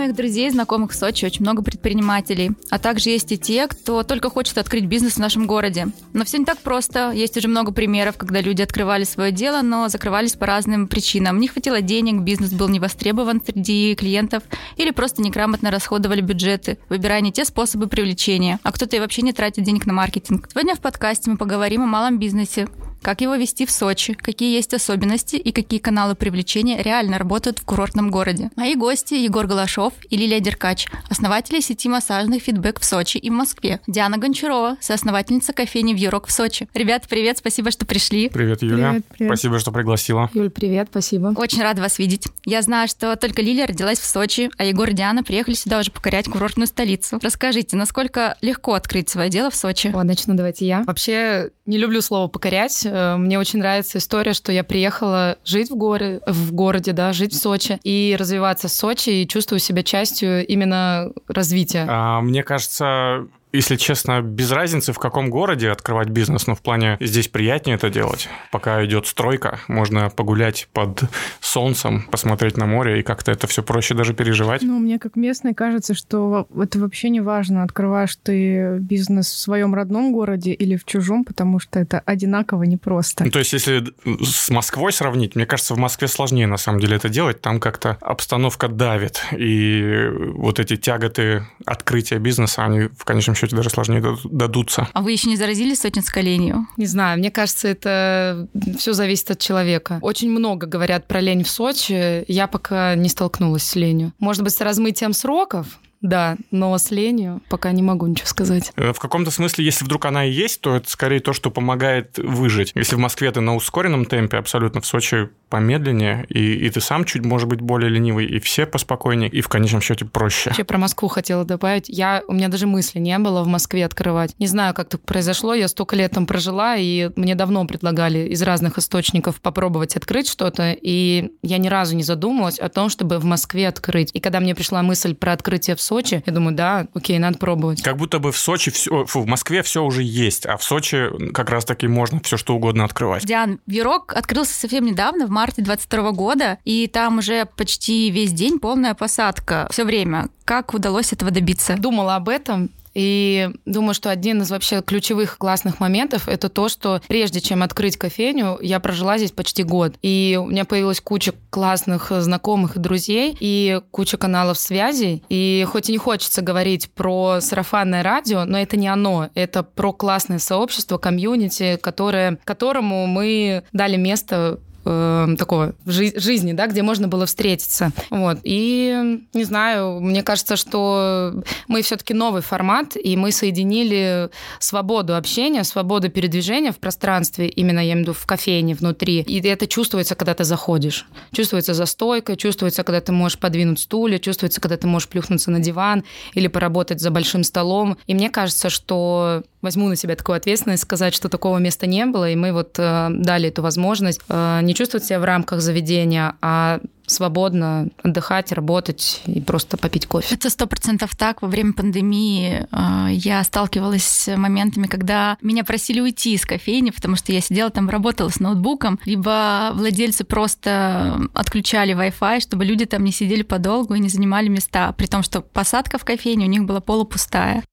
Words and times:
моих 0.00 0.14
друзей, 0.14 0.50
знакомых 0.50 0.92
в 0.92 0.94
Сочи 0.94 1.26
очень 1.26 1.42
много 1.42 1.62
предпринимателей, 1.62 2.52
а 2.70 2.78
также 2.78 3.10
есть 3.10 3.30
и 3.32 3.38
те, 3.38 3.66
кто 3.66 4.02
только 4.02 4.30
хочет 4.30 4.56
открыть 4.58 4.86
бизнес 4.86 5.14
в 5.14 5.18
нашем 5.18 5.46
городе. 5.46 5.88
Но 6.12 6.24
все 6.24 6.38
не 6.38 6.44
так 6.44 6.58
просто. 6.58 7.12
Есть 7.12 7.36
уже 7.36 7.48
много 7.48 7.72
примеров, 7.72 8.16
когда 8.16 8.40
люди 8.40 8.62
открывали 8.62 9.04
свое 9.04 9.30
дело, 9.30 9.62
но 9.62 9.88
закрывались 9.88 10.32
по 10.32 10.46
разным 10.46 10.88
причинам. 10.88 11.38
Не 11.38 11.48
хватило 11.48 11.82
денег, 11.82 12.22
бизнес 12.22 12.52
был 12.52 12.68
не 12.68 12.80
востребован 12.80 13.42
среди 13.44 13.94
клиентов 13.94 14.42
или 14.76 14.90
просто 14.90 15.22
неграмотно 15.22 15.70
расходовали 15.70 16.22
бюджеты, 16.22 16.78
выбирая 16.88 17.20
не 17.20 17.32
те 17.32 17.44
способы 17.44 17.86
привлечения, 17.86 18.58
а 18.62 18.72
кто-то 18.72 18.96
и 18.96 19.00
вообще 19.00 19.22
не 19.22 19.32
тратит 19.32 19.64
денег 19.64 19.86
на 19.86 19.92
маркетинг. 19.92 20.48
Сегодня 20.50 20.74
в 20.74 20.80
подкасте 20.80 21.30
мы 21.30 21.36
поговорим 21.36 21.82
о 21.82 21.86
малом 21.86 22.18
бизнесе, 22.18 22.68
как 23.02 23.20
его 23.20 23.34
вести 23.34 23.66
в 23.66 23.70
Сочи, 23.70 24.14
какие 24.14 24.54
есть 24.54 24.74
особенности 24.74 25.36
и 25.36 25.52
какие 25.52 25.80
каналы 25.80 26.14
привлечения 26.14 26.82
реально 26.82 27.18
работают 27.18 27.58
в 27.58 27.64
курортном 27.64 28.10
городе. 28.10 28.50
Мои 28.56 28.74
гости 28.74 29.14
Егор 29.14 29.46
Голашов 29.46 29.94
и 30.08 30.16
Лилия 30.16 30.40
Деркач, 30.40 30.86
основатели 31.08 31.60
сети 31.60 31.88
массажных 31.88 32.42
фидбэк 32.42 32.80
в 32.80 32.84
Сочи 32.84 33.18
и 33.18 33.30
в 33.30 33.32
Москве. 33.32 33.80
Диана 33.86 34.18
Гончарова, 34.18 34.76
соосновательница 34.80 35.52
кофейни 35.52 35.94
«Вьюрок» 35.94 36.26
в 36.26 36.32
Сочи. 36.32 36.68
Ребят, 36.74 37.06
привет, 37.08 37.38
спасибо, 37.38 37.70
что 37.70 37.86
пришли. 37.86 38.28
Привет, 38.28 38.62
Юля. 38.62 38.90
Привет, 38.90 39.04
привет. 39.06 39.32
Спасибо, 39.32 39.58
что 39.58 39.72
пригласила. 39.72 40.30
Юль, 40.34 40.50
привет, 40.50 40.88
спасибо. 40.90 41.34
Очень 41.36 41.62
рада 41.62 41.82
вас 41.82 41.98
видеть. 41.98 42.26
Я 42.44 42.62
знаю, 42.62 42.88
что 42.88 43.16
только 43.16 43.42
Лилия 43.42 43.66
родилась 43.66 43.98
в 43.98 44.06
Сочи, 44.06 44.50
а 44.58 44.64
Егор 44.64 44.88
и 44.88 44.92
Диана 44.92 45.22
приехали 45.22 45.54
сюда 45.54 45.80
уже 45.80 45.90
покорять 45.90 46.26
курортную 46.28 46.66
столицу. 46.66 47.18
Расскажите, 47.22 47.76
насколько 47.76 48.36
легко 48.40 48.74
открыть 48.74 49.08
свое 49.08 49.30
дело 49.30 49.50
в 49.50 49.56
Сочи? 49.56 49.90
О, 49.94 50.04
начну 50.04 50.34
давайте 50.34 50.66
я. 50.66 50.82
Вообще 50.82 51.50
не 51.66 51.78
люблю 51.78 52.00
слово 52.02 52.28
«покорять». 52.28 52.86
Э, 52.90 53.16
мне 53.16 53.38
очень 53.38 53.58
нравится 53.58 53.98
история, 53.98 54.32
что 54.32 54.52
я 54.52 54.64
приехала 54.64 55.36
жить 55.44 55.70
в, 55.70 55.76
горе, 55.76 56.20
в 56.26 56.52
городе, 56.52 56.92
да, 56.92 57.12
жить 57.12 57.32
в 57.32 57.36
Сочи 57.36 57.78
и 57.82 58.16
развиваться 58.18 58.68
в 58.68 58.72
Сочи 58.72 59.10
и 59.10 59.28
чувствую 59.28 59.60
себя 59.60 59.82
частью 59.82 60.46
именно 60.46 61.12
развития. 61.28 61.86
А, 61.88 62.20
мне 62.20 62.42
кажется, 62.42 63.26
если 63.52 63.76
честно, 63.76 64.20
без 64.22 64.50
разницы, 64.52 64.92
в 64.92 64.98
каком 64.98 65.30
городе 65.30 65.70
открывать 65.70 66.08
бизнес, 66.08 66.46
но 66.46 66.54
в 66.54 66.60
плане 66.60 66.96
здесь 67.00 67.28
приятнее 67.28 67.76
это 67.76 67.90
делать. 67.90 68.28
Пока 68.50 68.84
идет 68.84 69.06
стройка, 69.06 69.60
можно 69.68 70.10
погулять 70.10 70.68
под 70.72 71.02
солнцем, 71.40 72.02
посмотреть 72.10 72.56
на 72.56 72.66
море, 72.66 73.00
и 73.00 73.02
как-то 73.02 73.32
это 73.32 73.46
все 73.46 73.62
проще 73.62 73.94
даже 73.94 74.14
переживать. 74.14 74.62
Ну, 74.62 74.78
мне 74.78 74.98
как 74.98 75.16
местной 75.16 75.54
кажется, 75.54 75.94
что 75.94 76.46
это 76.56 76.78
вообще 76.78 77.10
не 77.10 77.20
важно, 77.20 77.62
открываешь 77.62 78.16
ты 78.22 78.78
бизнес 78.78 79.30
в 79.30 79.38
своем 79.38 79.74
родном 79.74 80.12
городе 80.12 80.52
или 80.52 80.76
в 80.76 80.84
чужом, 80.84 81.24
потому 81.24 81.58
что 81.58 81.78
это 81.78 82.00
одинаково 82.04 82.64
непросто. 82.64 83.24
Ну, 83.24 83.30
то 83.30 83.38
есть, 83.38 83.52
если 83.52 83.84
с 84.22 84.50
Москвой 84.50 84.92
сравнить, 84.92 85.34
мне 85.36 85.46
кажется, 85.46 85.74
в 85.74 85.78
Москве 85.78 86.08
сложнее 86.08 86.46
на 86.46 86.56
самом 86.56 86.80
деле 86.80 86.96
это 86.96 87.08
делать. 87.08 87.40
Там 87.40 87.60
как-то 87.60 87.98
обстановка 88.00 88.68
давит, 88.68 89.22
и 89.32 90.08
вот 90.34 90.60
эти 90.60 90.76
тяготы 90.76 91.46
открытия 91.64 92.18
бизнеса, 92.18 92.64
они 92.64 92.88
в 92.96 93.04
конечном 93.04 93.34
счете 93.40 93.56
даже 93.56 93.70
сложнее 93.70 94.16
дадутся. 94.24 94.88
А 94.92 95.02
вы 95.02 95.12
еще 95.12 95.28
не 95.28 95.36
заразились 95.36 95.80
сотницкой 95.80 96.22
ленью? 96.22 96.66
Не 96.76 96.86
знаю, 96.86 97.18
мне 97.18 97.30
кажется, 97.30 97.68
это 97.68 98.48
все 98.78 98.92
зависит 98.92 99.30
от 99.30 99.38
человека. 99.38 99.98
Очень 100.02 100.30
много 100.30 100.66
говорят 100.66 101.08
про 101.08 101.20
лень 101.20 101.44
в 101.44 101.50
Сочи. 101.50 102.24
Я 102.28 102.46
пока 102.46 102.94
не 102.94 103.08
столкнулась 103.08 103.64
с 103.64 103.74
ленью. 103.74 104.12
Может 104.18 104.42
быть, 104.42 104.52
с 104.52 104.60
размытием 104.60 105.12
сроков, 105.12 105.66
да, 106.00 106.36
но 106.50 106.76
с 106.76 106.90
ленью 106.90 107.42
пока 107.48 107.72
не 107.72 107.82
могу 107.82 108.06
ничего 108.06 108.26
сказать. 108.26 108.72
Э, 108.76 108.92
в 108.92 108.98
каком-то 108.98 109.30
смысле, 109.30 109.64
если 109.64 109.84
вдруг 109.84 110.06
она 110.06 110.24
и 110.24 110.30
есть, 110.30 110.60
то 110.60 110.76
это 110.76 110.88
скорее 110.90 111.20
то, 111.20 111.32
что 111.32 111.50
помогает 111.50 112.18
выжить. 112.18 112.72
Если 112.74 112.96
в 112.96 112.98
Москве 112.98 113.30
ты 113.30 113.40
на 113.40 113.54
ускоренном 113.54 114.06
темпе, 114.06 114.38
абсолютно 114.38 114.80
в 114.80 114.86
Сочи 114.86 115.28
помедленнее, 115.50 116.24
и, 116.28 116.54
и 116.54 116.70
ты 116.70 116.80
сам 116.80 117.04
чуть, 117.04 117.24
может 117.24 117.48
быть, 117.48 117.60
более 117.60 117.90
ленивый, 117.90 118.24
и 118.24 118.38
все 118.38 118.66
поспокойнее, 118.66 119.28
и 119.28 119.40
в 119.40 119.48
конечном 119.48 119.82
счете 119.82 120.04
проще. 120.04 120.50
Вообще 120.50 120.64
про 120.64 120.78
Москву 120.78 121.08
хотела 121.08 121.44
добавить. 121.44 121.88
Я, 121.88 122.22
у 122.28 122.32
меня 122.32 122.48
даже 122.48 122.66
мысли 122.66 122.98
не 122.98 123.18
было 123.18 123.42
в 123.42 123.48
Москве 123.48 123.84
открывать. 123.84 124.34
Не 124.38 124.46
знаю, 124.46 124.72
как 124.74 124.88
так 124.88 125.02
произошло. 125.02 125.52
Я 125.54 125.68
столько 125.68 125.96
лет 125.96 126.12
там 126.12 126.26
прожила, 126.26 126.76
и 126.76 127.10
мне 127.16 127.34
давно 127.34 127.66
предлагали 127.66 128.28
из 128.28 128.40
разных 128.42 128.78
источников 128.78 129.40
попробовать 129.40 129.96
открыть 129.96 130.28
что-то, 130.28 130.72
и 130.72 131.32
я 131.42 131.58
ни 131.58 131.68
разу 131.68 131.96
не 131.96 132.04
задумывалась 132.04 132.58
о 132.58 132.68
том, 132.68 132.88
чтобы 132.88 133.18
в 133.18 133.24
Москве 133.24 133.68
открыть. 133.68 134.10
И 134.14 134.20
когда 134.20 134.40
мне 134.40 134.54
пришла 134.54 134.82
мысль 134.82 135.14
про 135.14 135.32
открытие 135.32 135.76
в 135.76 135.82
Сочи, 135.90 136.22
я 136.24 136.32
думаю, 136.32 136.54
да, 136.54 136.86
окей, 136.94 137.18
надо 137.18 137.36
пробовать. 137.36 137.82
Как 137.82 137.96
будто 137.96 138.20
бы 138.20 138.30
в 138.30 138.38
Сочи 138.38 138.70
все, 138.70 139.04
фу, 139.06 139.22
в 139.22 139.26
Москве 139.26 139.64
все 139.64 139.82
уже 139.82 140.04
есть, 140.04 140.46
а 140.46 140.56
в 140.56 140.62
Сочи 140.62 141.08
как 141.34 141.50
раз-таки 141.50 141.88
можно 141.88 142.20
все 142.20 142.36
что 142.36 142.54
угодно 142.54 142.84
открывать. 142.84 143.26
Диан, 143.26 143.58
Вирок 143.66 144.12
открылся 144.14 144.54
совсем 144.54 144.84
недавно, 144.84 145.26
в 145.26 145.30
марте 145.30 145.62
22 145.62 146.12
года, 146.12 146.58
и 146.64 146.86
там 146.86 147.18
уже 147.18 147.44
почти 147.56 148.08
весь 148.10 148.32
день 148.32 148.60
полная 148.60 148.94
посадка, 148.94 149.66
все 149.72 149.84
время. 149.84 150.28
Как 150.44 150.74
удалось 150.74 151.12
этого 151.12 151.32
добиться? 151.32 151.74
Думала 151.76 152.14
об 152.14 152.28
этом, 152.28 152.70
и 152.94 153.50
думаю, 153.64 153.94
что 153.94 154.10
один 154.10 154.42
из 154.42 154.50
вообще 154.50 154.82
ключевых 154.82 155.38
классных 155.38 155.80
моментов 155.80 156.28
это 156.28 156.48
то, 156.48 156.68
что 156.68 157.00
прежде 157.08 157.40
чем 157.40 157.62
открыть 157.62 157.96
кофейню, 157.96 158.58
я 158.60 158.80
прожила 158.80 159.18
здесь 159.18 159.32
почти 159.32 159.62
год. 159.62 159.94
И 160.02 160.38
у 160.40 160.46
меня 160.46 160.64
появилась 160.64 161.00
куча 161.00 161.32
классных 161.50 162.10
знакомых 162.10 162.76
и 162.76 162.80
друзей, 162.80 163.36
и 163.38 163.80
куча 163.90 164.16
каналов 164.16 164.58
связей. 164.58 165.22
И 165.28 165.66
хоть 165.70 165.88
и 165.88 165.92
не 165.92 165.98
хочется 165.98 166.42
говорить 166.42 166.90
про 166.90 167.40
сарафанное 167.40 168.02
радио, 168.02 168.44
но 168.44 168.58
это 168.58 168.76
не 168.76 168.88
оно. 168.88 169.30
Это 169.34 169.62
про 169.62 169.92
классное 169.92 170.38
сообщество, 170.38 170.98
комьюнити, 170.98 171.78
которое, 171.80 172.38
которому 172.44 173.06
мы 173.06 173.64
дали 173.72 173.96
место 173.96 174.60
э, 174.84 175.26
такого 175.38 175.74
жи- 175.86 176.18
жизни, 176.18 176.52
да, 176.52 176.66
где 176.66 176.82
можно 176.82 177.08
было 177.08 177.26
встретиться. 177.26 177.92
Вот. 178.10 178.38
И, 178.42 179.20
не 179.32 179.44
знаю, 179.44 180.00
мне 180.00 180.22
кажется, 180.22 180.56
что 180.56 181.42
мы 181.68 181.82
все-таки 181.82 182.14
новый 182.14 182.42
формат, 182.42 182.96
и 182.96 183.16
мы 183.16 183.32
соединили 183.32 184.30
свободу 184.58 185.16
общения, 185.16 185.64
свободу 185.64 186.10
передвижения 186.10 186.72
в 186.72 186.78
пространстве, 186.78 187.48
именно, 187.48 187.80
я 187.80 187.92
имею 187.92 187.98
в 187.98 188.00
виду, 188.00 188.12
в 188.12 188.26
кофейне 188.26 188.74
внутри. 188.74 189.20
И 189.20 189.40
это 189.46 189.66
чувствуется, 189.66 190.14
когда 190.14 190.34
ты 190.34 190.44
заходишь. 190.44 191.06
Чувствуется 191.32 191.74
за 191.74 191.86
стойкой, 191.86 192.36
чувствуется, 192.36 192.82
когда 192.82 193.00
ты 193.00 193.12
можешь 193.12 193.38
подвинуть 193.38 193.80
стулья, 193.80 194.18
чувствуется, 194.18 194.60
когда 194.60 194.76
ты 194.76 194.86
можешь 194.86 195.08
плюхнуться 195.08 195.50
на 195.50 195.60
диван 195.60 196.04
или 196.34 196.48
поработать 196.48 197.00
за 197.00 197.10
большим 197.10 197.44
столом. 197.44 197.98
И 198.06 198.14
мне 198.14 198.30
кажется, 198.30 198.70
что 198.70 199.42
возьму 199.62 199.88
на 199.88 199.96
себя 199.96 200.16
такую 200.16 200.36
ответственность, 200.36 200.82
сказать, 200.82 201.14
что 201.14 201.28
такого 201.28 201.58
места 201.58 201.86
не 201.86 202.06
было, 202.06 202.30
и 202.30 202.36
мы 202.36 202.52
вот 202.52 202.76
э, 202.78 203.08
дали 203.10 203.48
эту 203.48 203.62
возможность 203.62 204.20
э, 204.28 204.60
не 204.62 204.74
чувствовать 204.74 205.04
себя 205.04 205.20
в 205.20 205.24
рамках 205.24 205.60
заведения, 205.60 206.34
а 206.40 206.80
свободно 207.06 207.88
отдыхать, 208.02 208.52
работать 208.52 209.20
и 209.26 209.40
просто 209.40 209.76
попить 209.76 210.06
кофе. 210.06 210.34
Это 210.34 210.48
сто 210.48 210.66
процентов 210.66 211.16
так. 211.16 211.42
Во 211.42 211.48
время 211.48 211.72
пандемии 211.72 212.66
э, 212.70 213.06
я 213.12 213.42
сталкивалась 213.44 214.04
с 214.04 214.36
моментами, 214.36 214.86
когда 214.86 215.36
меня 215.42 215.64
просили 215.64 216.00
уйти 216.00 216.34
из 216.34 216.46
кофейни, 216.46 216.90
потому 216.90 217.16
что 217.16 217.32
я 217.32 217.40
сидела 217.40 217.70
там, 217.70 217.90
работала 217.90 218.28
с 218.28 218.40
ноутбуком, 218.40 218.98
либо 219.04 219.72
владельцы 219.74 220.24
просто 220.24 221.20
отключали 221.34 221.94
Wi-Fi, 221.94 222.40
чтобы 222.40 222.64
люди 222.64 222.86
там 222.86 223.04
не 223.04 223.12
сидели 223.12 223.42
подолгу 223.42 223.94
и 223.94 224.00
не 224.00 224.08
занимали 224.08 224.48
места, 224.48 224.92
при 224.92 225.06
том, 225.06 225.22
что 225.22 225.40
посадка 225.42 225.98
в 225.98 226.04
кофейне 226.04 226.46
у 226.46 226.48
них 226.48 226.64
была 226.64 226.80
полупустая. 226.80 227.64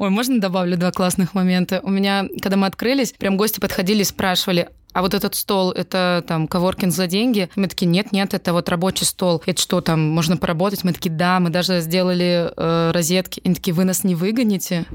Ой, 0.00 0.08
можно 0.08 0.40
добавлю 0.40 0.78
два 0.78 0.92
классных 0.92 1.34
момента? 1.34 1.80
У 1.82 1.90
меня, 1.90 2.24
когда 2.40 2.56
мы 2.56 2.66
открылись, 2.66 3.12
прям 3.12 3.36
гости 3.36 3.60
подходили 3.60 4.00
и 4.00 4.04
спрашивали, 4.04 4.70
а 4.92 5.02
вот 5.02 5.14
этот 5.14 5.34
стол, 5.34 5.72
это 5.72 6.24
там 6.26 6.48
коворкинг 6.48 6.92
за 6.92 7.06
деньги? 7.06 7.48
Мы 7.56 7.68
такие, 7.68 7.86
нет, 7.86 8.12
нет, 8.12 8.34
это 8.34 8.52
вот 8.52 8.68
рабочий 8.68 9.04
стол. 9.04 9.42
Это 9.46 9.60
что 9.60 9.80
там, 9.80 10.00
можно 10.00 10.36
поработать? 10.36 10.84
Мы 10.84 10.92
такие, 10.92 11.14
да, 11.14 11.40
мы 11.40 11.50
даже 11.50 11.80
сделали 11.80 12.52
э, 12.56 12.90
розетки. 12.92 13.40
Они 13.44 13.54
такие, 13.54 13.74
вы 13.74 13.84
нас 13.84 14.04
не 14.04 14.14
выгоните? 14.14 14.86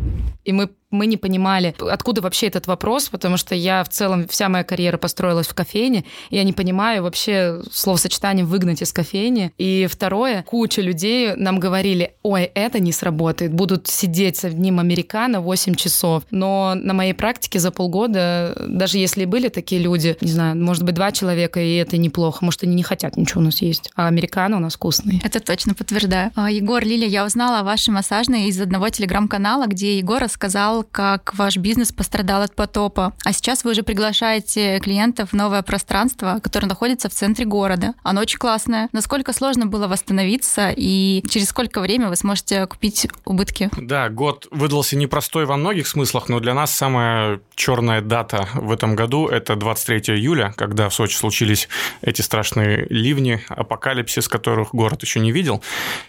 И 0.44 0.52
мы 0.52 0.70
мы 0.96 1.06
не 1.06 1.18
понимали, 1.18 1.76
откуда 1.80 2.22
вообще 2.22 2.48
этот 2.48 2.68
вопрос, 2.68 3.10
потому 3.10 3.38
что 3.38 3.54
я 3.54 3.84
в 3.84 3.90
целом, 3.90 4.28
вся 4.28 4.50
моя 4.50 4.64
карьера 4.64 4.98
построилась 4.98 5.48
в 5.48 5.54
кофейне, 5.54 6.06
и 6.30 6.38
я 6.38 6.44
не 6.44 6.54
понимаю 6.54 7.04
вообще 7.04 7.62
словосочетание 7.72 8.46
«выгнать 8.46 8.82
из 8.82 8.92
кофейни». 8.92 9.52
И 9.58 9.88
второе, 9.90 10.44
куча 10.44 10.82
людей 10.82 11.36
нам 11.36 11.60
говорили, 11.60 12.14
ой, 12.24 12.44
это 12.44 12.80
не 12.80 12.92
сработает, 12.92 13.54
будут 13.54 13.88
сидеть 13.88 14.38
с 14.38 14.46
одним 14.46 14.80
американо 14.80 15.42
8 15.42 15.76
часов. 15.76 16.24
Но 16.32 16.74
на 16.76 16.94
моей 16.94 17.14
практике 17.14 17.60
за 17.60 17.72
полгода, 17.72 18.56
даже 18.68 18.98
если 18.98 19.26
были 19.26 19.50
такие 19.50 19.82
люди, 19.86 20.18
не 20.22 20.32
знаю, 20.32 20.58
может 20.58 20.84
быть, 20.84 20.96
два 20.96 21.12
человека, 21.12 21.60
и 21.60 21.76
это 21.76 21.98
неплохо, 21.98 22.44
может, 22.44 22.64
они 22.64 22.76
не 22.76 22.84
хотят 22.84 23.18
ничего 23.18 23.42
у 23.42 23.44
нас 23.44 23.62
есть, 23.62 23.92
а 23.96 24.08
американо 24.08 24.58
у 24.58 24.60
нас 24.60 24.76
вкусные. 24.76 25.22
Это 25.24 25.40
точно 25.40 25.74
подтверждаю. 25.76 26.32
А, 26.36 26.50
Егор, 26.50 26.84
Лилия, 26.84 27.08
я 27.08 27.26
узнала 27.26 27.60
о 27.60 27.64
вашей 27.64 27.92
массажной 27.92 28.46
из 28.46 28.60
одного 28.60 28.90
телеграм-канала, 28.90 29.68
где 29.68 29.98
Егор 29.98 30.22
рассказал, 30.22 30.84
как 30.84 31.34
ваш 31.36 31.58
бизнес 31.58 31.92
пострадал 31.92 32.42
от 32.42 32.56
потопа. 32.56 33.14
А 33.24 33.32
сейчас 33.32 33.64
вы 33.64 33.72
уже 33.72 33.84
приглашаете 33.84 34.80
клиентов 34.80 35.30
в 35.30 35.34
новое 35.34 35.62
пространство, 35.62 36.40
которое 36.42 36.68
находится 36.68 37.10
в 37.10 37.14
центре 37.14 37.46
города. 37.46 37.94
Оно 38.04 38.22
очень 38.22 38.40
классное. 38.40 38.90
Насколько 38.92 39.34
сложно 39.34 39.68
было 39.68 39.88
восстановиться 39.88 40.74
и 40.76 41.24
через 41.30 41.50
сколько 41.50 41.80
время 41.82 42.10
вы 42.10 42.16
сможете 42.16 42.66
купить 42.66 43.08
убытки? 43.26 43.70
Да, 43.78 44.10
год 44.10 44.48
выдался 44.52 44.98
непростой 44.98 45.46
во 45.46 45.58
многих 45.58 45.88
смыслах, 45.88 46.30
но 46.30 46.40
для 46.40 46.54
нас 46.54 46.72
самая 46.72 47.42
черная 47.56 48.02
дата 48.02 48.48
в 48.54 48.72
этом 48.72 48.96
году– 48.96 49.28
это 49.30 49.56
23 49.76 50.16
июля, 50.16 50.54
когда 50.56 50.90
в 50.90 50.94
Сочи 50.94 51.16
случились 51.16 51.68
эти 52.02 52.22
страшные 52.22 52.88
ливни, 52.90 53.42
апокалипсис, 53.50 54.28
которых 54.28 54.74
город 54.74 55.04
еще 55.04 55.20
не 55.20 55.32
видел. 55.32 55.62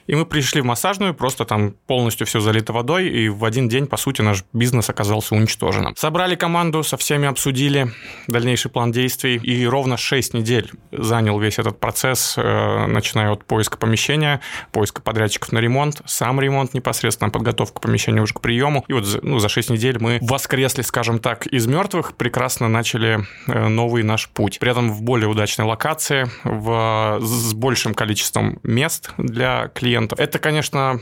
И 0.07 0.15
мы 0.15 0.25
пришли 0.25 0.61
в 0.61 0.65
массажную, 0.65 1.15
просто 1.15 1.45
там 1.45 1.75
полностью 1.87 2.27
все 2.27 2.41
залито 2.41 2.73
водой, 2.73 3.09
и 3.09 3.29
в 3.29 3.45
один 3.45 3.69
день, 3.69 3.87
по 3.87 3.97
сути, 3.97 4.23
наш 4.23 4.45
бизнес 4.53 4.89
оказался 4.89 5.35
уничтоженным. 5.35 5.97
Собрали 5.97 6.37
команду, 6.37 6.83
со 6.83 6.97
всеми 6.97 7.27
обсудили 7.27 7.91
дальнейший 8.29 8.71
план 8.71 8.93
действий, 8.93 9.37
и 9.37 9.67
ровно 9.67 9.97
6 9.97 10.35
недель 10.35 10.71
занял 10.93 11.39
весь 11.41 11.59
этот 11.59 11.81
процесс, 11.81 12.35
э, 12.37 12.87
начиная 12.87 13.33
от 13.33 13.45
поиска 13.45 13.77
помещения, 13.79 14.41
поиска 14.71 15.03
подрядчиков 15.03 15.53
на 15.53 15.59
ремонт, 15.59 16.03
сам 16.07 16.41
ремонт 16.41 16.75
непосредственно, 16.75 17.31
подготовка 17.31 17.81
помещения 17.81 18.23
уже 18.23 18.35
к 18.35 18.41
приему. 18.41 18.85
И 18.87 18.93
вот 18.93 19.05
ну, 19.23 19.39
за 19.41 19.49
6 19.49 19.71
недель 19.71 19.99
мы 19.99 20.19
воскресли, 20.21 20.83
скажем 20.83 21.19
так, 21.19 21.47
из 21.47 21.67
мертвых, 21.67 22.15
прекрасно 22.15 22.69
начали 22.69 23.27
э, 23.49 23.56
новый 23.69 24.03
наш 24.03 24.29
путь. 24.29 24.59
При 24.59 24.71
этом 24.71 24.93
в 24.93 25.03
более 25.03 25.29
удачной 25.29 25.65
локации, 25.65 26.29
в, 26.45 27.19
с 27.21 27.55
большим 27.55 27.95
количеством 27.95 28.59
мест 28.63 29.11
для 29.19 29.69
клиентов. 29.69 30.19
Это, 30.19 30.39
конечно, 30.39 31.01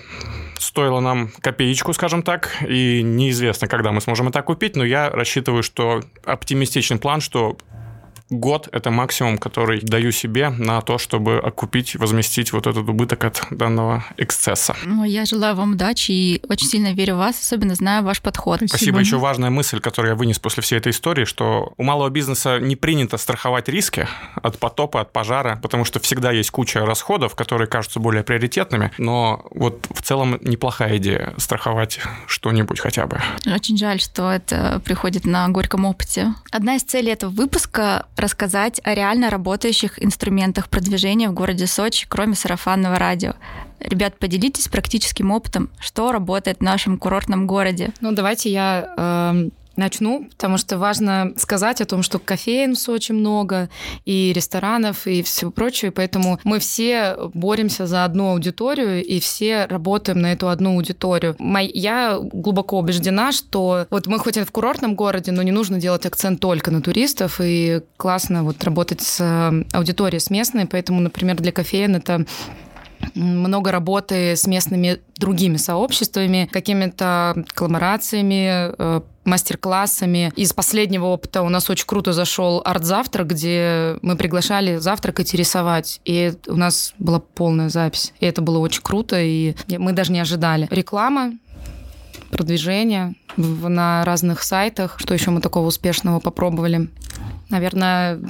стоило 0.59 1.01
нам 1.01 1.31
копеечку, 1.41 1.93
скажем 1.93 2.23
так, 2.23 2.51
и 2.67 3.03
неизвестно, 3.03 3.69
когда 3.69 3.93
мы 3.93 4.01
сможем 4.01 4.29
это 4.29 4.43
купить, 4.43 4.77
но 4.77 4.85
я 4.85 5.11
рассчитываю, 5.11 5.63
что 5.63 6.03
оптимистичный 6.25 6.99
план, 6.99 7.21
что 7.21 7.57
год– 8.31 8.69
это 8.73 8.91
максимум, 8.91 9.39
который 9.39 9.81
даю 9.81 10.13
себе 10.13 10.51
на 10.51 10.81
то, 10.81 10.99
чтобы 10.99 11.39
окупить, 11.39 11.97
возместить 11.97 12.53
вот 12.53 12.67
этот 12.67 12.89
убыток 12.89 13.25
от 13.25 13.43
данного 13.51 14.05
эксцесса. 14.17 14.77
Ну, 14.85 15.05
я 15.05 15.25
желаю 15.25 15.55
вам 15.55 15.73
удачи 15.73 16.13
и 16.13 16.43
очень 16.49 16.67
сильно 16.67 16.93
верю 16.93 17.15
в 17.15 17.19
вас, 17.19 17.41
особенно 17.41 17.75
знаю 17.75 18.05
ваш 18.05 18.21
подход. 18.21 18.59
Спасибо. 18.59 18.77
Спасибо. 18.77 19.01
Еще 19.01 19.19
важная 19.19 19.51
мысль, 19.51 19.81
которую 19.81 20.13
я 20.13 20.17
вынес 20.17 20.39
после 20.39 20.63
всей 20.63 20.79
этой 20.79 20.91
истории, 20.91 21.25
что 21.25 21.73
у 21.77 21.83
малого 21.83 22.09
бизнеса 22.11 22.59
не 22.59 22.77
принято 22.77 23.19
страховать 23.19 23.69
риски 23.69 24.09
от 24.37 24.59
потопа, 24.59 25.01
от 25.01 25.13
пожара, 25.13 25.59
потому 25.63 25.85
что 25.85 26.01
всегда 26.01 26.33
есть 26.33 26.51
куча 26.51 26.85
расходов, 26.85 27.35
которые 27.35 27.69
кажутся 27.69 28.01
более 28.01 28.23
приоритетными, 28.23 28.91
но 28.99 29.45
вот 29.51 29.87
в 29.91 30.03
целом 30.03 30.39
неплохая 30.43 30.97
идея 30.97 31.35
страховать 31.39 32.01
что-нибудь 32.27 32.81
хотя 32.81 33.07
бы. 33.07 33.21
Очень 33.47 33.77
жаль, 33.77 34.01
что 34.01 34.31
это 34.31 34.81
приходит 34.85 35.27
на 35.27 35.49
горьком 35.49 35.85
опыте. 35.85 36.35
Одна 36.51 36.77
из 36.77 36.83
целей 36.83 37.13
этого 37.13 37.31
выпуска 37.31 38.07
рассказать 38.17 38.81
о 38.85 38.95
реально 38.95 39.31
работающих 39.31 40.03
инструментах 40.03 40.69
продвижения 40.69 41.29
в 41.29 41.35
городе 41.35 41.67
Сочи, 41.67 42.07
кроме 42.09 42.35
сарафанного 42.35 42.99
радио. 42.99 43.35
Ребят, 43.81 44.19
поделитесь 44.19 44.69
практическим 44.69 45.31
опытом, 45.31 45.71
что 45.79 46.13
работает 46.13 46.59
в 46.59 46.63
нашем 46.63 46.97
курортном 46.97 47.47
городе. 47.47 47.93
Ну, 48.01 48.13
давайте 48.13 48.51
я 48.51 48.95
э, 48.97 49.49
начну, 49.77 50.27
потому 50.31 50.59
что 50.59 50.79
важно 50.79 51.33
сказать 51.37 51.81
о 51.81 51.85
том, 51.85 52.03
что 52.03 52.19
кофеин 52.19 52.75
в 52.75 52.79
Сочи 52.79 53.13
много, 53.13 53.69
и 54.05 54.33
ресторанов, 54.35 55.07
и 55.07 55.23
всего 55.23 55.51
прочего, 55.51 55.89
и 55.89 55.93
поэтому 55.93 56.39
мы 56.45 56.59
все 56.59 57.17
боремся 57.35 57.87
за 57.87 58.05
одну 58.05 58.31
аудиторию, 58.31 59.05
и 59.05 59.21
все 59.21 59.67
работаем 59.67 60.21
на 60.21 60.33
эту 60.33 60.49
одну 60.49 60.75
аудиторию. 60.75 61.37
Я 61.73 62.19
глубоко 62.21 62.79
убеждена, 62.79 63.33
что 63.33 63.87
вот 63.91 64.07
мы 64.07 64.19
хоть 64.19 64.37
и 64.37 64.45
в 64.45 64.51
курортном 64.51 64.95
городе, 64.95 65.33
но 65.33 65.43
не 65.43 65.53
нужно 65.53 65.81
делать 65.81 66.07
акцент 66.07 66.41
только 66.41 66.71
на 66.71 66.81
туристов, 66.81 67.41
и 67.43 67.81
классно 67.97 68.45
вот 68.45 68.63
работать 68.65 69.01
с 69.01 69.21
э, 69.21 69.77
аудиторией, 69.77 70.21
с 70.21 70.31
местной, 70.31 70.67
поэтому, 70.67 71.01
например, 71.01 71.37
для 71.37 71.53
кофеин 71.53 71.97
это 71.97 72.27
много 73.15 73.71
работы 73.71 74.37
с 74.37 74.47
местными 74.47 75.01
другими 75.17 75.57
сообществами, 75.57 76.49
какими-то 76.51 77.45
коллаборациями, 77.49 78.73
э, 78.77 79.01
мастер-классами. 79.25 80.33
Из 80.37 80.53
последнего 80.53 81.07
опыта 81.07 81.43
у 81.43 81.49
нас 81.49 81.71
очень 81.71 81.87
круто 81.87 82.13
зашел 82.13 82.63
арт-завтрак, 82.65 83.29
где 83.29 83.99
мы 84.03 84.17
приглашали 84.17 84.77
завтракать 84.77 85.35
и 85.35 85.37
рисовать. 85.37 86.01
И 86.05 86.33
у 86.47 86.57
нас 86.57 86.95
была 86.99 87.21
полная 87.21 87.69
запись. 87.69 88.13
И 88.21 88.27
это 88.27 88.43
было 88.43 88.59
очень 88.59 88.83
круто, 88.83 89.21
и 89.21 89.55
мы 89.69 89.93
даже 89.93 90.13
не 90.13 90.21
ожидали. 90.21 90.69
Реклама, 90.71 91.33
продвижение 92.31 93.15
на 93.37 94.05
разных 94.05 94.43
сайтах. 94.43 94.99
Что 94.99 95.15
еще 95.15 95.31
мы 95.31 95.41
такого 95.41 95.67
успешного 95.67 96.21
попробовали? 96.21 96.89
Наверное, 97.49 98.21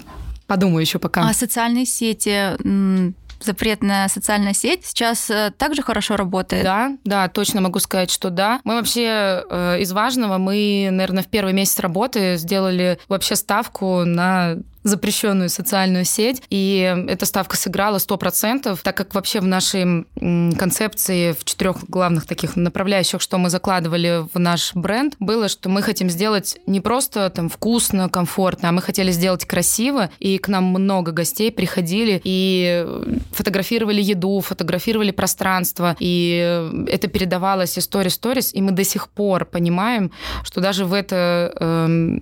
подумаю 0.46 0.80
еще 0.80 0.98
пока. 0.98 1.28
А 1.28 1.32
социальные 1.32 1.86
сети 1.86 3.12
запретная 3.40 4.08
социальная 4.08 4.54
сеть 4.54 4.86
сейчас 4.86 5.30
э, 5.30 5.52
также 5.56 5.82
хорошо 5.82 6.16
работает? 6.16 6.64
Да, 6.64 6.92
да, 7.04 7.28
точно 7.28 7.60
могу 7.60 7.78
сказать, 7.78 8.10
что 8.10 8.30
да. 8.30 8.60
Мы 8.64 8.74
вообще 8.74 9.44
э, 9.48 9.80
из 9.80 9.92
важного, 9.92 10.38
мы, 10.38 10.88
наверное, 10.90 11.22
в 11.22 11.28
первый 11.28 11.52
месяц 11.52 11.78
работы 11.80 12.36
сделали 12.36 12.98
вообще 13.08 13.36
ставку 13.36 14.04
на 14.04 14.56
запрещенную 14.84 15.48
социальную 15.48 16.04
сеть, 16.04 16.42
и 16.50 17.04
эта 17.08 17.26
ставка 17.26 17.56
сыграла 17.56 17.96
100%, 17.96 18.78
так 18.82 18.96
как 18.96 19.14
вообще 19.14 19.40
в 19.40 19.46
нашей 19.46 20.06
концепции 20.14 21.32
в 21.32 21.44
четырех 21.44 21.84
главных 21.88 22.26
таких 22.26 22.56
направляющих, 22.56 23.20
что 23.20 23.38
мы 23.38 23.50
закладывали 23.50 24.26
в 24.32 24.38
наш 24.38 24.74
бренд, 24.74 25.16
было, 25.18 25.48
что 25.48 25.68
мы 25.68 25.82
хотим 25.82 26.10
сделать 26.10 26.58
не 26.66 26.80
просто 26.80 27.30
там 27.30 27.48
вкусно, 27.48 28.08
комфортно, 28.08 28.68
а 28.68 28.72
мы 28.72 28.82
хотели 28.82 29.10
сделать 29.10 29.46
красиво, 29.46 30.10
и 30.18 30.38
к 30.38 30.48
нам 30.48 30.64
много 30.64 31.12
гостей 31.12 31.50
приходили 31.50 32.20
и 32.22 32.86
фотографировали 33.32 34.02
еду, 34.02 34.40
фотографировали 34.40 35.10
пространство, 35.10 35.96
и 35.98 36.86
это 36.88 37.08
передавалось 37.08 37.78
из 37.78 37.84
сторис-сторис, 37.84 38.52
и 38.52 38.60
мы 38.60 38.72
до 38.72 38.84
сих 38.84 39.08
пор 39.08 39.46
понимаем, 39.46 40.12
что 40.42 40.60
даже 40.60 40.84
в 40.84 40.92
это 40.92 41.52
э, 41.58 42.18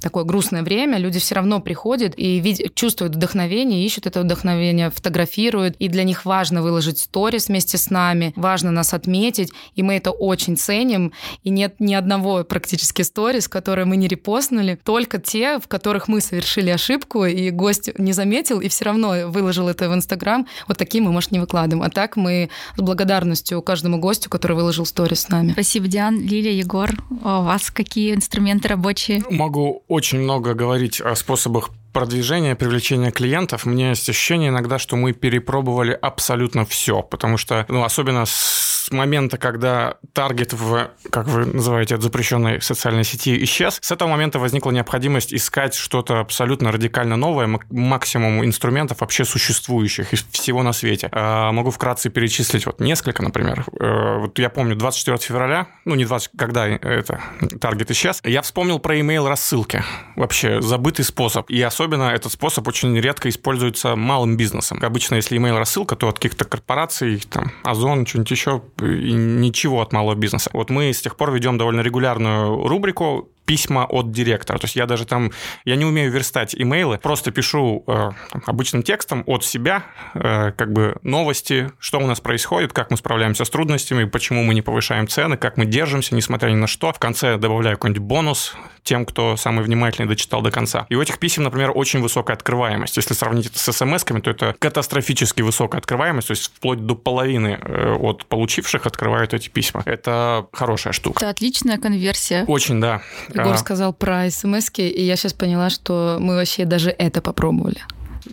такое 0.00 0.24
грустное 0.24 0.62
время, 0.62 0.98
люди 0.98 1.18
все 1.18 1.34
равно 1.34 1.60
приходят 1.60 2.14
и 2.16 2.38
видят, 2.40 2.74
чувствуют 2.74 3.16
вдохновение, 3.16 3.84
ищут 3.84 4.06
это 4.06 4.20
вдохновение, 4.20 4.90
фотографируют, 4.90 5.76
и 5.78 5.88
для 5.88 6.04
них 6.04 6.24
важно 6.24 6.62
выложить 6.62 6.98
сторис 6.98 7.48
вместе 7.48 7.78
с 7.78 7.90
нами, 7.90 8.32
важно 8.36 8.70
нас 8.70 8.94
отметить, 8.94 9.50
и 9.74 9.82
мы 9.82 9.94
это 9.94 10.10
очень 10.10 10.56
ценим, 10.56 11.12
и 11.42 11.50
нет 11.50 11.76
ни 11.78 11.94
одного 11.94 12.44
практически 12.44 13.02
сторис, 13.02 13.48
которые 13.48 13.84
мы 13.84 13.96
не 13.96 14.08
репостнули, 14.08 14.78
только 14.84 15.18
те, 15.18 15.58
в 15.58 15.68
которых 15.68 16.08
мы 16.08 16.20
совершили 16.20 16.70
ошибку, 16.70 17.24
и 17.24 17.50
гость 17.50 17.90
не 17.98 18.12
заметил, 18.12 18.60
и 18.60 18.68
все 18.68 18.86
равно 18.86 19.28
выложил 19.28 19.68
это 19.68 19.88
в 19.88 19.94
Инстаграм, 19.94 20.46
вот 20.68 20.78
такие 20.78 21.02
мы, 21.02 21.12
может, 21.12 21.30
не 21.30 21.38
выкладываем. 21.38 21.82
А 21.82 21.90
так 21.90 22.16
мы 22.16 22.50
с 22.76 22.80
благодарностью 22.80 23.62
каждому 23.62 23.98
гостю, 23.98 24.30
который 24.30 24.56
выложил 24.56 24.86
сторис 24.86 25.20
с 25.20 25.28
нами. 25.28 25.52
Спасибо, 25.52 25.86
Диан, 25.86 26.20
Лилия, 26.20 26.52
Егор. 26.52 26.90
А 27.22 27.40
у 27.40 27.44
вас 27.44 27.70
какие 27.70 28.14
инструменты 28.14 28.68
рабочие? 28.68 29.22
Могу 29.30 29.82
очень 29.88 30.20
много 30.20 30.54
говорить 30.54 31.00
о 31.00 31.14
способах 31.14 31.70
продвижения, 31.92 32.54
привлечения 32.54 33.10
клиентов, 33.10 33.64
мне 33.64 33.90
есть 33.90 34.08
ощущение 34.08 34.50
иногда, 34.50 34.78
что 34.78 34.96
мы 34.96 35.12
перепробовали 35.12 35.92
абсолютно 35.92 36.66
все, 36.66 37.02
потому 37.02 37.38
что, 37.38 37.64
ну, 37.68 37.84
особенно 37.84 38.26
с 38.26 38.75
момента, 38.90 39.38
когда 39.38 39.96
таргет 40.12 40.52
в, 40.52 40.90
как 41.10 41.26
вы 41.28 41.46
называете, 41.46 41.94
от 41.94 42.02
запрещенной 42.02 42.60
социальной 42.60 43.04
сети 43.04 43.42
исчез, 43.44 43.78
с 43.80 43.92
этого 43.92 44.08
момента 44.08 44.38
возникла 44.38 44.70
необходимость 44.70 45.34
искать 45.34 45.74
что-то 45.74 46.20
абсолютно 46.20 46.72
радикально 46.72 47.16
новое, 47.16 47.48
максимум 47.70 48.44
инструментов 48.44 49.00
вообще 49.00 49.24
существующих 49.24 50.12
из 50.12 50.24
всего 50.30 50.62
на 50.62 50.72
свете. 50.72 51.08
А, 51.12 51.52
могу 51.52 51.70
вкратце 51.70 52.10
перечислить 52.10 52.66
вот 52.66 52.80
несколько, 52.80 53.22
например. 53.22 53.64
Э, 53.78 54.18
вот 54.18 54.38
я 54.38 54.50
помню 54.50 54.76
24 54.76 55.18
февраля, 55.18 55.66
ну 55.84 55.94
не 55.94 56.04
20, 56.04 56.30
когда 56.36 56.66
это 56.66 57.20
таргет 57.60 57.90
исчез, 57.90 58.20
я 58.24 58.42
вспомнил 58.42 58.78
про 58.78 58.98
email 58.98 59.28
рассылки. 59.28 59.82
Вообще 60.16 60.60
забытый 60.60 61.04
способ. 61.04 61.50
И 61.50 61.60
особенно 61.62 62.10
этот 62.10 62.32
способ 62.32 62.66
очень 62.68 62.98
редко 62.98 63.28
используется 63.28 63.96
малым 63.96 64.36
бизнесом. 64.36 64.78
Обычно, 64.82 65.16
если 65.16 65.38
email 65.38 65.58
рассылка, 65.58 65.96
то 65.96 66.08
от 66.08 66.16
каких-то 66.16 66.44
корпораций, 66.44 67.22
там, 67.30 67.52
Озон, 67.62 68.06
что-нибудь 68.06 68.30
еще, 68.30 68.62
ничего 68.80 69.80
от 69.80 69.92
малого 69.92 70.14
бизнеса. 70.14 70.50
Вот 70.52 70.70
мы 70.70 70.92
с 70.92 71.00
тех 71.00 71.16
пор 71.16 71.32
ведем 71.32 71.58
довольно 71.58 71.80
регулярную 71.80 72.66
рубрику 72.66 73.30
письма 73.46 73.86
от 73.88 74.10
директора. 74.10 74.58
То 74.58 74.64
есть 74.64 74.76
я 74.76 74.86
даже 74.86 75.06
там, 75.06 75.30
я 75.64 75.76
не 75.76 75.84
умею 75.84 76.10
верстать 76.10 76.54
имейлы, 76.54 76.98
просто 76.98 77.30
пишу 77.30 77.84
э, 77.86 78.10
обычным 78.44 78.82
текстом 78.82 79.22
от 79.26 79.44
себя, 79.44 79.84
э, 80.14 80.52
как 80.52 80.72
бы 80.72 80.96
новости, 81.02 81.70
что 81.78 81.98
у 81.98 82.06
нас 82.06 82.20
происходит, 82.20 82.72
как 82.72 82.90
мы 82.90 82.96
справляемся 82.96 83.44
с 83.44 83.50
трудностями, 83.50 84.04
почему 84.04 84.42
мы 84.42 84.54
не 84.54 84.62
повышаем 84.62 85.08
цены, 85.08 85.36
как 85.36 85.56
мы 85.56 85.64
держимся, 85.64 86.14
несмотря 86.14 86.50
ни 86.50 86.56
на 86.56 86.66
что. 86.66 86.92
В 86.92 86.98
конце 86.98 87.38
добавляю 87.38 87.76
какой-нибудь 87.76 88.02
бонус 88.02 88.54
тем, 88.82 89.04
кто 89.04 89.36
самый 89.36 89.64
внимательный 89.64 90.08
дочитал 90.08 90.42
до 90.42 90.50
конца. 90.50 90.86
И 90.88 90.94
у 90.94 91.02
этих 91.02 91.18
писем, 91.18 91.42
например, 91.42 91.72
очень 91.74 92.00
высокая 92.00 92.36
открываемость. 92.36 92.96
Если 92.96 93.14
сравнить 93.14 93.46
это 93.46 93.58
с 93.58 93.72
смс-ками, 93.72 94.20
то 94.20 94.30
это 94.30 94.54
катастрофически 94.58 95.42
высокая 95.42 95.80
открываемость, 95.80 96.28
то 96.28 96.32
есть 96.32 96.46
вплоть 96.46 96.86
до 96.86 96.94
половины 96.94 97.58
э, 97.60 97.94
от 97.94 98.26
получивших 98.26 98.86
открывают 98.86 99.34
эти 99.34 99.48
письма. 99.48 99.82
Это 99.84 100.46
хорошая 100.52 100.92
штука. 100.92 101.18
Это 101.18 101.30
отличная 101.30 101.78
конверсия. 101.78 102.44
Очень, 102.46 102.80
да. 102.80 103.02
Егор 103.36 103.54
а... 103.54 103.58
сказал 103.58 103.92
про 103.92 104.30
смс 104.30 104.70
и 104.76 105.02
я 105.02 105.16
сейчас 105.16 105.32
поняла, 105.32 105.70
что 105.70 106.18
мы 106.20 106.34
вообще 106.34 106.64
даже 106.64 106.90
это 106.90 107.20
попробовали. 107.20 107.82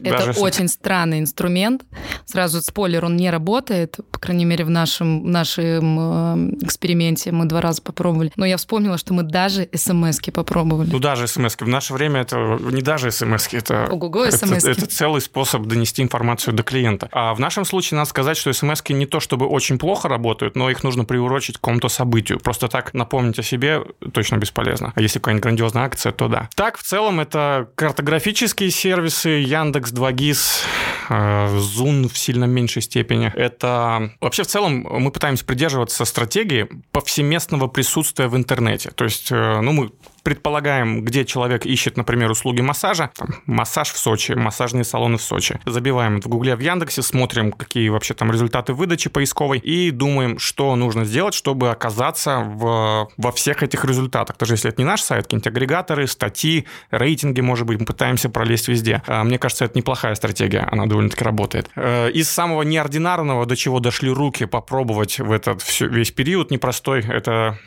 Это 0.03 0.33
с- 0.33 0.37
очень 0.37 0.67
странный 0.67 1.19
инструмент. 1.19 1.83
Сразу 2.25 2.61
спойлер, 2.61 3.05
он 3.05 3.15
не 3.15 3.29
работает, 3.29 3.97
по 4.11 4.19
крайней 4.19 4.45
мере, 4.45 4.65
в 4.65 4.69
нашем, 4.69 5.29
нашем 5.31 5.99
э, 5.99 6.65
эксперименте 6.65 7.31
мы 7.31 7.45
два 7.45 7.61
раза 7.61 7.81
попробовали. 7.81 8.31
Но 8.35 8.45
я 8.45 8.57
вспомнила, 8.57 8.97
что 8.97 9.13
мы 9.13 9.23
даже 9.23 9.69
смс-ки 9.73 10.29
попробовали. 10.29 10.89
Ну, 10.91 10.99
даже 10.99 11.27
смс 11.27 11.55
В 11.59 11.67
наше 11.67 11.93
время 11.93 12.21
это 12.21 12.57
не 12.61 12.81
даже 12.81 13.11
смс 13.11 13.47
это, 13.53 13.87
Ого-го, 13.91 14.25
это, 14.25 14.45
это 14.55 14.85
целый 14.85 15.21
способ 15.21 15.63
донести 15.63 16.01
информацию 16.01 16.53
до 16.53 16.63
клиента. 16.63 17.09
А 17.11 17.33
в 17.33 17.39
нашем 17.39 17.65
случае 17.65 17.97
надо 17.97 18.09
сказать, 18.09 18.37
что 18.37 18.51
смс 18.53 18.81
не 18.89 19.05
то 19.05 19.19
чтобы 19.19 19.47
очень 19.47 19.77
плохо 19.77 20.07
работают, 20.07 20.55
но 20.55 20.69
их 20.69 20.83
нужно 20.83 21.05
приурочить 21.05 21.57
к 21.57 21.61
какому-то 21.61 21.89
событию. 21.89 22.39
Просто 22.39 22.67
так 22.67 22.93
напомнить 22.93 23.39
о 23.39 23.43
себе 23.43 23.81
точно 24.13 24.37
бесполезно. 24.37 24.93
А 24.95 25.01
если 25.01 25.19
какая-нибудь 25.19 25.43
грандиозная 25.43 25.83
акция, 25.85 26.11
то 26.11 26.27
да. 26.27 26.49
Так, 26.55 26.77
в 26.77 26.83
целом, 26.83 27.19
это 27.19 27.69
картографические 27.75 28.71
сервисы, 28.71 29.29
Яндекс, 29.29 29.82
2GIS, 29.91 30.63
э, 31.09 31.57
Zoom 31.57 32.07
в 32.07 32.17
сильно 32.17 32.45
меньшей 32.45 32.81
степени. 32.81 33.31
Это 33.35 34.11
вообще 34.21 34.43
в 34.43 34.47
целом 34.47 34.87
мы 34.89 35.11
пытаемся 35.11 35.45
придерживаться 35.45 36.05
стратегии 36.05 36.67
повсеместного 36.91 37.67
присутствия 37.67 38.27
в 38.27 38.37
интернете. 38.37 38.91
То 38.91 39.03
есть, 39.03 39.31
э, 39.31 39.61
ну, 39.61 39.71
мы 39.73 39.91
предполагаем, 40.23 41.03
где 41.03 41.25
человек 41.25 41.65
ищет, 41.65 41.97
например, 41.97 42.31
услуги 42.31 42.61
массажа, 42.61 43.11
там, 43.15 43.29
массаж 43.45 43.91
в 43.91 43.97
Сочи, 43.97 44.31
массажные 44.31 44.83
салоны 44.83 45.17
в 45.17 45.21
Сочи. 45.21 45.59
Забиваем 45.65 46.21
в 46.21 46.27
Гугле, 46.27 46.55
в 46.55 46.59
Яндексе, 46.59 47.01
смотрим, 47.01 47.51
какие 47.51 47.89
вообще 47.89 48.13
там 48.13 48.31
результаты 48.31 48.73
выдачи 48.73 49.09
поисковой, 49.09 49.59
и 49.59 49.91
думаем, 49.91 50.39
что 50.39 50.75
нужно 50.75 51.05
сделать, 51.05 51.33
чтобы 51.33 51.69
оказаться 51.69 52.39
в, 52.39 53.09
во 53.17 53.31
всех 53.31 53.63
этих 53.63 53.85
результатах. 53.85 54.37
Даже 54.37 54.53
если 54.53 54.69
это 54.69 54.81
не 54.81 54.85
наш 54.85 55.01
сайт, 55.01 55.25
какие-нибудь 55.25 55.47
агрегаторы, 55.47 56.07
статьи, 56.07 56.65
рейтинги, 56.91 57.41
может 57.41 57.67
быть, 57.67 57.79
мы 57.79 57.85
пытаемся 57.85 58.29
пролезть 58.29 58.67
везде. 58.67 59.01
А, 59.07 59.23
Мне 59.23 59.37
кажется, 59.37 59.65
это 59.65 59.77
неплохая 59.77 60.15
стратегия, 60.15 60.67
она 60.71 60.85
довольно-таки 60.85 61.23
работает. 61.23 61.69
Э, 61.75 62.09
Из 62.11 62.29
самого 62.29 62.63
неординарного, 62.63 63.45
до 63.45 63.55
чего 63.55 63.79
дошли 63.79 64.09
руки, 64.09 64.45
попробовать 64.45 65.19
в 65.19 65.31
этот 65.31 65.61
весь 65.81 66.11
период 66.11 66.51
непростой, 66.51 67.05
это 67.05 67.57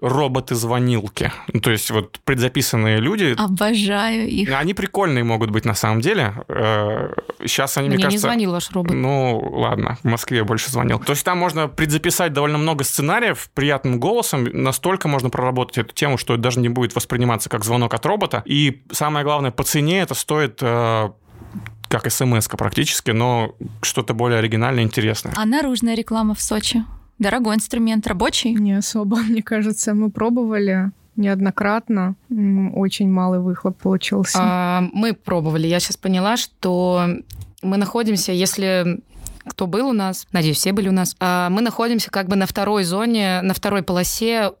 роботы-звонилки. 0.00 1.32
То 1.62 1.70
есть 1.70 1.90
вот 1.90 2.01
предзаписанные 2.24 2.98
люди, 2.98 3.34
Обожаю 3.36 4.28
их. 4.28 4.52
они 4.52 4.74
прикольные 4.74 5.24
могут 5.24 5.50
быть 5.50 5.64
на 5.64 5.74
самом 5.74 6.00
деле. 6.00 6.34
Сейчас 7.40 7.76
они, 7.76 7.88
мне, 7.88 7.96
Мне 7.96 8.04
не 8.04 8.04
кажется... 8.04 8.26
звонил 8.26 8.52
ваш 8.52 8.70
робот. 8.70 8.94
Ну, 8.94 9.38
ладно, 9.52 9.98
в 10.02 10.08
Москве 10.08 10.44
больше 10.44 10.70
звонил. 10.70 10.98
То 10.98 11.12
есть 11.12 11.24
там 11.24 11.38
можно 11.38 11.68
предзаписать 11.68 12.32
довольно 12.32 12.58
много 12.58 12.84
сценариев 12.84 13.50
приятным 13.54 13.98
голосом. 13.98 14.44
Настолько 14.44 15.08
можно 15.08 15.30
проработать 15.30 15.78
эту 15.78 15.94
тему, 15.94 16.18
что 16.18 16.34
это 16.34 16.42
даже 16.42 16.60
не 16.60 16.68
будет 16.68 16.94
восприниматься 16.94 17.48
как 17.48 17.64
звонок 17.64 17.94
от 17.94 18.04
робота. 18.06 18.42
И 18.44 18.82
самое 18.92 19.24
главное, 19.24 19.50
по 19.50 19.64
цене 19.64 20.00
это 20.00 20.14
стоит 20.14 20.58
э, 20.60 21.10
как 21.88 22.10
смс 22.10 22.48
практически, 22.48 23.10
но 23.10 23.54
что-то 23.82 24.14
более 24.14 24.38
оригинальное, 24.38 24.82
интересное. 24.84 25.32
А 25.36 25.44
наружная 25.44 25.94
реклама 25.94 26.34
в 26.34 26.40
Сочи? 26.40 26.84
Дорогой 27.18 27.56
инструмент, 27.56 28.06
рабочий? 28.06 28.52
Не 28.52 28.74
особо, 28.78 29.16
мне 29.28 29.42
кажется. 29.42 29.94
Мы 29.94 30.10
пробовали 30.10 30.90
неоднократно. 31.16 32.16
Очень 32.74 33.10
малый 33.10 33.40
выхлоп 33.40 33.76
получился. 33.78 34.38
А, 34.40 34.84
мы 34.92 35.12
пробовали. 35.12 35.66
Я 35.66 35.80
сейчас 35.80 35.96
поняла, 35.96 36.36
что 36.36 37.06
мы 37.62 37.76
находимся, 37.76 38.32
если 38.32 39.00
кто 39.44 39.66
был 39.66 39.88
у 39.88 39.92
нас, 39.92 40.26
надеюсь, 40.32 40.58
все 40.58 40.72
были 40.72 40.88
у 40.88 40.92
нас, 40.92 41.16
а, 41.18 41.50
мы 41.50 41.62
находимся 41.62 42.10
как 42.10 42.28
бы 42.28 42.36
на 42.36 42.46
второй 42.46 42.84
зоне, 42.84 43.42
на 43.42 43.54
второй 43.54 43.82
полосе 43.82 44.52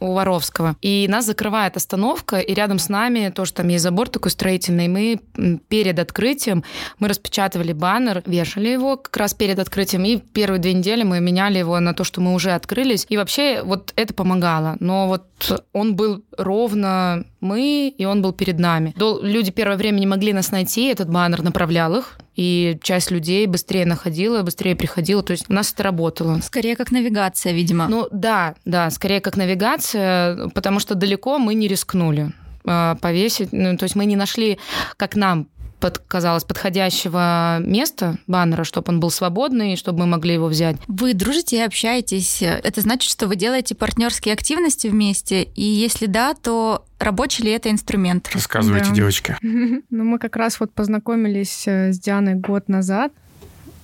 у 0.00 0.12
Воровского. 0.12 0.76
И 0.80 1.06
нас 1.08 1.26
закрывает 1.26 1.76
остановка, 1.76 2.38
и 2.38 2.54
рядом 2.54 2.78
с 2.78 2.88
нами 2.88 3.30
тоже 3.34 3.52
там 3.52 3.68
есть 3.68 3.82
забор 3.82 4.08
такой 4.08 4.30
строительный. 4.30 4.88
Мы 4.88 5.20
перед 5.68 5.98
открытием, 5.98 6.64
мы 6.98 7.08
распечатывали 7.08 7.72
баннер, 7.72 8.22
вешали 8.26 8.68
его 8.68 8.96
как 8.96 9.16
раз 9.16 9.34
перед 9.34 9.58
открытием, 9.58 10.04
и 10.04 10.16
первые 10.18 10.60
две 10.60 10.72
недели 10.72 11.02
мы 11.02 11.20
меняли 11.20 11.58
его 11.58 11.78
на 11.80 11.94
то, 11.94 12.04
что 12.04 12.20
мы 12.20 12.34
уже 12.34 12.52
открылись. 12.52 13.06
И 13.08 13.16
вообще 13.16 13.62
вот 13.62 13.92
это 13.96 14.14
помогало. 14.14 14.76
Но 14.80 15.08
вот 15.08 15.24
он 15.72 15.96
был 15.96 16.22
ровно 16.36 17.24
мы, 17.40 17.88
и 17.96 18.04
он 18.04 18.22
был 18.22 18.32
перед 18.32 18.58
нами. 18.58 18.94
Дол- 18.96 19.20
Люди 19.22 19.50
первое 19.50 19.76
время 19.76 19.98
не 20.00 20.06
могли 20.06 20.32
нас 20.32 20.50
найти, 20.50 20.86
этот 20.86 21.08
баннер 21.10 21.42
направлял 21.42 21.94
их, 21.96 22.18
и 22.36 22.78
часть 22.82 23.10
людей 23.10 23.46
быстрее 23.46 23.84
находила, 23.86 24.42
быстрее 24.42 24.74
приходила. 24.76 25.22
То 25.22 25.32
есть 25.32 25.48
у 25.48 25.52
нас 25.52 25.72
это 25.72 25.82
работало. 25.82 26.40
Скорее 26.40 26.76
как 26.76 26.90
навигация, 26.92 27.52
видимо. 27.52 27.88
Ну 27.88 28.08
да, 28.12 28.54
да, 28.64 28.90
скорее 28.90 29.20
как 29.20 29.36
навигация, 29.36 30.48
потому 30.48 30.80
что 30.80 30.94
далеко 30.94 31.38
мы 31.38 31.54
не 31.54 31.68
рискнули 31.68 32.32
э, 32.64 32.96
повесить. 33.00 33.48
Ну, 33.52 33.76
то 33.76 33.84
есть 33.84 33.96
мы 33.96 34.04
не 34.06 34.16
нашли, 34.16 34.58
как 34.96 35.16
нам 35.16 35.48
под, 35.80 35.98
казалось, 35.98 36.44
подходящего 36.44 37.58
места 37.60 38.18
баннера, 38.26 38.64
чтобы 38.64 38.92
он 38.92 39.00
был 39.00 39.10
свободный, 39.10 39.76
чтобы 39.76 40.00
мы 40.00 40.06
могли 40.06 40.34
его 40.34 40.46
взять. 40.46 40.76
Вы 40.88 41.14
дружите 41.14 41.56
и 41.58 41.60
общаетесь. 41.60 42.42
Это 42.42 42.80
значит, 42.80 43.10
что 43.10 43.26
вы 43.26 43.36
делаете 43.36 43.74
партнерские 43.74 44.32
активности 44.34 44.88
вместе. 44.88 45.44
И 45.54 45.62
если 45.62 46.06
да, 46.06 46.34
то 46.34 46.84
рабочий 46.98 47.44
ли 47.44 47.50
это 47.52 47.70
инструмент? 47.70 48.28
Рассказывайте, 48.32 48.88
Да. 48.90 48.94
девочки. 48.94 49.36
Ну, 49.90 50.04
мы 50.04 50.18
как 50.18 50.36
раз 50.36 50.60
вот 50.60 50.72
познакомились 50.72 51.64
э, 51.66 51.92
с 51.92 51.98
Дианой 51.98 52.34
год 52.34 52.68
назад. 52.68 53.12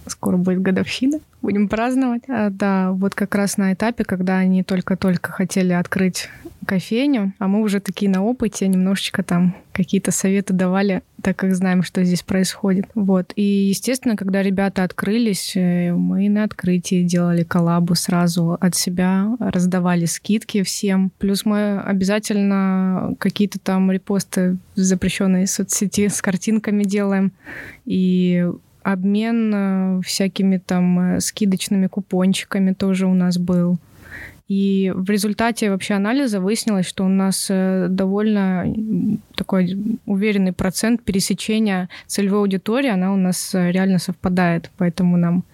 Скоро 0.07 0.37
будет 0.37 0.61
годовщина. 0.61 1.19
Будем 1.41 1.69
праздновать. 1.69 2.23
А, 2.29 2.51
да, 2.51 2.93
вот 2.93 3.15
как 3.15 3.35
раз 3.35 3.57
на 3.57 3.73
этапе, 3.73 4.05
когда 4.05 4.37
они 4.39 4.63
только-только 4.63 5.33
хотели 5.33 5.73
открыть 5.73 6.29
кофейню, 6.65 7.33
а 7.39 7.49
мы 7.49 7.61
уже 7.61 7.81
такие 7.81 8.11
на 8.11 8.23
опыте, 8.25 8.67
немножечко 8.69 9.23
там 9.23 9.55
какие-то 9.73 10.11
советы 10.11 10.53
давали, 10.53 11.03
так 11.23 11.37
как 11.37 11.55
знаем, 11.55 11.83
что 11.83 12.05
здесь 12.05 12.23
происходит. 12.23 12.87
Вот. 12.95 13.33
И, 13.37 13.43
естественно, 13.43 14.17
когда 14.17 14.43
ребята 14.43 14.85
открылись, 14.85 15.57
э, 15.57 15.93
мы 15.93 16.29
на 16.29 16.45
открытии 16.45 17.03
делали 17.03 17.43
коллабу 17.43 17.95
сразу 17.95 18.57
от 18.61 18.75
себя, 18.77 19.37
раздавали 19.41 20.05
скидки 20.05 20.63
всем. 20.63 21.11
Плюс 21.19 21.45
мы 21.45 21.81
обязательно 21.81 23.15
какие-то 23.19 23.59
там 23.59 23.91
репосты 23.91 24.57
в 24.77 24.81
запрещенной 24.81 25.47
соцсети 25.47 26.09
с 26.09 26.23
картинками 26.23 26.85
делаем. 26.85 27.33
И 27.85 28.47
обмен 28.85 29.53
э, 29.55 30.01
всякими 30.05 30.59
там 30.59 31.17
э, 31.17 31.21
скидочными 31.21 31.89
купончиками 31.89 32.73
тоже 32.73 33.07
у 33.07 33.15
нас 33.15 33.39
был. 33.39 33.79
И 34.47 34.93
в 34.95 35.09
результате 35.09 35.71
вообще 35.71 35.95
анализа 35.95 36.39
выяснилось, 36.39 36.87
что 36.87 37.05
у 37.05 37.09
нас 37.09 37.47
э, 37.49 37.87
довольно 37.89 38.67
такой 39.37 39.99
уверенный 40.05 40.53
процент 40.53 41.03
пересечения 41.03 41.89
целевой 42.07 42.41
аудитории, 42.41 42.91
она 42.91 43.15
у 43.15 43.17
нас 43.17 43.55
э, 43.55 43.71
реально 43.71 43.99
совпадает, 43.99 44.71
поэтому 44.77 45.17
нам 45.17 45.45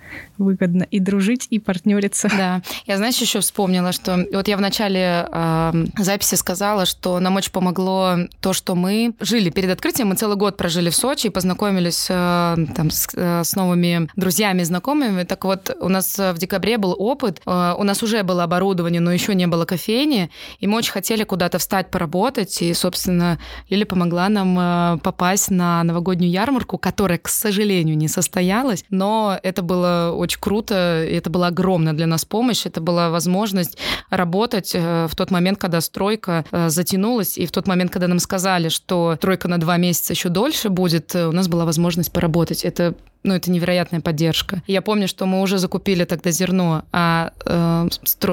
выгодно 0.45 0.85
и 0.85 0.99
дружить, 0.99 1.47
и 1.51 1.59
партнериться. 1.59 2.29
Да. 2.29 2.63
Я, 2.87 2.97
знаешь, 2.97 3.19
еще 3.19 3.41
вспомнила, 3.41 3.93
что 3.93 4.27
вот 4.33 4.49
я 4.49 4.57
в 4.57 4.61
начале 4.61 5.27
э, 5.31 5.73
записи 5.99 6.35
сказала, 6.35 6.87
что 6.87 7.21
нам 7.21 7.37
очень 7.37 7.53
помогло 7.53 8.17
то, 8.41 8.53
что 8.53 8.75
мы 8.75 9.15
жили 9.21 9.51
перед 9.51 9.71
открытием, 9.71 10.09
мы 10.09 10.17
целый 10.17 10.37
год 10.37 10.57
прожили 10.57 10.91
в 10.91 10.97
Сочи 10.97 11.27
и 11.27 11.31
познакомились 11.31 12.07
э, 12.09 12.57
там 12.75 12.91
с, 12.91 13.09
э, 13.15 13.45
с 13.45 13.55
новыми 13.55 14.09
друзьями, 14.17 14.63
знакомыми. 14.63 15.25
Так 15.25 15.45
вот, 15.45 15.77
у 15.81 15.89
нас 15.89 16.19
э, 16.19 16.33
в 16.33 16.39
декабре 16.39 16.79
был 16.79 16.95
опыт, 16.99 17.41
э, 17.47 17.75
у 17.77 17.83
нас 17.83 18.03
уже 18.03 18.23
было 18.23 18.45
оборудование, 18.45 19.01
но 19.01 19.13
еще 19.13 19.35
не 19.35 19.47
было 19.47 19.65
кофейни, 19.65 20.31
и 20.59 20.67
мы 20.67 20.79
очень 20.79 20.93
хотели 20.93 21.25
куда-то 21.25 21.59
встать, 21.59 21.91
поработать, 21.91 22.63
и, 22.63 22.73
собственно, 22.75 23.39
Лиля 23.69 23.87
помогла 23.87 24.29
нам 24.29 24.59
э, 24.59 24.99
попасть 25.03 25.51
на 25.51 25.83
новогоднюю 25.85 26.31
ярмарку, 26.31 26.79
которая, 26.79 27.19
к 27.19 27.29
сожалению, 27.29 27.97
не 27.97 28.09
состоялась, 28.09 28.85
но 28.91 29.39
это 29.43 29.63
было 29.63 30.13
очень 30.17 30.30
круто, 30.37 31.05
и 31.05 31.15
это 31.15 31.31
была 31.31 31.49
огромная 31.49 31.93
для 31.93 32.07
нас 32.07 32.25
помощь, 32.25 32.67
это 32.67 32.81
была 32.81 33.11
возможность 33.11 33.79
работать 34.11 34.73
э, 34.75 35.07
в 35.09 35.17
тот 35.17 35.31
момент, 35.31 35.59
когда 35.59 35.81
стройка 35.81 36.45
э, 36.51 36.69
затянулась, 36.69 37.39
и 37.39 37.47
в 37.47 37.53
тот 37.53 37.67
момент, 37.67 37.91
когда 37.91 38.09
нам 38.09 38.19
сказали, 38.19 38.69
что 38.69 39.15
стройка 39.17 39.49
на 39.49 39.59
два 39.59 39.77
месяца 39.77 40.13
еще 40.13 40.29
дольше 40.29 40.69
будет, 40.69 41.15
э, 41.15 41.27
у 41.27 41.33
нас 41.33 41.49
была 41.49 41.65
возможность 41.65 42.13
поработать. 42.13 42.65
Это 42.65 42.95
ну, 43.23 43.35
это 43.35 43.51
невероятная 43.51 44.01
поддержка. 44.01 44.63
Я 44.67 44.81
помню, 44.81 45.07
что 45.07 45.27
мы 45.27 45.43
уже 45.43 45.59
закупили 45.59 46.05
тогда 46.05 46.31
зерно, 46.31 46.85
а, 46.91 47.33
э, 47.45 47.89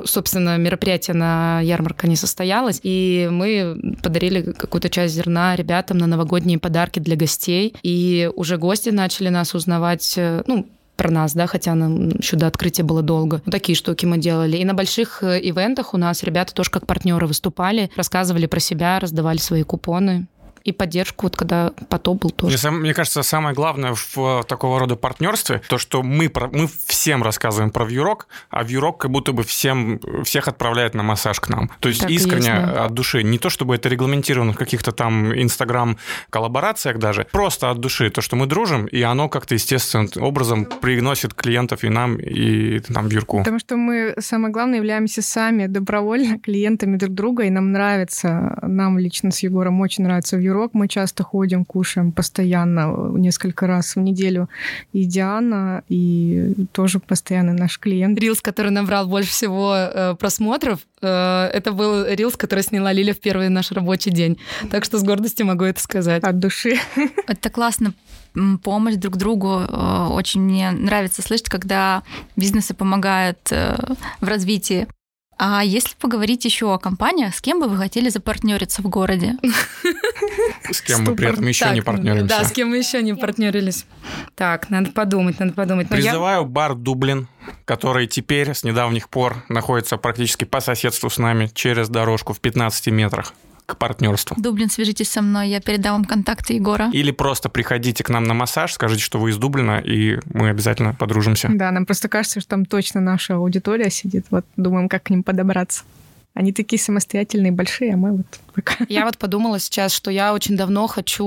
собственно, 0.06 0.58
мероприятие 0.58 1.14
на 1.14 1.60
ярмарка 1.60 2.08
не 2.08 2.16
состоялось, 2.16 2.80
и 2.84 3.28
мы 3.30 3.98
подарили 4.02 4.54
какую-то 4.54 4.90
часть 4.90 5.16
зерна 5.16 5.58
ребятам 5.58 5.98
на 5.98 6.08
новогодние 6.08 6.58
подарки 6.58 7.00
для 7.00 7.18
гостей, 7.18 7.76
и 7.84 8.32
уже 8.36 8.58
гости 8.58 8.90
начали 8.90 9.28
нас 9.28 9.54
узнавать, 9.54 10.18
ну, 10.48 10.66
про 10.98 11.12
нас, 11.12 11.34
да, 11.34 11.48
хотя 11.48 11.76
нам 11.76 12.10
еще 12.10 12.36
до 12.36 12.48
открытия 12.48 12.84
было 12.84 13.02
долго. 13.02 13.42
Вот 13.46 13.52
такие 13.52 13.76
штуки 13.76 14.06
мы 14.06 14.18
делали. 14.18 14.58
И 14.58 14.66
на 14.66 14.74
больших 14.74 15.24
э, 15.24 15.40
ивентах 15.42 15.94
у 15.94 15.98
нас 15.98 16.24
ребята 16.24 16.54
тоже 16.54 16.72
как 16.72 16.86
партнеры 16.86 17.28
выступали, 17.28 17.90
рассказывали 17.96 18.48
про 18.48 18.60
себя, 18.60 19.00
раздавали 19.00 19.38
свои 19.38 19.64
купоны. 19.64 20.28
И 20.68 20.74
поддержку, 20.74 21.28
вот 21.28 21.38
когда 21.38 21.72
потоп 21.88 22.24
был 22.24 22.32
тоже. 22.32 22.58
Мне, 22.70 22.80
мне 22.80 22.94
кажется, 22.94 23.24
самое 23.24 23.56
главное 23.56 23.94
в, 23.94 24.18
в 24.18 24.44
такого 24.44 24.80
рода 24.80 24.98
партнерстве, 24.98 25.62
то, 25.70 25.78
что 25.78 26.04
мы, 26.04 26.28
про, 26.28 26.50
мы 26.50 26.68
всем 26.88 27.24
рассказываем 27.24 27.72
про 27.72 27.86
Вьюрок, 27.86 28.28
а 28.50 28.64
Вьюрок 28.64 28.98
как 28.98 29.12
будто 29.12 29.32
бы 29.32 29.44
всем, 29.44 30.02
всех 30.26 30.50
отправляет 30.50 30.94
на 30.94 31.04
массаж 31.04 31.40
к 31.40 31.48
нам. 31.48 31.72
То 31.80 31.88
есть 31.88 32.02
Так 32.02 32.10
искренне 32.10 32.50
есть, 32.50 32.74
да. 32.74 32.86
от 32.86 32.94
души. 32.94 33.24
Не 33.24 33.38
то, 33.38 33.50
чтобы 33.50 33.76
это 33.76 33.88
регламентировано 33.88 34.52
в 34.52 34.58
каких-то 34.58 34.92
там 34.92 35.34
инстаграм-коллаборациях 35.34 37.00
даже, 37.00 37.26
просто 37.32 37.72
от 37.72 37.80
души. 37.80 38.10
То, 38.10 38.20
что 38.20 38.36
мы 38.36 38.46
дружим, 38.46 38.88
и 38.88 39.02
оно 39.02 39.30
как-то 39.30 39.54
естественным 39.54 40.10
образом 40.20 40.66
приносит 40.66 41.34
клиентов 41.34 41.86
и 41.86 41.90
нам, 41.90 42.18
и 42.18 42.80
там 42.80 43.08
Вьюрку. 43.08 43.38
Потому 43.38 43.60
что 43.60 43.78
мы, 43.78 44.16
самое 44.20 44.52
главное, 44.52 44.80
являемся 44.80 45.22
сами 45.22 45.68
добровольно 45.68 46.38
клиентами 46.40 46.98
друг 46.98 47.14
друга, 47.14 47.44
и 47.44 47.50
нам 47.50 47.72
нравится, 47.72 48.60
нам 48.62 49.00
лично 49.00 49.32
с 49.32 49.40
Егором 49.40 49.80
очень 49.80 50.04
нравится 50.04 50.36
в 50.36 50.42
Юрок. 50.58 50.74
Мы 50.74 50.88
часто 50.88 51.24
ходим, 51.24 51.66
кушаем 51.66 52.12
постоянно, 52.12 53.12
несколько 53.18 53.68
раз 53.68 53.96
в 53.96 54.00
неделю. 54.00 54.50
И 54.94 55.06
Диана, 55.06 55.84
и 55.90 56.54
тоже 56.72 57.00
постоянно 57.00 57.54
наш 57.54 57.80
клиент. 57.80 58.20
Рилс, 58.20 58.42
который 58.42 58.72
набрал 58.72 59.08
больше 59.08 59.30
всего 59.30 59.74
э, 59.76 60.16
просмотров, 60.16 60.80
э, 61.02 61.08
это 61.54 61.72
был 61.72 62.06
рилс, 62.06 62.36
который 62.36 62.64
сняла 62.64 62.94
Лиля 62.94 63.14
в 63.14 63.20
первый 63.20 63.50
наш 63.50 63.72
рабочий 63.72 64.12
день. 64.12 64.38
Так 64.72 64.86
что 64.86 64.98
с 64.98 65.04
гордостью 65.04 65.46
могу 65.46 65.64
это 65.64 65.80
сказать. 65.80 66.24
От 66.24 66.40
души. 66.40 66.78
Это 67.28 67.50
классно 67.50 67.94
помощь 68.64 68.96
друг 68.96 69.18
другу. 69.18 69.62
Э, 69.68 70.08
Очень 70.12 70.42
мне 70.42 70.72
нравится 70.72 71.22
слышать, 71.22 71.50
когда 71.50 72.04
бизнесы 72.36 72.74
помогают 72.74 73.40
э, 73.52 73.76
в 74.22 74.28
развитии. 74.28 74.88
А 75.40 75.64
если 75.64 75.96
поговорить 76.00 76.46
еще 76.46 76.74
о 76.74 76.80
компаниях, 76.80 77.36
с 77.36 77.42
кем 77.42 77.60
бы 77.60 77.68
вы 77.68 77.78
хотели 77.78 78.10
запартнериться 78.10 78.82
в 78.82 78.88
городе? 78.88 79.36
С 80.72 80.82
кем 80.82 81.04
мы 81.04 81.16
при 81.16 81.30
этом 81.30 81.48
еще 81.48 81.70
не 81.72 81.82
партнеримся. 81.82 82.26
Да, 82.26 82.44
с 82.44 82.52
кем 82.52 82.70
мы 82.70 82.78
еще 82.78 83.02
не 83.02 83.14
партнерились. 83.14 83.86
Так, 84.36 84.70
надо 84.70 84.92
подумать, 84.92 85.40
надо 85.40 85.54
подумать. 85.54 85.88
Призываю 85.88 86.46
бар 86.46 86.76
Дублин, 86.76 87.28
который 87.66 88.08
теперь 88.08 88.54
с 88.54 88.64
недавних 88.64 89.10
пор 89.10 89.46
находится 89.48 89.98
практически 89.98 90.44
по 90.44 90.60
соседству 90.60 91.10
с 91.10 91.18
нами 91.18 91.50
через 91.54 91.88
дорожку 91.90 92.34
в 92.34 92.42
15 92.42 92.88
метрах 92.88 93.34
к 93.68 93.78
партнерству. 93.78 94.36
Дублин, 94.40 94.70
свяжитесь 94.70 95.10
со 95.10 95.22
мной, 95.22 95.50
я 95.50 95.60
передам 95.60 95.96
вам 95.96 96.06
контакты 96.06 96.54
Егора. 96.54 96.90
Или 96.94 97.12
просто 97.12 97.50
приходите 97.50 98.02
к 98.04 98.10
нам 98.10 98.24
на 98.24 98.34
массаж, 98.34 98.72
скажите, 98.72 99.04
что 99.04 99.20
вы 99.20 99.32
из 99.32 99.38
Дублина, 99.38 99.80
и 99.80 100.20
мы 100.34 100.50
обязательно 100.50 100.94
подружимся. 100.94 101.50
Да, 101.52 101.70
нам 101.72 101.86
просто 101.86 102.08
кажется, 102.08 102.40
что 102.40 102.50
там 102.50 102.66
точно 102.66 103.02
наша 103.02 103.36
аудитория 103.36 103.90
сидит. 103.90 104.26
Вот 104.32 104.46
думаем, 104.56 104.88
как 104.88 105.04
к 105.04 105.10
ним 105.10 105.22
подобраться. 105.22 105.84
Они 106.34 106.54
такие 106.54 106.80
самостоятельные, 106.80 107.52
большие, 107.52 107.96
а 107.96 107.98
мы 107.98 108.12
вот 108.18 108.28
пока. 108.54 108.76
Я 108.88 109.04
вот 109.06 109.18
подумала 109.18 109.60
сейчас, 109.60 109.92
что 109.92 110.12
я 110.12 110.34
очень 110.34 110.56
давно 110.56 110.88
хочу 110.88 111.26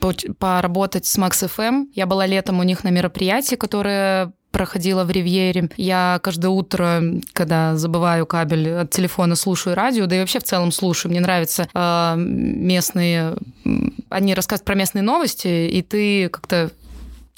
поч- 0.00 0.26
поработать 0.38 1.06
с 1.06 1.16
Max 1.16 1.48
FM. 1.48 1.86
Я 1.94 2.06
была 2.06 2.26
летом 2.26 2.58
у 2.58 2.64
них 2.64 2.84
на 2.84 2.88
мероприятии, 2.88 3.54
которое 3.54 4.32
проходила 4.50 5.04
в 5.04 5.10
Ривьере. 5.10 5.70
Я 5.76 6.20
каждое 6.22 6.48
утро, 6.48 7.02
когда 7.32 7.76
забываю 7.76 8.26
кабель 8.26 8.70
от 8.72 8.90
телефона, 8.90 9.36
слушаю 9.36 9.76
радио, 9.76 10.06
да 10.06 10.16
и 10.16 10.20
вообще 10.20 10.40
в 10.40 10.44
целом 10.44 10.72
слушаю. 10.72 11.10
Мне 11.10 11.20
нравятся 11.20 11.68
э, 11.72 12.14
местные... 12.16 13.36
Они 14.08 14.34
рассказывают 14.34 14.66
про 14.66 14.74
местные 14.74 15.02
новости, 15.02 15.68
и 15.68 15.82
ты 15.82 16.28
как-то 16.28 16.70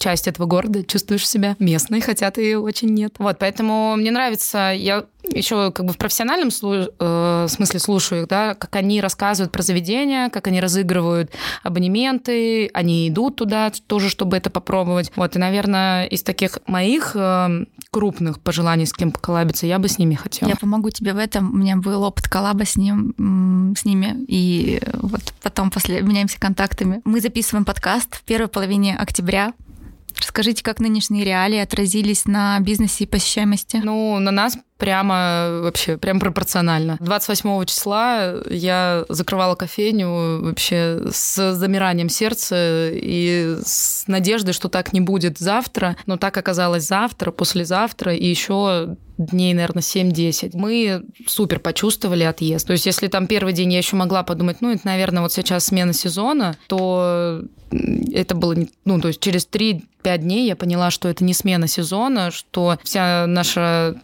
часть 0.00 0.26
этого 0.26 0.46
города, 0.46 0.82
чувствуешь 0.82 1.28
себя 1.28 1.54
местной, 1.60 2.00
хотя 2.00 2.30
ты 2.30 2.58
очень 2.58 2.88
нет. 2.88 3.14
Вот, 3.18 3.38
поэтому 3.38 3.94
мне 3.96 4.10
нравится, 4.10 4.72
я 4.74 5.04
еще 5.22 5.70
как 5.70 5.86
бы 5.86 5.92
в 5.92 5.98
профессиональном 5.98 6.48
слу- 6.48 6.92
э, 6.98 7.46
смысле 7.48 7.78
слушаю 7.78 8.22
их, 8.22 8.28
да, 8.28 8.54
как 8.54 8.74
они 8.76 9.00
рассказывают 9.00 9.52
про 9.52 9.62
заведения, 9.62 10.30
как 10.30 10.46
они 10.46 10.60
разыгрывают 10.60 11.30
абонементы, 11.62 12.70
они 12.72 13.08
идут 13.08 13.36
туда 13.36 13.70
тоже, 13.86 14.08
чтобы 14.08 14.38
это 14.38 14.48
попробовать. 14.48 15.12
Вот, 15.16 15.36
и, 15.36 15.38
наверное, 15.38 16.06
из 16.06 16.22
таких 16.22 16.58
моих 16.66 17.12
э, 17.14 17.66
крупных 17.90 18.40
пожеланий, 18.40 18.86
с 18.86 18.94
кем 18.94 19.12
поколабиться, 19.12 19.66
я 19.66 19.78
бы 19.78 19.88
с 19.88 19.98
ними 19.98 20.14
хотела. 20.14 20.48
Я 20.48 20.56
помогу 20.56 20.88
тебе 20.90 21.12
в 21.12 21.18
этом. 21.18 21.52
У 21.52 21.56
меня 21.56 21.76
был 21.76 22.02
опыт 22.02 22.26
коллаба 22.26 22.64
с, 22.64 22.76
ним, 22.76 23.74
с 23.76 23.84
ними. 23.84 24.24
И 24.26 24.80
вот 24.94 25.20
потом 25.42 25.70
после 25.70 25.98
обменяемся 25.98 26.40
контактами. 26.40 27.02
Мы 27.04 27.20
записываем 27.20 27.66
подкаст 27.66 28.14
в 28.16 28.22
первой 28.22 28.48
половине 28.48 28.96
октября. 28.96 29.52
Расскажите, 30.18 30.62
как 30.62 30.80
нынешние 30.80 31.24
реалии 31.24 31.58
отразились 31.58 32.26
на 32.26 32.58
бизнесе 32.60 33.04
и 33.04 33.06
посещаемости? 33.06 33.80
Ну, 33.82 34.18
на 34.18 34.30
нас 34.30 34.56
прямо 34.80 35.60
вообще, 35.62 35.96
прям 35.98 36.18
пропорционально. 36.18 36.96
28 37.00 37.64
числа 37.66 38.34
я 38.48 39.04
закрывала 39.08 39.54
кофейню 39.54 40.42
вообще 40.42 41.02
с 41.12 41.54
замиранием 41.54 42.08
сердца 42.08 42.88
и 42.90 43.58
с 43.64 44.04
надеждой, 44.08 44.52
что 44.52 44.68
так 44.68 44.92
не 44.92 45.00
будет 45.00 45.38
завтра. 45.38 45.96
Но 46.06 46.16
так 46.16 46.36
оказалось 46.36 46.86
завтра, 46.86 47.30
послезавтра 47.30 48.14
и 48.14 48.26
еще 48.26 48.96
дней, 49.18 49.52
наверное, 49.52 49.82
7-10. 49.82 50.52
Мы 50.54 51.02
супер 51.26 51.60
почувствовали 51.60 52.24
отъезд. 52.24 52.66
То 52.66 52.72
есть, 52.72 52.86
если 52.86 53.06
там 53.08 53.26
первый 53.26 53.52
день 53.52 53.72
я 53.72 53.78
еще 53.78 53.96
могла 53.96 54.22
подумать, 54.22 54.58
ну, 54.60 54.72
это, 54.72 54.86
наверное, 54.86 55.22
вот 55.22 55.32
сейчас 55.32 55.66
смена 55.66 55.92
сезона, 55.92 56.56
то 56.68 57.42
это 57.70 58.34
было, 58.34 58.56
ну, 58.84 59.00
то 59.00 59.08
есть 59.08 59.20
через 59.20 59.46
3-5 59.46 59.82
дней 60.18 60.46
я 60.46 60.56
поняла, 60.56 60.90
что 60.90 61.08
это 61.08 61.22
не 61.22 61.34
смена 61.34 61.66
сезона, 61.66 62.30
что 62.30 62.78
вся 62.82 63.26
наша 63.26 64.00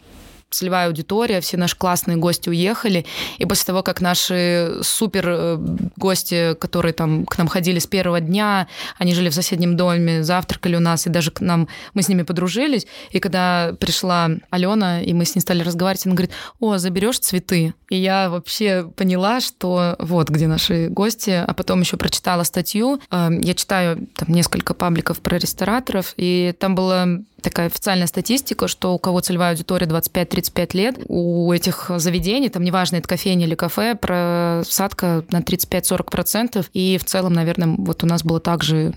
целевая 0.50 0.87
аудитория, 0.87 1.40
все 1.40 1.56
наши 1.56 1.76
классные 1.76 2.16
гости 2.16 2.48
уехали. 2.48 3.04
И 3.38 3.46
после 3.46 3.66
того, 3.66 3.82
как 3.82 4.00
наши 4.00 4.78
супер 4.82 5.24
э, 5.28 5.56
гости, 5.96 6.54
которые 6.54 6.92
там 6.92 7.26
к 7.26 7.37
нам 7.38 7.48
ходили 7.48 7.78
с 7.78 7.87
первого 7.87 8.20
дня, 8.20 8.68
они 8.98 9.14
жили 9.14 9.28
в 9.28 9.35
соседнем 9.35 9.76
доме, 9.76 10.22
завтракали 10.22 10.76
у 10.76 10.80
нас, 10.80 11.06
и 11.06 11.11
даже 11.11 11.30
к 11.30 11.40
нам, 11.40 11.68
мы 11.94 12.02
с 12.02 12.09
ними 12.09 12.22
подружились. 12.22 12.87
И 13.11 13.18
когда 13.18 13.74
пришла 13.78 14.30
Алена, 14.50 15.02
и 15.02 15.12
мы 15.12 15.24
с 15.24 15.35
ней 15.35 15.40
стали 15.40 15.62
разговаривать, 15.62 16.06
она 16.06 16.14
говорит, 16.14 16.32
о, 16.61 16.78
заберешь 16.78 17.18
цветы? 17.18 17.74
И 17.90 17.96
я 17.96 18.30
вообще 18.30 18.90
поняла, 18.96 19.40
что 19.40 19.96
вот 19.98 20.28
где 20.30 20.46
наши 20.46 20.88
гости, 20.88 21.30
а 21.30 21.52
потом 21.54 21.80
еще 21.80 21.96
прочитала 21.96 22.44
статью. 22.44 23.00
Э, 23.11 23.30
Я 23.40 23.54
читаю 23.54 24.06
там 24.14 24.28
несколько 24.32 24.74
пабликов 24.74 25.20
про 25.20 25.38
рестораторов, 25.38 26.14
и 26.16 26.54
там 26.59 26.74
была 26.74 27.06
такая 27.46 27.66
официальная 27.66 28.09
статистика, 28.09 28.66
что 28.66 28.92
у 28.92 28.98
кого 28.98 29.20
целевая 29.20 29.52
аудитория 29.52 29.87
25-35 29.87 30.76
лет, 30.76 30.96
у 31.06 31.52
этих 31.52 31.92
заведений, 31.96 32.48
там 32.48 32.64
неважно, 32.64 32.96
это 32.96 33.09
кофейня 33.09 33.46
или 33.46 33.54
кафе, 33.54 33.94
просадка 33.94 35.24
на 35.30 35.38
35-40%. 35.38 36.66
И 36.72 36.98
в 36.98 37.04
целом, 37.04 37.35
наверное, 37.35 37.68
вот 37.78 38.02
у 38.02 38.06
нас 38.06 38.24
было 38.24 38.40
также 38.40 38.94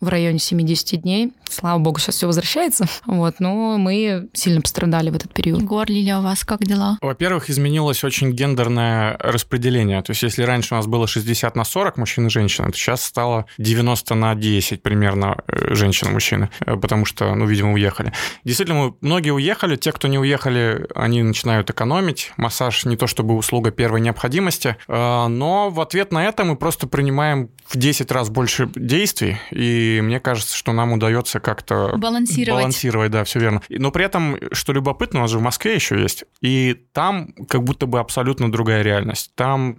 в 0.00 0.08
районе 0.08 0.38
70 0.38 1.00
дней. 1.00 1.32
Слава 1.48 1.78
богу, 1.78 1.98
сейчас 1.98 2.16
все 2.16 2.26
возвращается. 2.26 2.86
Вот, 3.06 3.36
но 3.38 3.78
мы 3.78 4.28
сильно 4.34 4.60
пострадали 4.60 5.10
в 5.10 5.16
этот 5.16 5.32
период. 5.32 5.62
Егор, 5.62 5.88
Лилия, 5.88 6.18
у 6.18 6.22
вас 6.22 6.44
как 6.44 6.60
дела? 6.64 6.98
Во-первых, 7.00 7.48
изменилось 7.48 8.04
очень 8.04 8.32
гендерное 8.32 9.16
распределение. 9.18 10.02
То 10.02 10.10
есть, 10.10 10.22
если 10.22 10.42
раньше 10.42 10.74
у 10.74 10.76
нас 10.76 10.86
было 10.86 11.06
60 11.06 11.56
на 11.56 11.64
40 11.64 11.96
мужчин 11.96 12.26
и 12.26 12.30
женщин, 12.30 12.70
то 12.70 12.76
сейчас 12.76 13.02
стало 13.02 13.46
90 13.58 14.14
на 14.14 14.34
10 14.34 14.82
примерно 14.82 15.38
э, 15.46 15.74
женщин 15.74 16.08
и 16.08 16.10
мужчины, 16.10 16.50
э, 16.66 16.76
потому 16.76 17.06
что, 17.06 17.34
ну, 17.34 17.46
видимо, 17.46 17.72
уехали. 17.72 18.12
Действительно, 18.44 18.94
многие 19.00 19.30
уехали, 19.30 19.76
те, 19.76 19.92
кто 19.92 20.08
не 20.08 20.18
уехали, 20.18 20.86
они 20.94 21.22
начинают 21.22 21.70
экономить. 21.70 22.32
Массаж 22.36 22.84
не 22.84 22.96
то 22.96 23.06
чтобы 23.06 23.34
услуга 23.34 23.70
первой 23.70 24.00
необходимости, 24.00 24.76
э, 24.88 25.26
но 25.28 25.70
в 25.70 25.80
ответ 25.80 26.12
на 26.12 26.24
это 26.24 26.44
мы 26.44 26.56
просто 26.56 26.86
принимаем 26.86 27.50
в 27.66 27.76
10 27.76 28.10
раз 28.10 28.28
больше 28.28 28.68
действий, 28.74 29.38
и 29.50 29.85
мне 30.02 30.20
кажется, 30.20 30.56
что 30.56 30.72
нам 30.72 30.92
удается 30.92 31.40
как-то 31.40 31.94
Балансировать. 31.96 32.62
Балансировать, 32.62 33.10
да, 33.10 33.24
все 33.24 33.40
верно. 33.40 33.62
Но 33.68 33.90
при 33.90 34.04
этом, 34.04 34.38
что 34.52 34.72
любопытно, 34.72 35.20
у 35.20 35.22
нас 35.22 35.30
же 35.30 35.38
в 35.38 35.42
Москве 35.42 35.74
еще 35.74 36.00
есть, 36.00 36.24
и 36.40 36.76
там 36.92 37.32
как 37.48 37.64
будто 37.64 37.86
бы 37.86 37.98
абсолютно 37.98 38.50
другая 38.50 38.82
реальность. 38.82 39.32
Там 39.34 39.78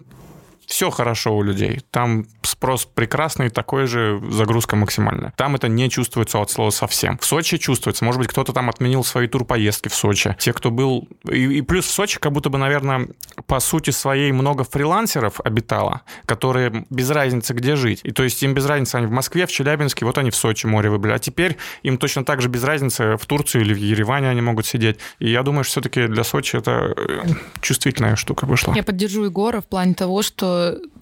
все 0.67 0.89
хорошо 0.89 1.36
у 1.36 1.41
людей. 1.41 1.82
Там 1.91 2.25
спрос 2.41 2.86
прекрасный, 2.86 3.49
такой 3.49 3.88
же 3.88 4.21
загрузка 4.30 4.75
максимальная. 4.75 5.34
Там 5.38 5.56
это 5.56 5.69
не 5.69 5.89
чувствуется 5.89 6.39
от 6.39 6.51
слова 6.51 6.71
совсем. 6.71 7.17
В 7.19 7.25
Сочи 7.25 7.58
чувствуется. 7.58 8.03
Может 8.03 8.19
быть, 8.19 8.30
кто-то 8.30 8.51
там 8.51 8.69
отменил 8.69 9.06
свои 9.06 9.27
турпоездки 9.27 9.88
в 9.88 9.95
Сочи. 9.95 10.36
Те, 10.39 10.51
кто 10.51 10.69
был... 10.69 11.08
И, 11.32 11.60
и 11.60 11.62
плюс 11.62 11.86
в 11.86 11.91
Сочи 11.91 12.19
как 12.19 12.34
будто 12.34 12.49
бы, 12.49 12.58
наверное, 12.58 13.08
по 13.45 13.62
сути 13.62 13.91
своей 13.91 14.34
много 14.34 14.65
фрилансеров 14.65 15.39
обитало, 15.39 16.01
которые 16.25 16.86
без 16.89 17.10
разницы, 17.10 17.53
где 17.53 17.77
жить. 17.77 18.01
И 18.03 18.12
то 18.12 18.23
есть 18.23 18.43
им 18.43 18.53
без 18.53 18.65
разницы, 18.65 18.95
они 18.95 19.08
в 19.08 19.12
Москве, 19.12 19.45
в 19.45 19.51
Челябинске, 19.51 20.06
вот 20.06 20.17
они 20.17 20.32
в 20.32 20.36
Сочи 20.36 20.65
море 20.65 20.89
выбрали. 20.89 21.13
А 21.13 21.19
теперь 21.19 21.56
им 21.84 21.97
точно 21.97 22.25
так 22.25 22.41
же 22.41 22.49
без 22.49 22.65
разницы, 22.65 23.15
в 23.15 23.25
Турцию 23.25 23.62
или 23.62 23.73
в 23.73 23.77
Ереване 23.77 24.30
они 24.30 24.41
могут 24.41 24.65
сидеть. 24.65 24.97
И 25.19 25.32
я 25.32 25.43
думаю, 25.43 25.63
что 25.63 25.80
все-таки 25.80 26.08
для 26.08 26.25
Сочи 26.25 26.58
это 26.58 26.93
э, 26.97 27.23
чувствительная 27.62 28.17
штука 28.17 28.45
вышла. 28.45 28.73
Я 28.75 28.84
поддержу 28.84 29.23
Егора 29.23 29.62
в 29.62 29.65
плане 29.65 29.93
того, 29.93 30.21
что 30.23 30.57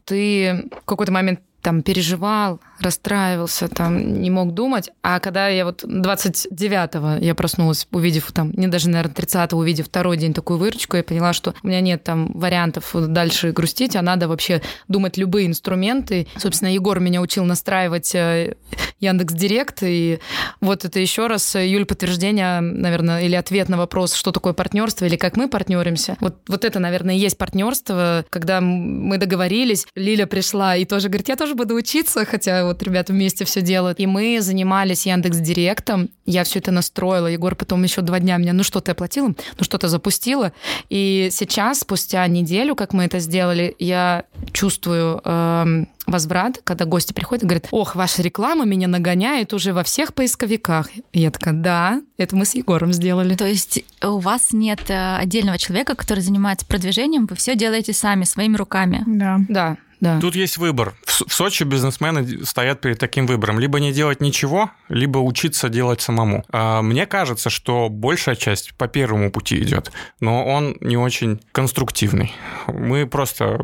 ты 0.06 0.70
в 0.82 0.86
какой-то 0.86 1.12
момент 1.12 1.40
там 1.62 1.82
переживал, 1.82 2.60
расстраивался, 2.80 3.68
там, 3.68 4.22
не 4.22 4.30
мог 4.30 4.54
думать. 4.54 4.92
А 5.02 5.20
когда 5.20 5.48
я 5.48 5.66
вот 5.66 5.84
29-го 5.84 7.24
я 7.26 7.36
проснулась, 7.36 7.88
увидев 7.92 8.32
там, 8.32 8.52
не 8.52 8.68
даже, 8.68 8.90
наверное, 8.90 9.16
30-го, 9.16 9.58
увидев 9.58 9.88
второй 9.88 10.18
день 10.18 10.34
такую 10.34 10.60
выручку, 10.60 10.98
я 10.98 11.04
поняла, 11.04 11.34
что 11.34 11.54
у 11.64 11.68
меня 11.68 11.82
нет 11.82 12.04
там 12.04 12.32
вариантов 12.34 12.92
дальше 12.94 13.52
грустить, 13.52 13.96
а 13.96 14.02
надо 14.02 14.28
вообще 14.28 14.62
думать 14.88 15.18
любые 15.18 15.48
инструменты. 15.48 16.28
Собственно, 16.38 16.70
Егор 16.70 17.00
меня 17.00 17.22
учил 17.22 17.46
настраивать 17.46 18.14
э, 18.16 18.56
Яндекс 19.00 19.34
Директ, 19.34 19.80
и 19.84 20.20
вот 20.62 20.86
это 20.86 21.00
еще 21.00 21.28
раз, 21.28 21.56
Юль, 21.56 21.86
подтверждение, 21.86 22.60
наверное, 22.62 23.22
или 23.22 23.36
ответ 23.36 23.70
на 23.70 23.78
вопрос, 23.78 24.14
что 24.14 24.32
такое 24.32 24.54
партнерство, 24.54 25.06
или 25.06 25.16
как 25.16 25.38
мы 25.38 25.48
партнеримся. 25.48 26.18
Вот, 26.20 26.38
вот 26.48 26.66
это, 26.66 26.80
наверное, 26.80 27.16
и 27.16 27.20
есть 27.20 27.38
партнерство, 27.38 28.26
когда 28.30 28.62
мы 28.62 29.18
договорились, 29.18 29.86
Лиля 29.96 30.26
пришла 30.26 30.76
и 30.76 30.86
тоже 30.86 31.08
говорит, 31.08 31.30
я 31.30 31.36
тоже 31.36 31.56
буду 31.56 31.76
учиться, 31.76 32.26
хотя 32.26 32.65
вот 32.66 32.84
ребята 32.84 33.14
вместе 33.14 33.46
все 33.46 33.62
делают. 33.62 34.00
И 34.00 34.08
мы 34.08 34.40
занимались 34.42 35.06
Яндекс 35.06 35.38
Директом. 35.38 36.10
Я 36.26 36.44
все 36.44 36.60
это 36.60 36.72
настроила. 36.72 37.28
Егор 37.28 37.56
потом 37.56 37.84
еще 37.84 38.02
два 38.02 38.20
дня 38.20 38.38
меня, 38.38 38.54
ну 38.54 38.64
что 38.64 38.82
ты 38.82 38.92
оплатила? 38.92 39.28
Ну 39.28 39.64
что-то 39.64 39.88
запустила. 39.88 40.52
И 40.90 41.30
сейчас, 41.32 41.80
спустя 41.80 42.26
неделю, 42.28 42.76
как 42.76 42.94
мы 42.94 43.06
это 43.06 43.20
сделали, 43.20 43.76
я 43.80 44.26
чувствую 44.52 45.22
э, 45.24 45.86
возврат, 46.08 46.62
когда 46.64 46.86
гости 46.86 47.14
приходят 47.14 47.44
и 47.44 47.48
говорят, 47.48 47.68
ох, 47.72 47.96
ваша 47.96 48.22
реклама 48.22 48.66
меня 48.66 48.88
нагоняет 48.88 49.54
уже 49.54 49.74
во 49.74 49.84
всех 49.84 50.14
поисковиках. 50.14 50.90
И 51.14 51.20
я 51.20 51.32
такая, 51.32 51.54
да, 51.54 52.02
это 52.18 52.36
мы 52.36 52.46
с 52.46 52.56
Егором 52.56 52.94
сделали. 52.94 53.36
То 53.36 53.48
есть 53.48 53.84
у 54.04 54.20
вас 54.20 54.52
нет 54.52 54.90
э, 54.90 55.18
отдельного 55.18 55.58
человека, 55.58 55.96
который 55.96 56.22
занимается 56.22 56.66
продвижением, 56.66 57.26
вы 57.26 57.36
все 57.36 57.56
делаете 57.56 57.94
сами, 57.94 58.24
своими 58.24 58.56
руками. 58.58 59.04
Да. 59.06 59.40
Да. 59.50 59.78
Да. 60.06 60.20
Тут 60.20 60.36
есть 60.36 60.58
выбор. 60.58 60.94
В 61.04 61.34
Сочи 61.34 61.64
бизнесмены 61.64 62.46
стоят 62.46 62.80
перед 62.80 63.00
таким 63.00 63.26
выбором. 63.26 63.60
Либо 63.60 63.80
не 63.80 63.92
делать 63.92 64.22
ничего, 64.22 64.70
либо 64.88 65.18
учиться 65.18 65.68
делать 65.68 66.02
самому. 66.02 66.46
А, 66.52 66.84
мне 66.84 67.08
кажется, 67.08 67.50
что 67.50 67.90
большая 67.90 68.36
часть 68.36 68.76
по 68.76 68.88
первому 68.88 69.32
пути 69.32 69.62
идет, 69.62 69.92
но 70.20 70.46
он 70.46 70.78
не 70.80 70.96
очень 70.96 71.42
конструктивный. 71.52 72.34
Мы 72.68 73.08
просто... 73.08 73.60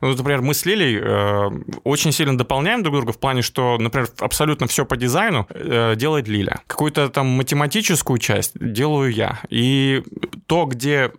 Ну, 0.00 0.08
например, 0.08 0.40
мы 0.40 0.54
с 0.54 0.64
Лилей 0.64 0.98
э, 0.98 1.50
очень 1.84 2.12
сильно 2.12 2.38
дополняем 2.38 2.82
друг 2.82 2.96
друга 2.96 3.12
в 3.12 3.18
плане, 3.18 3.42
что, 3.42 3.76
например, 3.78 4.08
абсолютно 4.18 4.66
все 4.66 4.86
по 4.86 4.96
дизайну 4.96 5.46
э, 5.50 5.94
делает 5.96 6.26
Лиля. 6.28 6.60
Какую-то 6.66 7.08
там 7.10 7.26
математическую 7.26 8.18
часть 8.18 8.52
делаю 8.54 9.12
я. 9.12 9.40
И 9.50 10.02
то, 10.46 10.64
где 10.64 11.12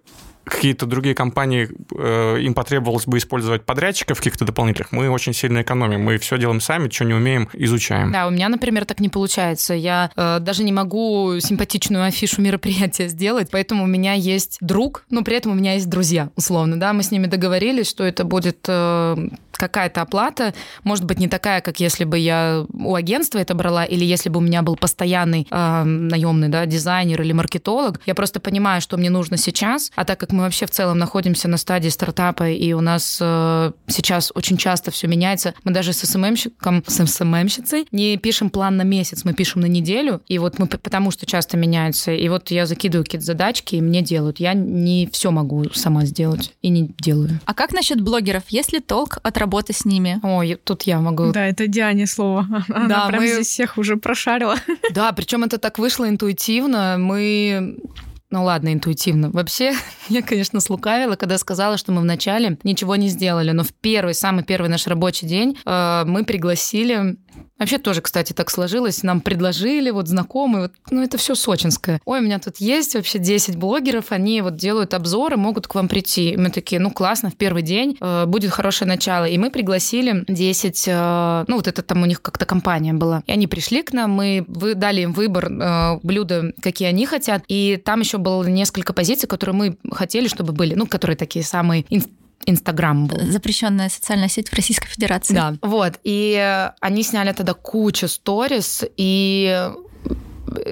какие-то 0.43 0.85
другие 0.85 1.15
компании, 1.15 1.69
э, 1.97 2.39
им 2.41 2.53
потребовалось 2.53 3.05
бы 3.05 3.17
использовать 3.17 3.63
подрядчиков 3.63 4.17
каких-то 4.17 4.45
дополнительных, 4.45 4.91
мы 4.91 5.09
очень 5.09 5.33
сильно 5.33 5.61
экономим. 5.61 6.01
Мы 6.01 6.17
все 6.17 6.37
делаем 6.37 6.61
сами, 6.61 6.89
что 6.89 7.05
не 7.05 7.13
умеем, 7.13 7.49
изучаем. 7.53 8.11
Да, 8.11 8.27
у 8.27 8.29
меня, 8.31 8.49
например, 8.49 8.85
так 8.85 8.99
не 8.99 9.09
получается. 9.09 9.73
Я 9.73 10.11
э, 10.15 10.39
даже 10.39 10.63
не 10.63 10.71
могу 10.71 11.39
симпатичную 11.39 12.05
афишу 12.05 12.41
мероприятия 12.41 13.07
сделать, 13.07 13.49
поэтому 13.51 13.83
у 13.83 13.87
меня 13.87 14.13
есть 14.13 14.57
друг, 14.61 15.05
но 15.09 15.23
при 15.23 15.37
этом 15.37 15.51
у 15.51 15.55
меня 15.55 15.73
есть 15.73 15.89
друзья, 15.89 16.29
условно, 16.35 16.79
да, 16.79 16.93
мы 16.93 17.03
с 17.03 17.11
ними 17.11 17.27
договорились, 17.27 17.89
что 17.89 18.03
это 18.03 18.23
будет 18.23 18.65
э, 18.67 19.29
какая-то 19.57 20.01
оплата, 20.01 20.53
может 20.83 21.05
быть, 21.05 21.19
не 21.19 21.27
такая, 21.27 21.61
как 21.61 21.79
если 21.79 22.03
бы 22.03 22.17
я 22.17 22.65
у 22.73 22.95
агентства 22.95 23.39
это 23.39 23.55
брала, 23.55 23.85
или 23.85 24.05
если 24.05 24.29
бы 24.29 24.39
у 24.39 24.41
меня 24.41 24.61
был 24.61 24.75
постоянный 24.75 25.47
э, 25.49 25.83
наемный 25.83 26.49
да, 26.49 26.65
дизайнер 26.65 27.21
или 27.21 27.31
маркетолог. 27.33 27.99
Я 28.05 28.15
просто 28.15 28.39
понимаю, 28.39 28.81
что 28.81 28.97
мне 28.97 29.09
нужно 29.09 29.37
сейчас, 29.37 29.91
а 29.95 30.05
так 30.05 30.19
как 30.19 30.31
мы 30.31 30.43
вообще 30.43 30.65
в 30.65 30.71
целом 30.71 30.97
находимся 30.97 31.47
на 31.47 31.57
стадии 31.57 31.89
стартапа, 31.89 32.49
и 32.49 32.73
у 32.73 32.81
нас 32.81 33.17
э, 33.21 33.71
сейчас 33.87 34.31
очень 34.35 34.57
часто 34.57 34.91
все 34.91 35.07
меняется, 35.07 35.53
мы 35.63 35.71
даже 35.71 35.93
с 35.93 35.99
СММщиком, 35.99 36.83
с 36.87 37.05
СММщицей 37.05 37.87
не 37.91 38.17
пишем 38.17 38.49
план 38.49 38.77
на 38.77 38.83
месяц, 38.83 39.23
мы 39.23 39.33
пишем 39.33 39.61
на 39.61 39.67
неделю, 39.67 40.21
и 40.27 40.37
вот 40.39 40.59
мы 40.59 40.67
потому 40.67 41.11
что 41.11 41.25
часто 41.25 41.57
меняется, 41.57 42.11
и 42.11 42.27
вот 42.29 42.51
я 42.51 42.65
закидываю 42.65 43.05
какие-то 43.05 43.25
задачки, 43.25 43.75
и 43.75 43.81
мне 43.81 44.01
делают. 44.01 44.39
Я 44.39 44.53
не 44.53 45.07
все 45.11 45.31
могу 45.31 45.65
сама 45.73 46.05
сделать, 46.05 46.53
и 46.61 46.69
не 46.69 46.93
делаю. 46.99 47.39
А 47.45 47.53
как 47.53 47.71
насчет 47.71 48.01
блогеров? 48.01 48.43
Есть 48.49 48.73
ли 48.73 48.79
толк 48.79 49.19
от 49.23 49.37
работы 49.37 49.52
с 49.61 49.85
ними? 49.85 50.19
Ой, 50.23 50.57
тут 50.63 50.83
я 50.83 50.99
могу. 50.99 51.31
Да, 51.31 51.45
это 51.45 51.67
Диане 51.67 52.07
слово. 52.07 52.47
Она 52.69 52.87
да, 52.87 53.07
прям 53.07 53.21
мы... 53.21 53.27
здесь 53.27 53.47
всех 53.47 53.77
уже 53.77 53.97
прошарила. 53.97 54.55
Да, 54.93 55.11
причем 55.11 55.43
это 55.43 55.57
так 55.57 55.79
вышло 55.79 56.07
интуитивно. 56.07 56.97
Мы 56.99 57.77
ну 58.33 58.43
ладно, 58.45 58.73
интуитивно. 58.73 59.29
Вообще, 59.29 59.73
я, 60.09 60.23
конечно, 60.23 60.59
слукавила, 60.59 61.15
когда 61.15 61.37
сказала, 61.37 61.77
что 61.77 61.91
мы 61.91 62.01
вначале 62.01 62.57
ничего 62.63 62.95
не 62.95 63.07
сделали, 63.07 63.51
но 63.51 63.63
в 63.63 63.73
первый, 63.73 64.15
самый 64.15 64.43
первый 64.43 64.69
наш 64.69 64.87
рабочий 64.87 65.27
день 65.27 65.55
э, 65.63 66.03
мы 66.07 66.25
пригласили 66.25 67.15
Вообще 67.59 67.77
тоже, 67.77 68.01
кстати, 68.01 68.33
так 68.33 68.49
сложилось. 68.49 69.03
Нам 69.03 69.21
предложили, 69.21 69.89
вот 69.89 70.07
знакомые, 70.07 70.63
вот, 70.63 70.71
ну 70.91 71.01
это 71.01 71.17
все 71.17 71.35
сочинское. 71.35 72.01
Ой, 72.05 72.19
у 72.19 72.23
меня 72.23 72.39
тут 72.39 72.57
есть 72.57 72.95
вообще 72.95 73.19
10 73.19 73.55
блогеров, 73.57 74.11
они 74.11 74.41
вот 74.41 74.55
делают 74.55 74.93
обзоры, 74.93 75.37
могут 75.37 75.67
к 75.67 75.75
вам 75.75 75.87
прийти. 75.87 76.31
И 76.31 76.37
мы 76.37 76.49
такие, 76.49 76.79
ну 76.79 76.91
классно, 76.91 77.29
в 77.29 77.35
первый 77.35 77.61
день 77.61 77.97
э, 77.99 78.25
будет 78.25 78.51
хорошее 78.51 78.87
начало. 78.87 79.25
И 79.25 79.37
мы 79.37 79.49
пригласили 79.49 80.23
10, 80.27 80.83
э, 80.87 81.45
ну 81.47 81.55
вот 81.55 81.67
это 81.67 81.81
там 81.81 82.01
у 82.01 82.05
них 82.05 82.21
как-то 82.21 82.45
компания 82.45 82.93
была. 82.93 83.23
И 83.25 83.31
они 83.31 83.47
пришли 83.47 83.83
к 83.83 83.93
нам, 83.93 84.11
мы 84.11 84.45
вы, 84.47 84.75
дали 84.75 85.01
им 85.01 85.13
выбор 85.13 85.51
э, 85.51 85.99
блюда, 86.03 86.53
какие 86.61 86.87
они 86.87 87.05
хотят. 87.05 87.43
И 87.47 87.81
там 87.83 88.01
еще 88.01 88.17
было 88.17 88.43
несколько 88.43 88.93
позиций, 88.93 89.27
которые 89.27 89.55
мы 89.55 89.77
хотели, 89.91 90.27
чтобы 90.27 90.53
были, 90.53 90.75
ну, 90.75 90.87
которые 90.87 91.17
такие 91.17 91.45
самые 91.45 91.85
Инстаграм 92.45 93.07
был. 93.07 93.19
Запрещенная 93.31 93.89
социальная 93.89 94.29
сеть 94.29 94.49
в 94.49 94.53
Российской 94.53 94.87
Федерации. 94.87 95.33
Да. 95.33 95.55
Вот. 95.61 95.99
И 96.03 96.69
они 96.79 97.03
сняли 97.03 97.31
тогда 97.33 97.53
кучу 97.53 98.07
сторис, 98.07 98.83
и 98.97 99.69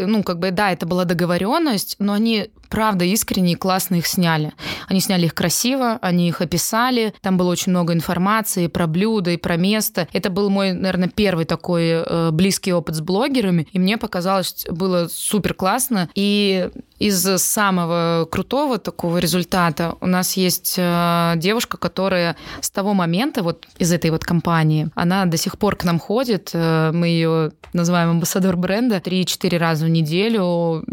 ну, 0.05 0.23
как 0.23 0.39
бы, 0.39 0.51
да, 0.51 0.71
это 0.71 0.85
была 0.85 1.05
договоренность, 1.05 1.95
но 1.99 2.13
они 2.13 2.49
правда 2.71 3.05
искренне 3.05 3.53
и 3.53 3.55
классно 3.55 3.95
их 3.95 4.07
сняли. 4.07 4.53
Они 4.87 5.01
сняли 5.01 5.25
их 5.25 5.35
красиво, 5.35 5.99
они 6.01 6.29
их 6.29 6.41
описали, 6.41 7.13
там 7.21 7.37
было 7.37 7.51
очень 7.51 7.71
много 7.71 7.93
информации 7.93 8.67
про 8.67 8.87
блюда 8.87 9.31
и 9.31 9.37
про 9.37 9.57
место. 9.57 10.07
Это 10.13 10.29
был 10.29 10.49
мой, 10.49 10.71
наверное, 10.71 11.09
первый 11.09 11.45
такой 11.45 11.89
э, 11.89 12.31
близкий 12.31 12.73
опыт 12.73 12.95
с 12.95 13.01
блогерами, 13.01 13.67
и 13.71 13.77
мне 13.77 13.97
показалось, 13.97 14.65
было 14.71 15.07
супер 15.11 15.53
классно. 15.53 16.09
И 16.15 16.69
из 16.97 17.23
самого 17.41 18.27
крутого 18.31 18.77
такого 18.77 19.17
результата 19.17 19.95
у 20.01 20.07
нас 20.07 20.37
есть 20.37 20.75
э, 20.77 21.33
девушка, 21.35 21.77
которая 21.77 22.37
с 22.61 22.69
того 22.69 22.93
момента, 22.93 23.43
вот 23.43 23.67
из 23.79 23.91
этой 23.91 24.11
вот 24.11 24.23
компании, 24.23 24.89
она 24.95 25.25
до 25.25 25.35
сих 25.35 25.57
пор 25.57 25.75
к 25.75 25.83
нам 25.83 25.99
ходит, 25.99 26.51
э, 26.53 26.91
мы 26.93 27.07
ее 27.07 27.51
называем 27.73 28.11
амбассадор 28.11 28.55
бренда, 28.55 28.97
3-4 28.97 29.57
раза 29.57 29.85
в 29.85 29.89
неделю 29.89 30.85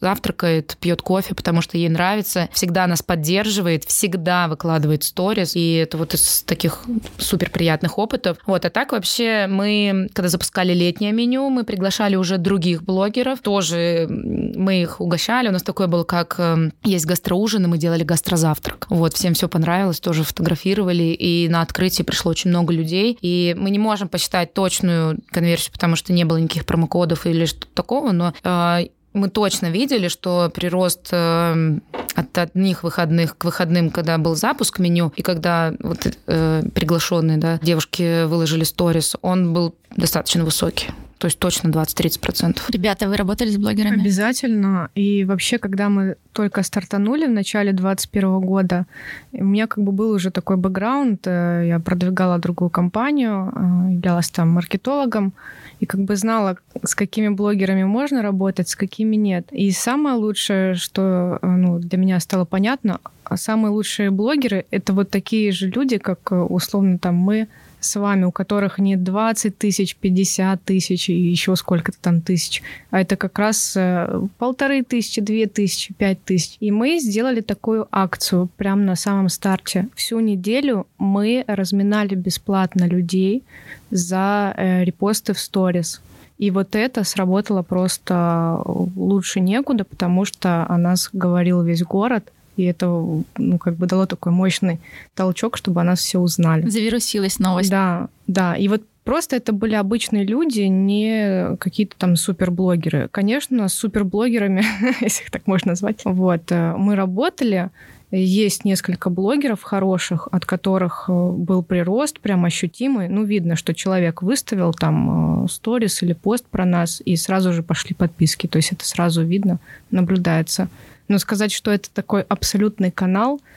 завтракает, 0.00 0.76
пьет 0.80 1.02
кофе, 1.02 1.34
потому 1.34 1.62
что 1.62 1.78
ей 1.78 1.88
нравится, 1.88 2.48
всегда 2.52 2.86
нас 2.86 3.02
поддерживает, 3.02 3.84
всегда 3.84 4.48
выкладывает 4.48 5.04
сторис, 5.04 5.56
и 5.56 5.74
это 5.74 5.96
вот 5.98 6.14
из 6.14 6.42
таких 6.42 6.84
супер 7.18 7.50
приятных 7.50 7.98
опытов. 7.98 8.38
Вот, 8.46 8.64
а 8.64 8.70
так 8.70 8.92
вообще 8.92 9.46
мы, 9.48 10.08
когда 10.12 10.28
запускали 10.28 10.72
летнее 10.72 11.12
меню, 11.12 11.48
мы 11.50 11.64
приглашали 11.64 12.16
уже 12.16 12.38
других 12.38 12.82
блогеров, 12.82 13.40
тоже 13.40 14.06
мы 14.08 14.82
их 14.82 15.00
угощали, 15.00 15.48
у 15.48 15.52
нас 15.52 15.62
такое 15.62 15.86
было, 15.86 16.04
как 16.04 16.36
эм, 16.38 16.72
есть 16.82 17.06
гастроужин, 17.06 17.64
и 17.64 17.68
мы 17.68 17.78
делали 17.78 18.04
гастрозавтрак. 18.04 18.86
Вот, 18.88 19.14
всем 19.14 19.34
все 19.34 19.48
понравилось, 19.48 20.00
тоже 20.00 20.24
фотографировали, 20.24 21.04
и 21.04 21.48
на 21.48 21.62
открытии 21.62 22.02
пришло 22.02 22.30
очень 22.30 22.50
много 22.50 22.72
людей, 22.72 23.16
и 23.20 23.54
мы 23.58 23.70
не 23.70 23.78
можем 23.78 24.08
посчитать 24.08 24.54
точную 24.54 25.18
конверсию, 25.30 25.72
потому 25.72 25.96
что 25.96 26.12
не 26.12 26.24
было 26.24 26.38
никаких 26.38 26.66
промокодов 26.66 27.26
или 27.26 27.46
что-то 27.46 27.68
такого, 27.74 28.12
но 28.12 28.34
э, 28.42 28.88
мы 29.16 29.28
точно 29.28 29.70
видели, 29.70 30.08
что 30.08 30.50
прирост 30.54 31.08
э, 31.10 31.78
от 32.14 32.38
одних 32.38 32.82
выходных 32.82 33.36
к 33.36 33.44
выходным, 33.44 33.90
когда 33.90 34.18
был 34.18 34.36
запуск 34.36 34.78
меню, 34.78 35.12
и 35.16 35.22
когда 35.22 35.72
вот, 35.80 36.06
э, 36.26 36.62
приглашенные 36.74 37.38
да, 37.38 37.58
девушки 37.62 38.24
выложили 38.24 38.64
сторис, 38.64 39.16
он 39.22 39.52
был 39.52 39.74
достаточно 39.96 40.44
высокий. 40.44 40.88
То 41.18 41.28
есть 41.28 41.38
точно 41.38 41.68
20-30%. 41.68 42.60
Ребята, 42.68 43.08
вы 43.08 43.16
работали 43.16 43.48
с 43.48 43.56
блогерами? 43.56 44.00
Обязательно. 44.00 44.90
И 44.94 45.24
вообще, 45.24 45.58
когда 45.58 45.88
мы 45.88 46.16
только 46.32 46.62
стартанули 46.62 47.26
в 47.26 47.30
начале 47.30 47.72
2021 47.72 48.40
года, 48.40 48.86
у 49.32 49.44
меня 49.44 49.66
как 49.66 49.82
бы 49.82 49.92
был 49.92 50.10
уже 50.10 50.30
такой 50.30 50.56
бэкграунд. 50.56 51.26
Э, 51.26 51.64
я 51.66 51.80
продвигала 51.80 52.38
другую 52.38 52.68
компанию, 52.68 53.50
э, 53.54 53.92
являлась 53.94 54.28
там 54.28 54.50
маркетологом 54.50 55.32
и 55.80 55.86
как 55.86 56.00
бы 56.00 56.16
знала, 56.16 56.56
с 56.82 56.94
какими 56.94 57.28
блогерами 57.28 57.84
можно 57.84 58.20
работать, 58.22 58.68
с 58.68 58.76
какими 58.76 59.16
нет. 59.16 59.48
И 59.52 59.70
самое 59.70 60.16
лучшее, 60.16 60.74
что 60.74 61.38
э, 61.40 61.46
ну, 61.46 61.78
для 61.78 61.98
меня 61.98 62.20
стало 62.20 62.44
понятно, 62.44 63.00
а 63.24 63.38
самые 63.38 63.72
лучшие 63.72 64.10
блогеры— 64.10 64.66
это 64.70 64.92
вот 64.92 65.10
такие 65.10 65.50
же 65.50 65.68
люди, 65.68 65.96
как 65.96 66.30
условно 66.30 66.98
там 66.98 67.14
мы 67.14 67.48
с 67.86 67.98
вами, 67.98 68.24
у 68.24 68.32
которых 68.32 68.78
не 68.78 68.96
20 68.96 69.56
тысяч, 69.56 69.96
50 69.96 70.62
тысяч 70.62 71.08
и 71.08 71.14
еще 71.14 71.56
сколько-то 71.56 71.98
там 72.00 72.20
тысяч, 72.20 72.62
а 72.90 73.00
это 73.00 73.16
как 73.16 73.38
раз 73.38 73.74
э, 73.76 74.20
полторы 74.38 74.82
тысячи, 74.82 75.20
две 75.20 75.46
тысячи, 75.46 75.94
пять 75.94 76.22
тысяч. 76.24 76.56
И 76.60 76.70
мы 76.70 76.98
сделали 76.98 77.40
такую 77.40 77.88
акцию 77.90 78.48
прямо 78.56 78.82
на 78.82 78.96
самом 78.96 79.28
старте. 79.28 79.88
Всю 79.94 80.20
неделю 80.20 80.86
мы 80.98 81.44
разминали 81.46 82.14
бесплатно 82.14 82.84
людей 82.84 83.42
за 83.90 84.54
э, 84.56 84.84
репосты 84.84 85.32
в 85.32 85.38
сторис. 85.38 86.00
И 86.38 86.50
вот 86.50 86.76
это 86.76 87.02
сработало 87.04 87.62
просто 87.62 88.60
лучше 88.64 89.40
некуда, 89.40 89.84
потому 89.84 90.24
что 90.24 90.66
о 90.68 90.76
нас 90.76 91.08
говорил 91.12 91.62
весь 91.62 91.82
город, 91.82 92.30
и 92.56 92.64
это, 92.64 92.86
ну, 92.86 93.58
как 93.58 93.76
бы 93.76 93.86
дало 93.86 94.06
такой 94.06 94.32
мощный 94.32 94.80
толчок, 95.14 95.56
чтобы 95.56 95.80
о 95.80 95.84
нас 95.84 96.00
все 96.00 96.18
узнали. 96.18 96.68
Завирусилась 96.68 97.38
новость. 97.38 97.70
Да, 97.70 98.08
да. 98.26 98.56
И 98.56 98.68
вот 98.68 98.82
Просто 99.06 99.36
это 99.36 99.52
были 99.52 99.76
обычные 99.76 100.24
люди, 100.24 100.62
не 100.62 101.56
какие-то 101.60 101.94
там 101.96 102.16
суперблогеры. 102.16 103.08
Конечно, 103.12 103.68
с 103.68 103.74
суперблогерами, 103.74 104.64
если 105.00 105.22
их 105.22 105.30
так 105.30 105.46
можно 105.46 105.70
назвать, 105.70 106.00
вот, 106.04 106.50
э, 106.50 106.74
мы 106.76 106.96
работали, 106.96 107.70
есть 108.10 108.64
несколько 108.64 109.08
блогеров 109.08 109.62
хороших, 109.62 110.28
от 110.32 110.44
которых 110.44 111.04
э, 111.06 111.12
был 111.12 111.62
прирост 111.62 112.18
прям 112.18 112.44
ощутимый. 112.44 113.08
Ну, 113.08 113.22
видно, 113.22 113.54
что 113.54 113.74
человек 113.74 114.22
выставил 114.22 114.72
там 114.72 115.44
э, 115.44 115.48
сторис 115.48 116.02
или 116.02 116.12
пост 116.12 116.44
про 116.46 116.64
нас, 116.64 117.00
и 117.04 117.14
сразу 117.14 117.52
же 117.52 117.62
пошли 117.62 117.94
подписки. 117.94 118.48
То 118.48 118.56
есть 118.56 118.72
это 118.72 118.84
сразу 118.84 119.22
видно, 119.22 119.60
наблюдается. 119.92 120.68
Но 121.08 121.18
сказать, 121.18 121.52
что 121.52 121.70
это 121.70 121.90
такой 121.90 122.22
абсолютный 122.22 122.90
канал– 122.90 123.40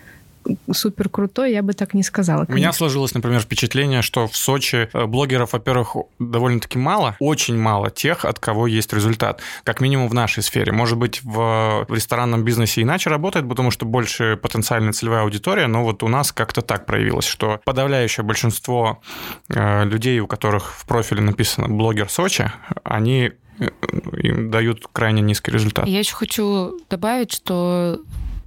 супер 0.71 1.09
крутой, 1.09 1.53
я 1.53 1.61
бы 1.61 1.73
так 1.73 1.93
не 1.93 2.03
сказала. 2.03 2.39
Конечно. 2.39 2.53
У 2.53 2.57
меня 2.57 2.73
сложилось, 2.73 3.13
например, 3.13 3.41
впечатление, 3.41 4.01
что 4.01 4.27
в 4.27 4.35
Сочи 4.35 4.89
э, 4.91 5.05
блогеров, 5.05 5.53
во-первых, 5.53 5.95
довольно-таки 6.19 6.77
мало, 6.77 7.15
очень 7.19 7.57
мало 7.57 7.89
тех, 7.89 8.25
от 8.25 8.39
кого 8.39 8.67
есть 8.67 8.93
результат. 8.93 9.41
Как 9.63 9.81
минимум 9.81 10.07
в 10.07 10.13
нашей 10.13 10.43
сфере. 10.43 10.71
Может 10.71 10.97
быть, 10.97 11.21
в, 11.23 11.85
ресторанном 11.89 12.43
бизнесе 12.43 12.81
иначе 12.81 13.09
работает, 13.09 13.47
потому 13.47 13.71
что 13.71 13.85
больше 13.85 14.37
потенциальная 14.41 14.93
целевая 14.93 15.23
аудитория, 15.23 15.67
но 15.67 15.83
вот 15.83 16.03
у 16.03 16.07
нас 16.07 16.31
как-то 16.31 16.61
так 16.61 16.85
проявилось, 16.85 17.25
что 17.25 17.59
подавляющее 17.65 18.23
большинство 18.23 19.01
э, 19.49 19.85
людей, 19.85 20.19
у 20.19 20.27
которых 20.27 20.73
в 20.75 20.85
профиле 20.85 21.21
написано 21.21 21.67
«блогер 21.67 22.09
Сочи», 22.09 22.51
они 22.83 23.33
им 23.59 24.51
дают 24.51 24.87
крайне 24.91 25.21
низкий 25.21 25.51
результат. 25.51 25.87
Я 25.87 25.99
еще 25.99 26.15
хочу 26.15 26.79
добавить, 26.89 27.33
что 27.33 28.01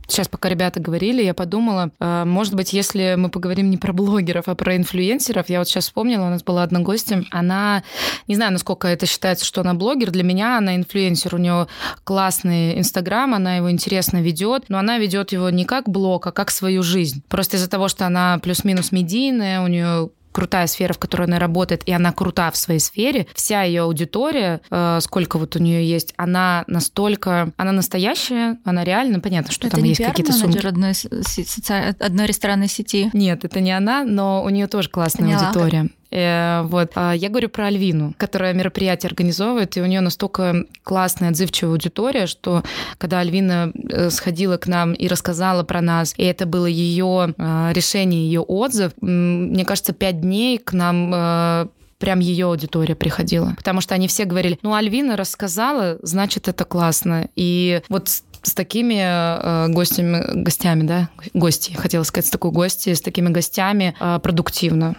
Сейчас, 0.08 0.28
пока 0.28 0.50
ребята 0.50 0.78
говорили, 0.78 1.22
я 1.22 1.32
подумала, 1.32 1.90
э, 1.98 2.24
может 2.26 2.54
быть, 2.54 2.74
если 2.74 3.14
мы 3.16 3.30
поговорим 3.30 3.70
не 3.70 3.78
про 3.78 3.94
блогеров, 3.94 4.46
а 4.46 4.54
про 4.54 4.76
инфлюенсеров, 4.76 5.48
я 5.48 5.58
вот 5.58 5.68
сейчас 5.68 5.84
вспомнила, 5.84 6.26
у 6.26 6.28
нас 6.28 6.42
была 6.42 6.64
одна 6.64 6.80
гостья, 6.80 7.24
она, 7.30 7.82
не 8.26 8.34
знаю, 8.34 8.52
насколько 8.52 8.88
это 8.88 9.06
считается, 9.06 9.46
что 9.46 9.62
она 9.62 9.72
блогер, 9.72 10.10
для 10.10 10.22
меня 10.22 10.58
она 10.58 10.76
инфлюенсер, 10.76 11.34
у 11.34 11.38
нее 11.38 11.66
классный 12.04 12.78
Инстаграм, 12.78 13.32
она 13.32 13.56
его 13.56 13.70
интересно 13.70 14.20
ведет, 14.20 14.64
но 14.68 14.78
она 14.78 14.98
ведет 14.98 15.32
его 15.32 15.48
не 15.48 15.64
как 15.64 15.88
блог, 15.88 16.26
а 16.26 16.32
как 16.32 16.50
свою 16.50 16.82
жизнь. 16.82 17.22
Просто 17.28 17.56
из-за 17.56 17.70
того, 17.70 17.88
что 17.88 18.06
она 18.06 18.38
плюс-минус 18.42 18.92
медийная, 18.92 19.62
у 19.62 19.66
нее 19.68 20.10
крутая 20.32 20.66
сфера, 20.66 20.92
в 20.92 20.98
которой 20.98 21.26
она 21.26 21.38
работает, 21.38 21.82
и 21.86 21.92
она 21.92 22.12
крута 22.12 22.50
в 22.50 22.56
своей 22.56 22.80
сфере, 22.80 23.26
вся 23.34 23.62
ее 23.62 23.82
аудитория, 23.82 24.60
э, 24.70 24.98
сколько 25.02 25.38
вот 25.38 25.56
у 25.56 25.58
нее 25.58 25.88
есть, 25.88 26.14
она 26.16 26.64
настолько, 26.66 27.52
она 27.56 27.72
настоящая, 27.72 28.58
она 28.64 28.84
реально, 28.84 29.20
понятно, 29.20 29.52
что 29.52 29.66
это 29.66 29.76
там 29.76 29.84
есть 29.84 30.02
какие-то 30.02 30.32
сумки. 30.32 30.64
одной, 30.66 30.94
соци... 30.94 31.72
одной 31.98 32.26
ресторанной 32.26 32.68
сети? 32.68 33.10
Нет, 33.12 33.44
это 33.44 33.60
не 33.60 33.72
она, 33.72 34.04
но 34.04 34.42
у 34.42 34.48
нее 34.48 34.66
тоже 34.66 34.88
классная 34.88 35.26
Поняла. 35.26 35.48
аудитория. 35.48 35.90
Э, 36.12 36.62
вот. 36.64 36.92
А 36.94 37.12
я 37.14 37.28
говорю 37.28 37.48
про 37.48 37.66
Альвину, 37.66 38.14
которая 38.18 38.52
мероприятие 38.52 39.08
организовывает, 39.08 39.76
и 39.76 39.80
у 39.80 39.86
нее 39.86 40.00
настолько 40.00 40.66
классная, 40.82 41.30
отзывчивая 41.30 41.72
аудитория, 41.72 42.26
что 42.26 42.62
когда 42.98 43.20
Альвина 43.20 43.72
э, 43.74 44.10
сходила 44.10 44.58
к 44.58 44.66
нам 44.66 44.92
и 44.92 45.08
рассказала 45.08 45.62
про 45.62 45.80
нас, 45.80 46.14
и 46.16 46.24
это 46.24 46.44
было 46.44 46.66
ее 46.66 47.34
э, 47.36 47.72
решение, 47.72 48.26
ее 48.26 48.40
отзыв, 48.40 48.92
мне 49.00 49.64
кажется, 49.64 49.92
пять 49.92 50.20
дней 50.20 50.58
к 50.58 50.72
нам 50.72 51.70
прям 51.98 52.18
ее 52.18 52.46
аудитория 52.46 52.96
приходила. 52.96 53.54
Потому 53.56 53.80
что 53.80 53.94
они 53.94 54.08
все 54.08 54.24
говорили, 54.24 54.58
ну, 54.62 54.74
Альвина 54.74 55.16
рассказала, 55.16 55.98
значит, 56.02 56.48
это 56.48 56.64
классно. 56.64 57.28
И 57.36 57.80
вот 57.88 58.08
с 58.42 58.54
такими 58.54 58.98
э, 58.98 59.68
гостями, 59.68 60.42
гостями, 60.42 60.82
да, 60.82 61.08
гости, 61.32 61.72
хотела 61.74 62.02
сказать, 62.02 62.26
с 62.26 62.30
такой 62.30 62.50
гости, 62.50 62.92
с 62.92 63.00
такими 63.00 63.28
гостями 63.28 63.94
э, 64.00 64.18
продуктивно. 64.20 64.96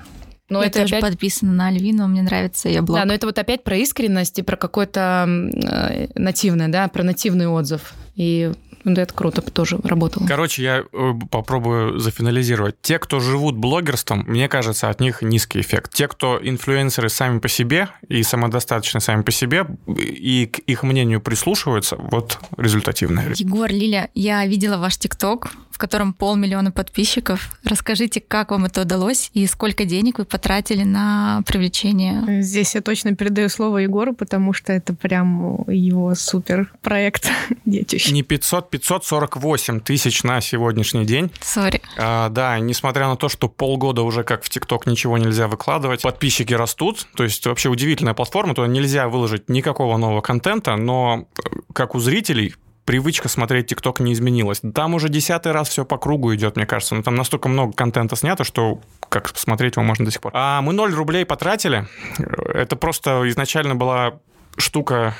Но 0.49 0.61
я 0.61 0.67
это 0.67 0.81
тоже 0.81 0.97
опять... 0.97 1.11
подписана 1.11 1.53
на 1.53 1.67
Альвину, 1.67 2.07
мне 2.07 2.21
нравится 2.21 2.69
ее 2.69 2.81
блог. 2.81 2.99
Да, 2.99 3.05
но 3.05 3.13
это 3.13 3.25
вот 3.25 3.37
опять 3.39 3.63
про 3.63 3.77
искренность 3.77 4.39
и 4.39 4.41
про 4.41 4.57
какой-то 4.57 5.25
э, 5.27 6.07
нативное, 6.15 6.67
да, 6.67 6.87
про 6.89 7.03
нативный 7.03 7.47
отзыв. 7.47 7.93
И 8.15 8.51
ну, 8.83 8.93
это 8.93 9.13
круто 9.13 9.41
тоже 9.41 9.79
работало. 9.83 10.25
Короче, 10.27 10.63
я 10.63 10.83
э, 10.91 11.13
попробую 11.29 11.99
зафинализировать. 11.99 12.75
Те, 12.81 12.99
кто 12.99 13.19
живут 13.19 13.55
блогерством, 13.55 14.23
мне 14.27 14.47
кажется, 14.49 14.89
от 14.89 14.99
них 14.99 15.21
низкий 15.21 15.61
эффект. 15.61 15.93
Те, 15.93 16.07
кто 16.07 16.39
инфлюенсеры 16.41 17.09
сами 17.09 17.39
по 17.39 17.47
себе 17.47 17.89
и 18.07 18.23
самодостаточны 18.23 18.99
сами 18.99 19.21
по 19.21 19.31
себе, 19.31 19.65
и 19.87 20.47
к 20.47 20.59
их 20.59 20.83
мнению 20.83 21.21
прислушиваются, 21.21 21.95
вот 21.97 22.39
результативные. 22.57 23.33
Егор, 23.35 23.69
Лиля, 23.69 24.09
я 24.13 24.45
видела 24.45 24.77
ваш 24.77 24.97
TikTok, 24.97 25.51
в 25.73 25.79
котором 25.79 26.13
полмиллиона 26.13 26.71
подписчиков. 26.71 27.57
Расскажите, 27.63 28.21
как 28.21 28.51
вам 28.51 28.65
это 28.65 28.83
удалось 28.83 29.31
и 29.33 29.47
сколько 29.47 29.85
денег 29.85 30.19
вы 30.19 30.25
потратили 30.25 30.83
на 30.83 31.41
привлечение? 31.47 32.43
Здесь 32.43 32.75
я 32.75 32.81
точно 32.81 33.15
передаю 33.15 33.49
слово 33.49 33.79
Егору, 33.79 34.13
потому 34.13 34.53
что 34.53 34.71
это 34.71 34.93
прям 34.93 35.63
его 35.67 36.13
супер 36.13 36.71
проект 36.83 37.31
детище. 37.65 38.13
Не 38.13 38.21
500, 38.21 38.69
548 38.73 39.81
тысяч 39.81 40.23
на 40.23 40.41
сегодняшний 40.41 41.05
день. 41.05 41.31
Sorry. 41.41 41.79
А, 41.95 42.29
да, 42.29 42.57
несмотря 42.57 43.07
на 43.07 43.15
то, 43.15 43.29
что 43.29 43.47
полгода 43.47 44.01
уже 44.01 44.23
как 44.23 44.43
в 44.43 44.49
TikTok 44.49 44.87
ничего 44.87 45.19
нельзя 45.19 45.47
выкладывать, 45.47 46.01
подписчики 46.01 46.55
растут, 46.55 47.05
то 47.15 47.23
есть 47.23 47.45
вообще 47.45 47.69
удивительная 47.69 48.15
платформа, 48.15 48.55
туда 48.55 48.67
нельзя 48.67 49.07
выложить 49.09 49.47
никакого 49.47 49.97
нового 49.97 50.21
контента, 50.21 50.75
но 50.75 51.27
э, 51.37 51.49
как 51.73 51.93
у 51.93 51.99
зрителей 51.99 52.55
привычка 52.85 53.29
смотреть 53.29 53.67
ТикТок 53.67 53.99
не 53.99 54.13
изменилась. 54.13 54.61
Там 54.73 54.95
уже 54.95 55.07
десятый 55.07 55.51
раз 55.51 55.69
все 55.69 55.85
по 55.85 55.99
кругу 55.99 56.33
идет, 56.33 56.55
мне 56.55 56.65
кажется. 56.65 56.95
Но 56.95 57.03
там 57.03 57.13
настолько 57.13 57.49
много 57.49 57.73
контента 57.73 58.15
снято, 58.15 58.43
что 58.43 58.81
как 59.07 59.37
смотреть 59.37 59.75
его 59.75 59.83
можно 59.83 60.03
до 60.03 60.11
сих 60.11 60.19
пор. 60.19 60.31
А 60.33 60.63
мы 60.63 60.73
0 60.73 60.93
рублей 60.95 61.25
потратили. 61.25 61.87
Это 62.17 62.75
просто 62.75 63.21
изначально 63.29 63.75
была 63.75 64.19
штука 64.57 65.15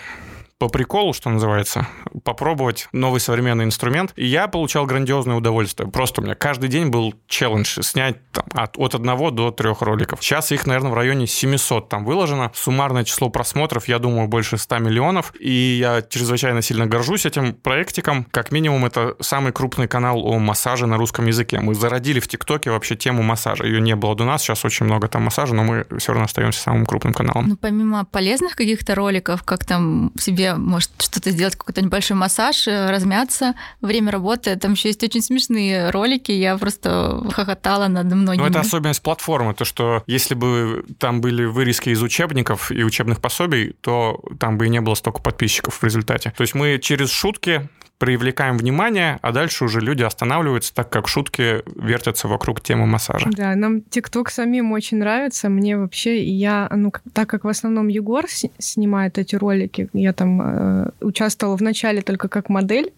по 0.63 0.69
приколу, 0.69 1.11
что 1.11 1.29
называется, 1.29 1.87
попробовать 2.23 2.87
новый 2.93 3.19
современный 3.19 3.65
инструмент. 3.65 4.13
И 4.15 4.25
я 4.25 4.47
получал 4.47 4.85
грандиозное 4.85 5.35
удовольствие. 5.35 5.89
Просто 5.91 6.21
у 6.21 6.23
меня 6.23 6.35
каждый 6.35 6.69
день 6.69 6.87
был 6.87 7.13
челлендж 7.27 7.81
снять 7.81 8.15
там, 8.31 8.45
от, 8.53 8.77
от 8.77 8.95
одного 8.95 9.29
до 9.29 9.51
трех 9.51 9.81
роликов. 9.81 10.23
Сейчас 10.23 10.53
их, 10.53 10.65
наверное, 10.65 10.91
в 10.91 10.93
районе 10.93 11.27
700 11.27 11.89
там 11.89 12.05
выложено. 12.05 12.49
Суммарное 12.53 13.03
число 13.03 13.29
просмотров, 13.29 13.89
я 13.89 13.99
думаю, 13.99 14.29
больше 14.29 14.57
100 14.57 14.77
миллионов. 14.77 15.33
И 15.37 15.51
я 15.51 16.01
чрезвычайно 16.01 16.61
сильно 16.61 16.85
горжусь 16.85 17.25
этим 17.25 17.55
проектиком. 17.55 18.25
Как 18.31 18.53
минимум, 18.53 18.85
это 18.85 19.17
самый 19.19 19.51
крупный 19.51 19.89
канал 19.89 20.25
о 20.25 20.39
массаже 20.39 20.87
на 20.87 20.95
русском 20.95 21.27
языке. 21.27 21.59
Мы 21.59 21.75
зародили 21.75 22.21
в 22.21 22.29
ТикТоке 22.29 22.71
вообще 22.71 22.95
тему 22.95 23.21
массажа. 23.21 23.65
Ее 23.65 23.81
не 23.81 23.97
было 23.97 24.15
до 24.15 24.23
нас, 24.23 24.41
сейчас 24.41 24.63
очень 24.63 24.85
много 24.85 25.09
там 25.09 25.23
массажа, 25.23 25.53
но 25.53 25.65
мы 25.65 25.85
все 25.97 26.13
равно 26.13 26.23
остаемся 26.23 26.61
самым 26.61 26.85
крупным 26.85 27.13
каналом. 27.13 27.49
Ну, 27.49 27.57
помимо 27.57 28.05
полезных 28.05 28.55
каких-то 28.55 28.95
роликов, 28.95 29.43
как 29.43 29.65
там 29.65 30.13
себе 30.17 30.52
может 30.57 30.91
что-то 30.99 31.31
сделать, 31.31 31.55
какой-то 31.55 31.81
небольшой 31.81 32.17
массаж, 32.17 32.67
э, 32.67 32.89
размяться 32.91 33.55
время 33.81 34.11
работы. 34.11 34.55
Там 34.55 34.73
еще 34.73 34.89
есть 34.89 35.03
очень 35.03 35.21
смешные 35.21 35.89
ролики, 35.89 36.31
я 36.31 36.57
просто 36.57 37.23
хохотала 37.31 37.87
над 37.87 38.05
многими. 38.05 38.43
Ну, 38.43 38.49
это 38.49 38.59
особенность 38.59 39.01
платформы, 39.01 39.53
то, 39.53 39.65
что 39.65 40.03
если 40.07 40.35
бы 40.35 40.85
там 40.97 41.21
были 41.21 41.45
вырезки 41.45 41.89
из 41.89 42.01
учебников 42.01 42.71
и 42.71 42.83
учебных 42.83 43.21
пособий, 43.21 43.75
то 43.81 44.21
там 44.39 44.57
бы 44.57 44.67
и 44.67 44.69
не 44.69 44.81
было 44.81 44.95
столько 44.95 45.21
подписчиков 45.21 45.81
в 45.81 45.83
результате. 45.83 46.33
То 46.35 46.41
есть 46.41 46.55
мы 46.55 46.79
через 46.79 47.09
шутки 47.09 47.69
привлекаем 48.03 48.57
внимание, 48.57 49.17
а 49.21 49.31
дальше 49.31 49.63
уже 49.63 49.79
люди 49.79 50.03
останавливаются, 50.03 50.73
так 50.73 50.89
как 50.89 51.07
шутки 51.07 51.63
вертятся 51.81 52.27
вокруг 52.27 52.59
темы 52.59 52.85
массажа. 52.85 53.29
Да, 53.31 53.55
нам 53.55 53.81
ТикТок 53.81 54.29
самим 54.29 54.73
очень 54.73 54.97
нравится. 54.97 55.47
Мне 55.47 55.77
вообще, 55.77 56.21
я, 56.21 56.69
ну, 56.75 56.91
так 57.13 57.29
как 57.29 57.45
в 57.45 57.47
основном 57.47 57.87
Егор 57.87 58.25
снимает 58.57 59.17
эти 59.17 59.37
ролики, 59.37 59.87
я 59.93 60.11
там 60.11 60.41
э, 60.41 60.89
участвовала 60.99 61.55
в 61.55 61.61
начале 61.61 62.01
только 62.01 62.27
как 62.27 62.49
модель, 62.49 62.91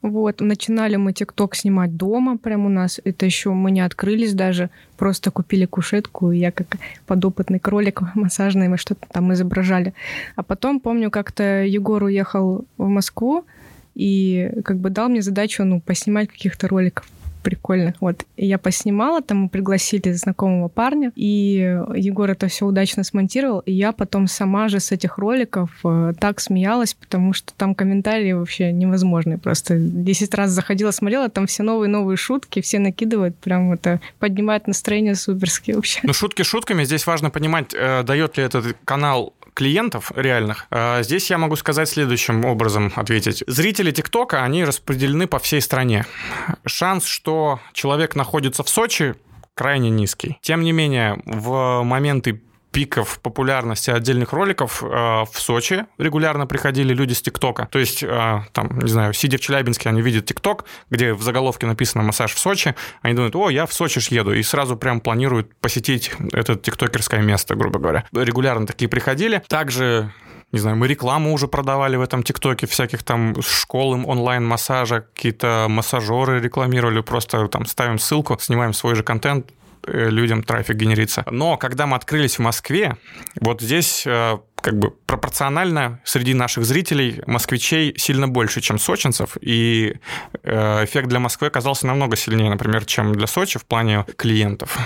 вот, 0.00 0.40
начинали 0.40 0.96
мы 0.96 1.12
ТикТок 1.12 1.54
снимать 1.54 1.96
дома, 1.96 2.38
прям 2.38 2.64
у 2.64 2.68
нас. 2.70 3.00
Это 3.04 3.26
еще 3.26 3.50
мы 3.50 3.70
не 3.70 3.80
открылись 3.80 4.32
даже, 4.32 4.70
просто 4.96 5.30
купили 5.30 5.66
кушетку, 5.66 6.32
и 6.32 6.38
я 6.38 6.50
как 6.50 6.76
подопытный 7.06 7.58
кролик 7.58 8.00
массажный, 8.14 8.68
мы 8.68 8.78
что-то 8.78 9.06
там 9.12 9.32
изображали. 9.34 9.92
А 10.34 10.42
потом, 10.42 10.80
помню, 10.80 11.10
как-то 11.10 11.62
Егор 11.64 12.02
уехал 12.04 12.64
в 12.78 12.88
Москву, 12.88 13.44
и 13.96 14.50
как 14.64 14.78
бы 14.78 14.90
дал 14.90 15.08
мне 15.08 15.22
задачу, 15.22 15.64
ну, 15.64 15.80
поснимать 15.80 16.28
каких-то 16.28 16.68
роликов 16.68 17.06
прикольно. 17.46 17.94
Вот. 18.00 18.24
И 18.36 18.44
я 18.44 18.58
поснимала, 18.58 19.22
там 19.22 19.42
мы 19.42 19.48
пригласили 19.48 20.10
знакомого 20.10 20.66
парня, 20.66 21.12
и 21.14 21.78
Егор 21.94 22.28
это 22.28 22.48
все 22.48 22.66
удачно 22.66 23.04
смонтировал, 23.04 23.60
и 23.60 23.72
я 23.72 23.92
потом 23.92 24.26
сама 24.26 24.66
же 24.66 24.80
с 24.80 24.90
этих 24.90 25.16
роликов 25.16 25.70
э, 25.84 26.12
так 26.18 26.40
смеялась, 26.40 26.94
потому 26.94 27.32
что 27.32 27.54
там 27.54 27.76
комментарии 27.76 28.32
вообще 28.32 28.72
невозможные. 28.72 29.38
Просто 29.38 29.78
10 29.78 30.34
раз 30.34 30.50
заходила, 30.50 30.90
смотрела, 30.90 31.28
там 31.28 31.46
все 31.46 31.62
новые-новые 31.62 32.16
шутки, 32.16 32.60
все 32.60 32.80
накидывают, 32.80 33.36
прям 33.36 33.72
это 33.72 34.00
поднимает 34.18 34.66
настроение 34.66 35.14
суперски 35.14 35.70
вообще. 35.70 36.00
Ну, 36.02 36.12
шутки 36.12 36.42
шутками, 36.42 36.82
здесь 36.82 37.06
важно 37.06 37.30
понимать, 37.30 37.72
э, 37.74 38.02
дает 38.02 38.38
ли 38.38 38.42
этот 38.42 38.76
канал 38.84 39.34
клиентов 39.56 40.12
реальных, 40.14 40.66
а 40.70 41.02
здесь 41.02 41.30
я 41.30 41.38
могу 41.38 41.56
сказать 41.56 41.88
следующим 41.88 42.44
образом 42.44 42.92
ответить. 42.94 43.42
Зрители 43.46 43.90
ТикТока, 43.90 44.44
они 44.44 44.64
распределены 44.64 45.26
по 45.26 45.38
всей 45.38 45.62
стране. 45.62 46.04
Шанс, 46.66 47.06
что 47.06 47.58
человек 47.72 48.14
находится 48.14 48.62
в 48.62 48.68
Сочи, 48.68 49.14
крайне 49.54 49.88
низкий. 49.88 50.38
Тем 50.42 50.62
не 50.62 50.72
менее, 50.72 51.22
в 51.24 51.82
моменты 51.82 52.42
пиков 52.76 53.20
популярности 53.20 53.88
отдельных 53.88 54.34
роликов 54.34 54.82
э, 54.82 54.86
в 54.86 55.40
Сочи 55.40 55.86
регулярно 55.96 56.46
приходили 56.46 56.92
люди 56.92 57.14
с 57.14 57.22
ТикТока. 57.22 57.68
То 57.72 57.78
есть, 57.78 58.02
э, 58.02 58.40
там, 58.52 58.78
не 58.80 58.90
знаю, 58.90 59.14
сидя 59.14 59.38
в 59.38 59.40
Челябинске, 59.40 59.88
они 59.88 60.02
видят 60.02 60.26
ТикТок, 60.26 60.66
где 60.90 61.14
в 61.14 61.22
заголовке 61.22 61.66
написано 61.66 62.04
«массаж 62.04 62.34
в 62.34 62.38
Сочи», 62.38 62.74
они 63.00 63.14
думают, 63.14 63.34
о, 63.34 63.48
я 63.48 63.64
в 63.64 63.72
Сочи 63.72 63.98
ж 64.02 64.08
еду, 64.08 64.34
и 64.34 64.42
сразу 64.42 64.76
прям 64.76 65.00
планируют 65.00 65.56
посетить 65.56 66.12
это 66.34 66.54
тиктокерское 66.54 67.22
место, 67.22 67.54
грубо 67.54 67.78
говоря. 67.78 68.04
Регулярно 68.12 68.66
такие 68.66 68.90
приходили. 68.90 69.42
Также 69.48 70.12
не 70.52 70.58
знаю, 70.58 70.76
мы 70.76 70.86
рекламу 70.86 71.32
уже 71.32 71.48
продавали 71.48 71.96
в 71.96 72.02
этом 72.02 72.22
ТикТоке, 72.22 72.66
всяких 72.66 73.02
там 73.02 73.40
школ 73.40 73.92
онлайн-массажа, 74.06 75.06
какие-то 75.14 75.64
массажеры 75.70 76.40
рекламировали, 76.40 77.00
просто 77.00 77.48
там 77.48 77.64
ставим 77.64 77.98
ссылку, 77.98 78.36
снимаем 78.38 78.74
свой 78.74 78.96
же 78.96 79.02
контент, 79.02 79.50
людям 79.86 80.42
трафик 80.42 80.76
генерится. 80.76 81.24
Но 81.30 81.56
когда 81.56 81.86
мы 81.86 81.96
открылись 81.96 82.36
в 82.38 82.42
Москве, 82.42 82.96
вот 83.40 83.60
здесь 83.60 84.04
э, 84.06 84.38
как 84.60 84.78
бы 84.78 84.90
пропорционально 84.90 86.00
среди 86.04 86.34
наших 86.34 86.64
зрителей 86.64 87.22
москвичей 87.26 87.94
сильно 87.96 88.28
больше, 88.28 88.60
чем 88.60 88.78
сочинцев, 88.78 89.36
и 89.40 89.96
э, 90.42 90.84
эффект 90.84 91.08
для 91.08 91.20
Москвы 91.20 91.48
оказался 91.48 91.86
намного 91.86 92.16
сильнее, 92.16 92.50
например, 92.50 92.84
чем 92.84 93.14
для 93.14 93.26
Сочи 93.26 93.58
в 93.58 93.64
плане 93.64 94.04
клиентов. 94.16 94.76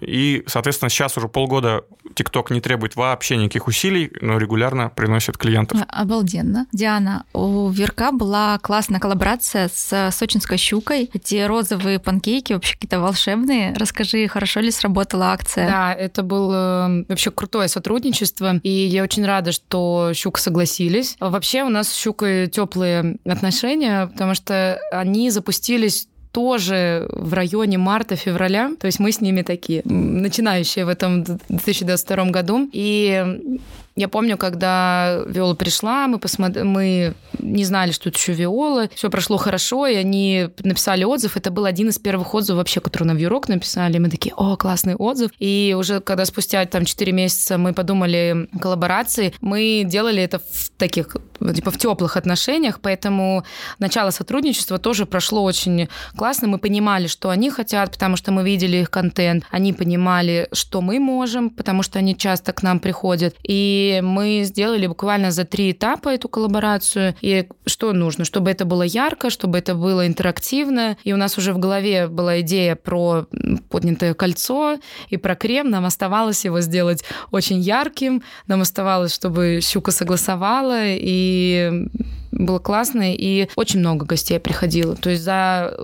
И, 0.00 0.42
соответственно, 0.46 0.90
сейчас 0.90 1.16
уже 1.16 1.28
полгода 1.28 1.84
ТикТок 2.14 2.50
не 2.50 2.60
требует 2.60 2.96
вообще 2.96 3.36
никаких 3.36 3.66
усилий, 3.66 4.12
но 4.20 4.38
регулярно 4.38 4.90
приносит 4.90 5.38
клиентов. 5.38 5.80
Обалденно. 5.88 6.66
Диана, 6.72 7.24
у 7.32 7.70
Верка 7.70 8.12
была 8.12 8.58
классная 8.58 9.00
коллаборация 9.00 9.70
с 9.72 10.10
сочинской 10.10 10.58
щукой. 10.58 11.10
Эти 11.12 11.42
розовые 11.46 11.98
панкейки 11.98 12.52
вообще 12.52 12.74
какие-то 12.74 13.00
волшебные. 13.00 13.74
Расскажи, 13.74 14.28
хорошо 14.28 14.60
ли 14.60 14.70
сработала 14.70 15.32
акция? 15.32 15.68
Да, 15.68 15.94
это 15.94 16.22
было 16.22 17.04
вообще 17.08 17.30
крутое 17.30 17.68
сотрудничество, 17.68 18.56
и 18.62 18.68
я 18.68 19.02
очень 19.02 19.22
очень 19.22 19.26
рада, 19.26 19.52
что 19.52 20.12
Щука 20.14 20.40
согласились. 20.40 21.16
Вообще 21.20 21.62
у 21.62 21.68
нас 21.68 21.88
с 21.88 21.96
Щукой 21.96 22.48
теплые 22.48 23.18
отношения, 23.24 24.06
потому 24.06 24.34
что 24.34 24.78
они 24.90 25.30
запустились 25.30 26.08
тоже 26.32 27.08
в 27.12 27.32
районе 27.34 27.78
марта-февраля. 27.78 28.72
То 28.80 28.86
есть 28.86 28.98
мы 28.98 29.12
с 29.12 29.20
ними 29.20 29.42
такие, 29.42 29.82
начинающие 29.84 30.84
в 30.84 30.88
этом 30.88 31.24
2022 31.24 32.24
году. 32.30 32.68
И 32.72 33.60
я 33.94 34.08
помню, 34.08 34.38
когда 34.38 35.22
Виола 35.26 35.54
пришла, 35.54 36.06
мы, 36.06 36.18
посмотри, 36.18 36.62
мы 36.62 37.14
не 37.38 37.64
знали, 37.64 37.92
что 37.92 38.08
это 38.08 38.18
еще 38.18 38.32
Виола. 38.32 38.88
Все 38.94 39.10
прошло 39.10 39.36
хорошо, 39.36 39.86
и 39.86 39.94
они 39.94 40.48
написали 40.60 41.04
отзыв. 41.04 41.36
Это 41.36 41.50
был 41.50 41.66
один 41.66 41.90
из 41.90 41.98
первых 41.98 42.34
отзывов 42.34 42.58
вообще, 42.58 42.80
который 42.80 43.04
на 43.04 43.12
Вьюрок 43.12 43.48
написали. 43.48 43.98
Мы 43.98 44.08
такие, 44.08 44.34
о, 44.34 44.56
классный 44.56 44.94
отзыв. 44.94 45.30
И 45.38 45.76
уже 45.78 46.00
когда 46.00 46.24
спустя 46.24 46.64
там 46.64 46.84
4 46.84 47.12
месяца 47.12 47.58
мы 47.58 47.74
подумали 47.74 48.48
коллаборации, 48.60 49.34
мы 49.40 49.82
делали 49.84 50.22
это 50.22 50.38
в 50.38 50.70
таких, 50.78 51.16
типа 51.54 51.70
в 51.70 51.78
теплых 51.78 52.16
отношениях, 52.16 52.80
поэтому 52.80 53.44
начало 53.78 54.10
сотрудничества 54.10 54.78
тоже 54.78 55.04
прошло 55.04 55.42
очень 55.42 55.88
классно. 56.16 56.48
Мы 56.48 56.58
понимали, 56.58 57.08
что 57.08 57.28
они 57.28 57.50
хотят, 57.50 57.92
потому 57.92 58.16
что 58.16 58.32
мы 58.32 58.42
видели 58.42 58.78
их 58.78 58.90
контент. 58.90 59.44
Они 59.50 59.72
понимали, 59.72 60.48
что 60.52 60.80
мы 60.80 60.98
можем, 60.98 61.50
потому 61.50 61.82
что 61.82 61.98
они 61.98 62.16
часто 62.16 62.52
к 62.52 62.62
нам 62.62 62.80
приходят. 62.80 63.34
И 63.42 63.81
мы 64.02 64.42
сделали 64.44 64.86
буквально 64.86 65.30
за 65.30 65.44
три 65.44 65.72
этапа 65.72 66.10
эту 66.10 66.28
коллаборацию. 66.28 67.14
И 67.20 67.48
что 67.66 67.92
нужно? 67.92 68.24
Чтобы 68.24 68.50
это 68.50 68.64
было 68.64 68.82
ярко, 68.82 69.30
чтобы 69.30 69.58
это 69.58 69.74
было 69.74 70.06
интерактивно. 70.06 70.96
И 71.04 71.12
у 71.12 71.16
нас 71.16 71.38
уже 71.38 71.52
в 71.52 71.58
голове 71.58 72.08
была 72.08 72.40
идея 72.40 72.76
про 72.76 73.26
поднятое 73.68 74.14
кольцо 74.14 74.78
и 75.08 75.16
про 75.16 75.34
крем. 75.34 75.70
Нам 75.70 75.84
оставалось 75.84 76.44
его 76.44 76.60
сделать 76.60 77.04
очень 77.30 77.60
ярким. 77.60 78.22
Нам 78.46 78.60
оставалось, 78.60 79.14
чтобы 79.14 79.60
щука 79.62 79.90
согласовала. 79.90 80.82
И 80.84 81.88
было 82.32 82.58
классно, 82.58 83.14
и 83.14 83.48
очень 83.56 83.80
много 83.80 84.06
гостей 84.06 84.40
приходило. 84.40 84.96
То 84.96 85.10
есть 85.10 85.22
за 85.22 85.76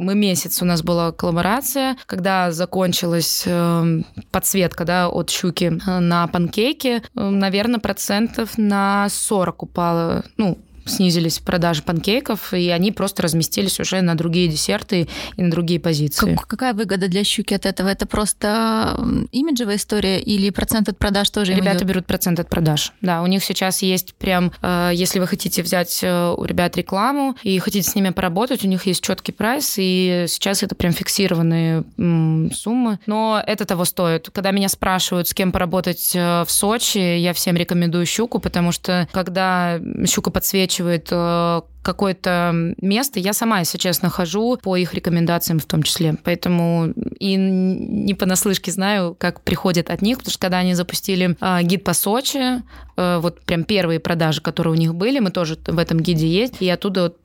мы 0.00 0.14
месяц 0.14 0.62
у 0.62 0.64
нас 0.64 0.82
была 0.82 1.12
коллаборация, 1.12 1.96
когда 2.06 2.50
закончилась 2.50 3.44
э, 3.46 4.02
подсветка 4.30 4.84
да, 4.84 5.08
от 5.08 5.30
щуки 5.30 5.78
э, 5.86 5.98
на 5.98 6.26
панкейке, 6.26 6.96
э, 6.96 7.00
наверное, 7.14 7.80
процентов 7.80 8.56
на 8.56 9.08
40 9.10 9.62
упало, 9.62 10.24
ну, 10.36 10.58
снизились 10.84 11.38
продажи 11.38 11.82
панкейков, 11.82 12.52
и 12.54 12.68
они 12.70 12.92
просто 12.92 13.22
разместились 13.22 13.80
уже 13.80 14.00
на 14.00 14.14
другие 14.16 14.48
десерты 14.48 15.08
и 15.36 15.42
на 15.42 15.50
другие 15.50 15.80
позиции. 15.80 16.34
Как, 16.34 16.46
какая 16.46 16.74
выгода 16.74 17.08
для 17.08 17.24
щуки 17.24 17.54
от 17.54 17.66
этого? 17.66 17.88
Это 17.88 18.06
просто 18.06 18.98
имиджевая 19.32 19.76
история 19.76 20.20
или 20.20 20.50
процент 20.50 20.88
от 20.88 20.98
продаж 20.98 21.30
тоже? 21.30 21.54
Ребята 21.54 21.78
идет? 21.78 21.88
берут 21.88 22.06
процент 22.06 22.40
от 22.40 22.48
продаж. 22.48 22.92
Да, 23.00 23.22
у 23.22 23.26
них 23.26 23.44
сейчас 23.44 23.82
есть 23.82 24.14
прям, 24.14 24.52
э, 24.62 24.90
если 24.94 25.18
вы 25.18 25.26
хотите 25.26 25.62
взять 25.62 26.00
э, 26.02 26.34
у 26.36 26.44
ребят 26.44 26.76
рекламу 26.76 27.36
и 27.42 27.58
хотите 27.58 27.88
с 27.88 27.94
ними 27.94 28.10
поработать, 28.10 28.64
у 28.64 28.68
них 28.68 28.86
есть 28.86 29.02
четкий 29.02 29.32
прайс, 29.32 29.74
и 29.78 30.26
сейчас 30.28 30.62
это 30.62 30.74
прям 30.74 30.92
фиксированные 30.92 31.84
суммы. 32.52 32.98
Но 33.06 33.42
это 33.46 33.64
того 33.64 33.84
стоит. 33.84 34.30
Когда 34.30 34.50
меня 34.50 34.68
спрашивают, 34.68 35.28
с 35.28 35.34
кем 35.34 35.52
поработать 35.52 36.12
э, 36.14 36.44
в 36.44 36.50
Сочи, 36.50 36.98
я 36.98 37.32
всем 37.32 37.56
рекомендую 37.56 38.06
щуку, 38.06 38.38
потому 38.38 38.72
что 38.72 39.08
когда 39.12 39.80
щука 40.06 40.30
подсвечивает 40.30 40.70
озвучивает 40.80 41.08
э, 41.10 41.60
какое-то 41.82 42.74
место, 42.80 43.20
я 43.20 43.32
сама, 43.32 43.60
если 43.60 43.78
честно, 43.78 44.10
хожу 44.10 44.58
по 44.62 44.76
их 44.76 44.94
рекомендациям 44.94 45.58
в 45.58 45.64
том 45.64 45.82
числе. 45.82 46.16
Поэтому 46.24 46.92
и 47.18 47.36
не 47.36 48.14
понаслышке 48.14 48.72
знаю, 48.72 49.14
как 49.18 49.42
приходят 49.42 49.90
от 49.90 50.02
них, 50.02 50.18
потому 50.18 50.32
что 50.32 50.40
когда 50.40 50.58
они 50.58 50.74
запустили 50.74 51.36
э, 51.40 51.62
гид 51.62 51.84
по 51.84 51.92
Сочи, 51.92 52.62
э, 52.96 53.18
вот 53.18 53.40
прям 53.42 53.64
первые 53.64 54.00
продажи, 54.00 54.40
которые 54.40 54.74
у 54.74 54.76
них 54.76 54.94
были, 54.94 55.20
мы 55.20 55.30
тоже 55.30 55.58
в 55.66 55.78
этом 55.78 56.00
гиде 56.00 56.26
есть, 56.26 56.54
и 56.60 56.68
оттуда 56.68 57.02
вот 57.02 57.16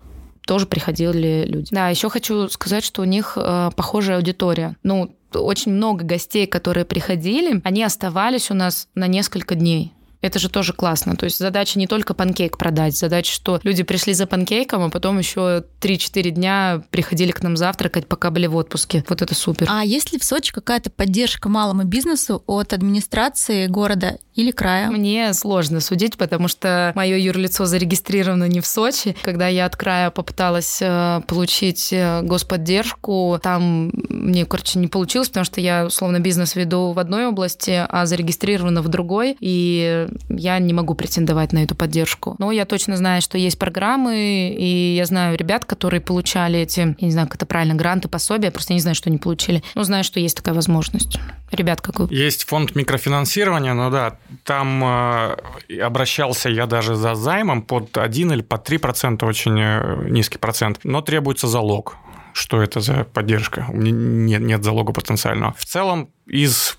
тоже 0.46 0.68
приходили 0.68 1.46
люди. 1.48 1.70
Да, 1.72 1.89
еще 1.89 2.10
хочу 2.10 2.48
сказать, 2.50 2.84
что 2.84 3.02
у 3.02 3.06
них 3.06 3.34
э, 3.36 3.72
похожая 3.76 4.18
аудитория. 4.18 4.76
Ну, 4.84 5.15
очень 5.34 5.74
много 5.74 6.06
гостей, 6.06 6.48
которые 6.48 6.86
приходили, 6.86 7.62
они 7.63 7.84
оставались 7.84 8.52
у 8.52 8.54
нас 8.54 8.88
на 8.96 9.08
несколько 9.08 9.56
дней. 9.56 9.91
Это 10.26 10.40
же 10.40 10.50
тоже 10.50 10.74
классно. 10.74 11.16
То 11.16 11.26
есть 11.26 11.38
задача 11.38 11.78
не 11.78 11.86
только 11.86 12.16
панкейк 12.16 12.58
продать, 12.58 12.98
задача, 12.98 13.32
что 13.32 13.60
люди 13.62 13.84
пришли 13.84 14.16
за 14.16 14.26
панкейком, 14.26 14.82
а 14.82 14.90
потом 14.90 15.20
еще 15.20 15.64
3-4 15.82 16.30
дня 16.32 16.84
приходили 16.90 17.30
к 17.30 17.44
нам 17.44 17.56
завтракать, 17.56 18.08
пока 18.08 18.32
были 18.32 18.48
в 18.48 18.56
отпуске. 18.56 19.04
Вот 19.08 19.22
это 19.22 19.36
супер. 19.36 19.68
А 19.70 19.86
есть 19.86 20.12
ли 20.14 20.18
в 20.18 20.24
Сочи 20.24 20.52
какая-то 20.52 20.90
поддержка 20.90 21.48
малому 21.48 21.84
бизнесу 21.84 22.44
от 22.48 22.74
администрации 22.74 23.68
города 23.68 24.18
или 24.36 24.52
края? 24.52 24.89
Мне 24.91 25.34
сложно 25.34 25.80
судить, 25.80 26.17
потому 26.17 26.48
что 26.48 26.91
мое 26.95 27.17
юрлицо 27.17 27.65
зарегистрировано 27.65 28.48
не 28.48 28.60
в 28.60 28.65
Сочи. 28.65 29.15
Когда 29.21 29.48
я 29.48 29.65
от 29.65 29.76
края 29.76 30.12
попыталась 30.12 30.80
э, 30.82 31.21
получить 31.28 31.89
э, 31.91 32.21
господдержку, 32.21 33.39
там 33.41 33.91
мне, 34.10 34.45
короче, 34.45 34.80
не 34.80 34.88
получилось, 34.88 35.30
потому 35.30 35.45
что 35.45 35.62
я, 35.62 35.86
условно, 35.86 36.19
бизнес 36.19 36.56
веду 36.56 36.91
в 36.91 37.00
одной 37.00 37.28
области, 37.28 37.86
а 37.88 38.06
зарегистрирована 38.06 38.82
в 38.82 38.89
другой, 38.89 39.38
и 39.39 40.08
я 40.30 40.60
не 40.60 40.74
могу 40.74 40.95
претендовать 40.95 41.54
на 41.54 41.63
эту 41.63 41.76
поддержку. 41.76 42.36
Но 42.38 42.52
я 42.52 42.65
точно 42.65 42.98
знаю, 42.98 43.21
что 43.21 43.38
есть 43.38 43.58
программы, 43.58 44.54
и 44.58 44.95
я 44.95 45.06
знаю 45.06 45.38
ребят, 45.38 45.65
которые 45.65 46.02
получали 46.02 46.60
эти, 46.60 46.80
я 46.80 46.95
не 47.00 47.12
знаю, 47.12 47.28
как 47.28 47.36
это 47.36 47.45
правильно, 47.45 47.76
гранты, 47.76 48.10
пособия, 48.10 48.52
просто 48.52 48.74
не 48.74 48.80
знаю, 48.80 48.95
что 48.95 49.10
они 49.10 49.17
получили, 49.17 49.63
но 49.76 49.84
знаю, 49.84 50.04
что 50.04 50.19
есть 50.19 50.36
такая 50.36 50.56
возможность. 50.56 51.19
Ребят, 51.52 51.82
как 51.82 52.00
вы? 52.00 52.13
Есть 52.13 52.43
фонд 52.45 52.76
микрофинансирования, 52.76 53.74
но 53.74 53.89
да, 53.89 54.17
там 54.44 54.84
э, 54.84 55.82
обращался 55.82 56.50
я 56.50 56.66
даже 56.66 56.96
за 56.96 57.16
займом 57.16 57.62
под 57.62 57.98
1 57.98 58.32
или 58.32 58.42
под 58.42 58.64
3 58.64 58.78
процента, 58.78 59.26
очень 59.26 59.60
э, 59.60 60.10
низкий 60.10 60.38
процент, 60.38 60.80
но 60.84 61.02
требуется 61.02 61.48
залог. 61.48 61.98
Что 62.34 62.62
это 62.62 62.82
за 62.82 63.06
поддержка? 63.06 63.66
У 63.70 63.76
меня 63.78 63.92
нет, 63.92 64.42
нет 64.42 64.64
залога 64.64 64.92
потенциального. 64.92 65.54
В 65.58 65.66
целом, 65.66 66.10
из 66.26 66.78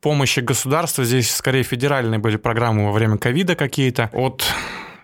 помощи 0.00 0.40
государства, 0.40 1.04
здесь 1.04 1.30
скорее 1.34 1.62
федеральные 1.62 2.18
были 2.18 2.36
программы 2.36 2.86
во 2.86 2.92
время 2.92 3.16
ковида 3.16 3.54
какие-то, 3.54 4.10
от 4.12 4.44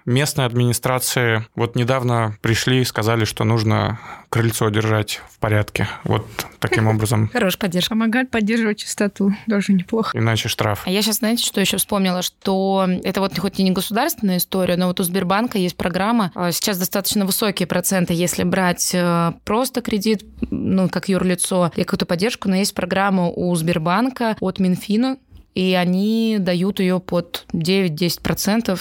местной 0.07 0.47
администрации 0.47 1.47
вот 1.55 1.77
недавно 1.77 2.37
пришли 2.43 2.81
и 2.81 2.85
сказали, 2.85 3.25
что 3.25 3.45
нужно 3.45 3.99
крыльцо 4.29 4.69
держать 4.69 5.21
в 5.31 5.38
порядке. 5.38 5.88
Вот 6.05 6.27
таким 6.59 6.87
образом. 6.95 7.31
Хорошая 7.33 7.61
поддержка. 7.61 7.90
Помогает 7.90 8.31
поддерживать 8.31 8.79
чистоту. 8.79 9.33
Тоже 9.49 9.73
неплохо. 9.73 10.17
Иначе 10.19 10.49
штраф. 10.49 10.83
А 10.87 10.90
я 10.90 11.03
сейчас, 11.03 11.19
знаете, 11.19 11.45
что 11.45 11.61
еще 11.61 11.77
вспомнила? 11.77 12.23
Что 12.23 12.88
это 13.05 13.21
вот 13.21 13.38
хоть 13.38 13.61
и 13.61 13.62
не 13.62 13.71
государственная 13.71 14.38
история, 14.38 14.77
но 14.77 14.88
вот 14.88 14.99
у 15.01 15.05
Сбербанка 15.05 15.59
есть 15.59 15.77
программа. 15.77 16.33
А, 16.35 16.50
сейчас 16.50 16.79
достаточно 16.79 17.25
высокие 17.25 17.67
проценты, 17.67 18.13
если 18.15 18.42
брать 18.42 18.90
э, 18.92 19.33
просто 19.44 19.83
кредит, 19.83 20.25
ну, 20.50 20.88
как 20.88 21.09
юрлицо, 21.09 21.71
и 21.77 21.85
какую-то 21.85 22.07
поддержку, 22.07 22.48
но 22.48 22.57
есть 22.57 22.75
программа 22.75 23.29
у 23.29 23.55
Сбербанка 23.55 24.37
от 24.40 24.59
Минфина, 24.59 25.19
и 25.55 25.75
они 25.75 26.37
дают 26.40 26.81
ее 26.81 27.00
под 27.00 27.46
9-10%, 27.52 28.79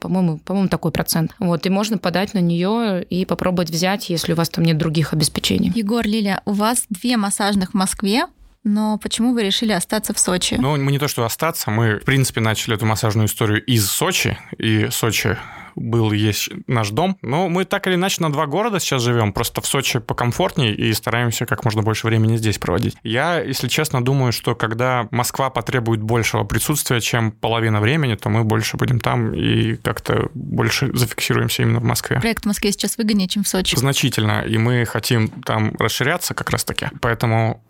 по-моему, 0.00 0.38
по-моему, 0.38 0.68
такой 0.68 0.92
процент. 0.92 1.34
Вот, 1.38 1.66
и 1.66 1.70
можно 1.70 1.98
подать 1.98 2.34
на 2.34 2.38
нее 2.38 3.02
и 3.02 3.24
попробовать 3.24 3.70
взять, 3.70 4.10
если 4.10 4.32
у 4.32 4.36
вас 4.36 4.48
там 4.48 4.64
нет 4.64 4.78
других 4.78 5.12
обеспечений. 5.12 5.72
Егор, 5.74 6.06
Лиля, 6.06 6.42
у 6.44 6.52
вас 6.52 6.86
две 6.90 7.16
массажных 7.16 7.70
в 7.70 7.74
Москве, 7.74 8.26
но 8.62 8.98
почему 8.98 9.32
вы 9.32 9.44
решили 9.44 9.72
остаться 9.72 10.12
в 10.12 10.18
Сочи? 10.18 10.56
Ну, 10.58 10.76
мы 10.76 10.90
не 10.90 10.98
то, 10.98 11.08
что 11.08 11.24
остаться, 11.24 11.70
мы, 11.70 12.00
в 12.00 12.04
принципе, 12.04 12.40
начали 12.40 12.74
эту 12.76 12.84
массажную 12.84 13.28
историю 13.28 13.64
из 13.64 13.88
Сочи, 13.88 14.36
и 14.58 14.88
Сочи 14.90 15.38
был 15.76 16.12
есть 16.12 16.50
наш 16.66 16.90
дом. 16.90 17.18
Но 17.22 17.48
мы 17.48 17.64
так 17.64 17.86
или 17.86 17.94
иначе 17.94 18.22
на 18.22 18.32
два 18.32 18.46
города 18.46 18.80
сейчас 18.80 19.02
живем, 19.02 19.32
просто 19.32 19.60
в 19.60 19.66
Сочи 19.66 19.98
покомфортнее 19.98 20.74
и 20.74 20.92
стараемся 20.94 21.46
как 21.46 21.64
можно 21.64 21.82
больше 21.82 22.06
времени 22.06 22.36
здесь 22.36 22.58
проводить. 22.58 22.96
Я, 23.02 23.40
если 23.40 23.68
честно, 23.68 24.04
думаю, 24.04 24.32
что 24.32 24.54
когда 24.54 25.06
Москва 25.10 25.50
потребует 25.50 26.02
большего 26.02 26.44
присутствия, 26.44 27.00
чем 27.00 27.30
половина 27.30 27.80
времени, 27.80 28.14
то 28.14 28.28
мы 28.30 28.44
больше 28.44 28.76
будем 28.76 29.00
там 29.00 29.34
и 29.34 29.76
как-то 29.76 30.28
больше 30.34 30.90
зафиксируемся 30.96 31.62
именно 31.62 31.80
в 31.80 31.84
Москве. 31.84 32.20
Проект 32.20 32.44
в 32.44 32.46
Москве 32.46 32.72
сейчас 32.72 32.96
выгоднее, 32.96 33.28
чем 33.28 33.44
в 33.44 33.48
Сочи. 33.48 33.76
Значительно, 33.76 34.42
и 34.42 34.58
мы 34.58 34.84
хотим 34.86 35.28
там 35.28 35.74
расширяться 35.78 36.34
как 36.34 36.50
раз-таки. 36.50 36.88
Поэтому 37.00 37.62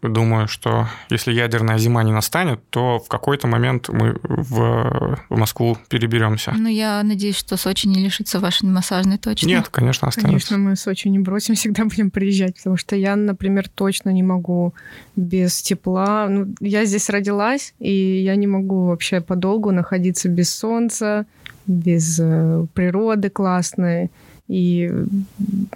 Думаю, 0.00 0.46
что 0.46 0.86
если 1.10 1.32
ядерная 1.32 1.76
зима 1.76 2.04
не 2.04 2.12
настанет, 2.12 2.60
то 2.70 3.00
в 3.00 3.08
какой-то 3.08 3.48
момент 3.48 3.88
мы 3.88 4.16
в, 4.22 5.18
в 5.28 5.36
Москву 5.36 5.76
переберемся. 5.88 6.54
Ну, 6.56 6.68
я 6.68 7.02
надеюсь, 7.02 7.36
что 7.36 7.56
Сочи 7.56 7.88
не 7.88 7.98
лишится 8.04 8.38
вашей 8.38 8.68
массажной 8.68 9.18
точно. 9.18 9.48
Нет, 9.48 9.68
конечно, 9.68 10.06
останется. 10.06 10.50
Конечно, 10.50 10.58
мы 10.58 10.76
Сочи 10.76 11.08
не 11.08 11.18
бросим, 11.18 11.54
всегда 11.56 11.84
будем 11.84 12.12
приезжать, 12.12 12.56
потому 12.58 12.76
что 12.76 12.94
я, 12.94 13.16
например, 13.16 13.68
точно 13.68 14.10
не 14.10 14.22
могу 14.22 14.72
без 15.16 15.60
тепла. 15.62 16.28
Ну, 16.28 16.54
я 16.60 16.84
здесь 16.84 17.10
родилась, 17.10 17.74
и 17.80 18.22
я 18.22 18.36
не 18.36 18.46
могу 18.46 18.86
вообще 18.86 19.20
подолгу 19.20 19.72
находиться 19.72 20.28
без 20.28 20.54
солнца, 20.54 21.26
без 21.66 22.20
э, 22.20 22.66
природы 22.72 23.30
классной. 23.30 24.12
И, 24.46 24.90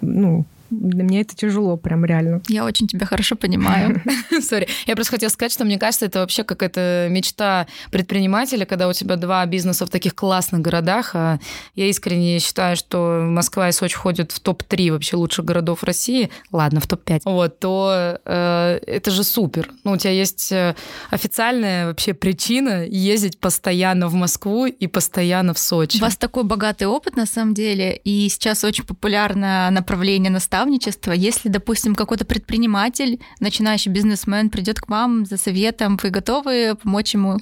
ну, 0.01 0.45
для 0.79 1.03
меня 1.03 1.21
это 1.21 1.35
тяжело, 1.35 1.77
прям 1.77 2.05
реально. 2.05 2.41
Я 2.47 2.65
очень 2.65 2.87
тебя 2.87 3.05
хорошо 3.05 3.35
понимаю. 3.35 4.01
Сори. 4.41 4.67
Я 4.87 4.95
просто 4.95 5.11
хотела 5.11 5.29
сказать, 5.29 5.51
что 5.51 5.65
мне 5.65 5.77
кажется, 5.77 6.05
это 6.05 6.19
вообще 6.19 6.43
какая-то 6.43 7.07
мечта 7.09 7.67
предпринимателя, 7.91 8.65
когда 8.65 8.87
у 8.87 8.93
тебя 8.93 9.15
два 9.15 9.45
бизнеса 9.45 9.85
в 9.85 9.89
таких 9.89 10.15
классных 10.15 10.61
городах. 10.61 11.11
А 11.13 11.39
я 11.75 11.87
искренне 11.87 12.39
считаю, 12.39 12.75
что 12.75 13.23
Москва 13.27 13.69
и 13.69 13.71
Сочи 13.71 13.95
входят 13.95 14.31
в 14.31 14.39
топ-3 14.39 14.91
вообще 14.91 15.15
лучших 15.15 15.45
городов 15.45 15.83
России. 15.83 16.29
Ладно, 16.51 16.79
в 16.79 16.87
топ-5. 16.87 17.21
Вот, 17.25 17.59
то 17.59 18.19
э, 18.25 18.79
это 18.85 19.11
же 19.11 19.23
супер. 19.23 19.69
Ну, 19.83 19.91
у 19.91 19.97
тебя 19.97 20.11
есть 20.11 20.51
э, 20.51 20.75
официальная 21.09 21.87
вообще 21.87 22.13
причина 22.13 22.85
ездить 22.85 23.39
постоянно 23.39 24.07
в 24.07 24.13
Москву 24.13 24.65
и 24.65 24.87
постоянно 24.87 25.53
в 25.53 25.59
Сочи. 25.59 25.97
У 25.97 26.01
вас 26.01 26.17
такой 26.17 26.43
богатый 26.43 26.85
опыт, 26.85 27.15
на 27.15 27.25
самом 27.25 27.53
деле, 27.53 27.95
и 27.95 28.27
сейчас 28.29 28.63
очень 28.63 28.83
популярное 28.83 29.69
направление 29.69 30.31
наставничества 30.31 30.62
наставничество. 30.63 31.11
Если, 31.11 31.49
допустим, 31.49 31.95
какой-то 31.95 32.25
предприниматель, 32.25 33.19
начинающий 33.39 33.91
бизнесмен 33.91 34.49
придет 34.49 34.79
к 34.79 34.89
вам 34.89 35.25
за 35.25 35.37
советом, 35.37 35.99
вы 36.01 36.09
готовы 36.09 36.75
помочь 36.81 37.13
ему? 37.13 37.37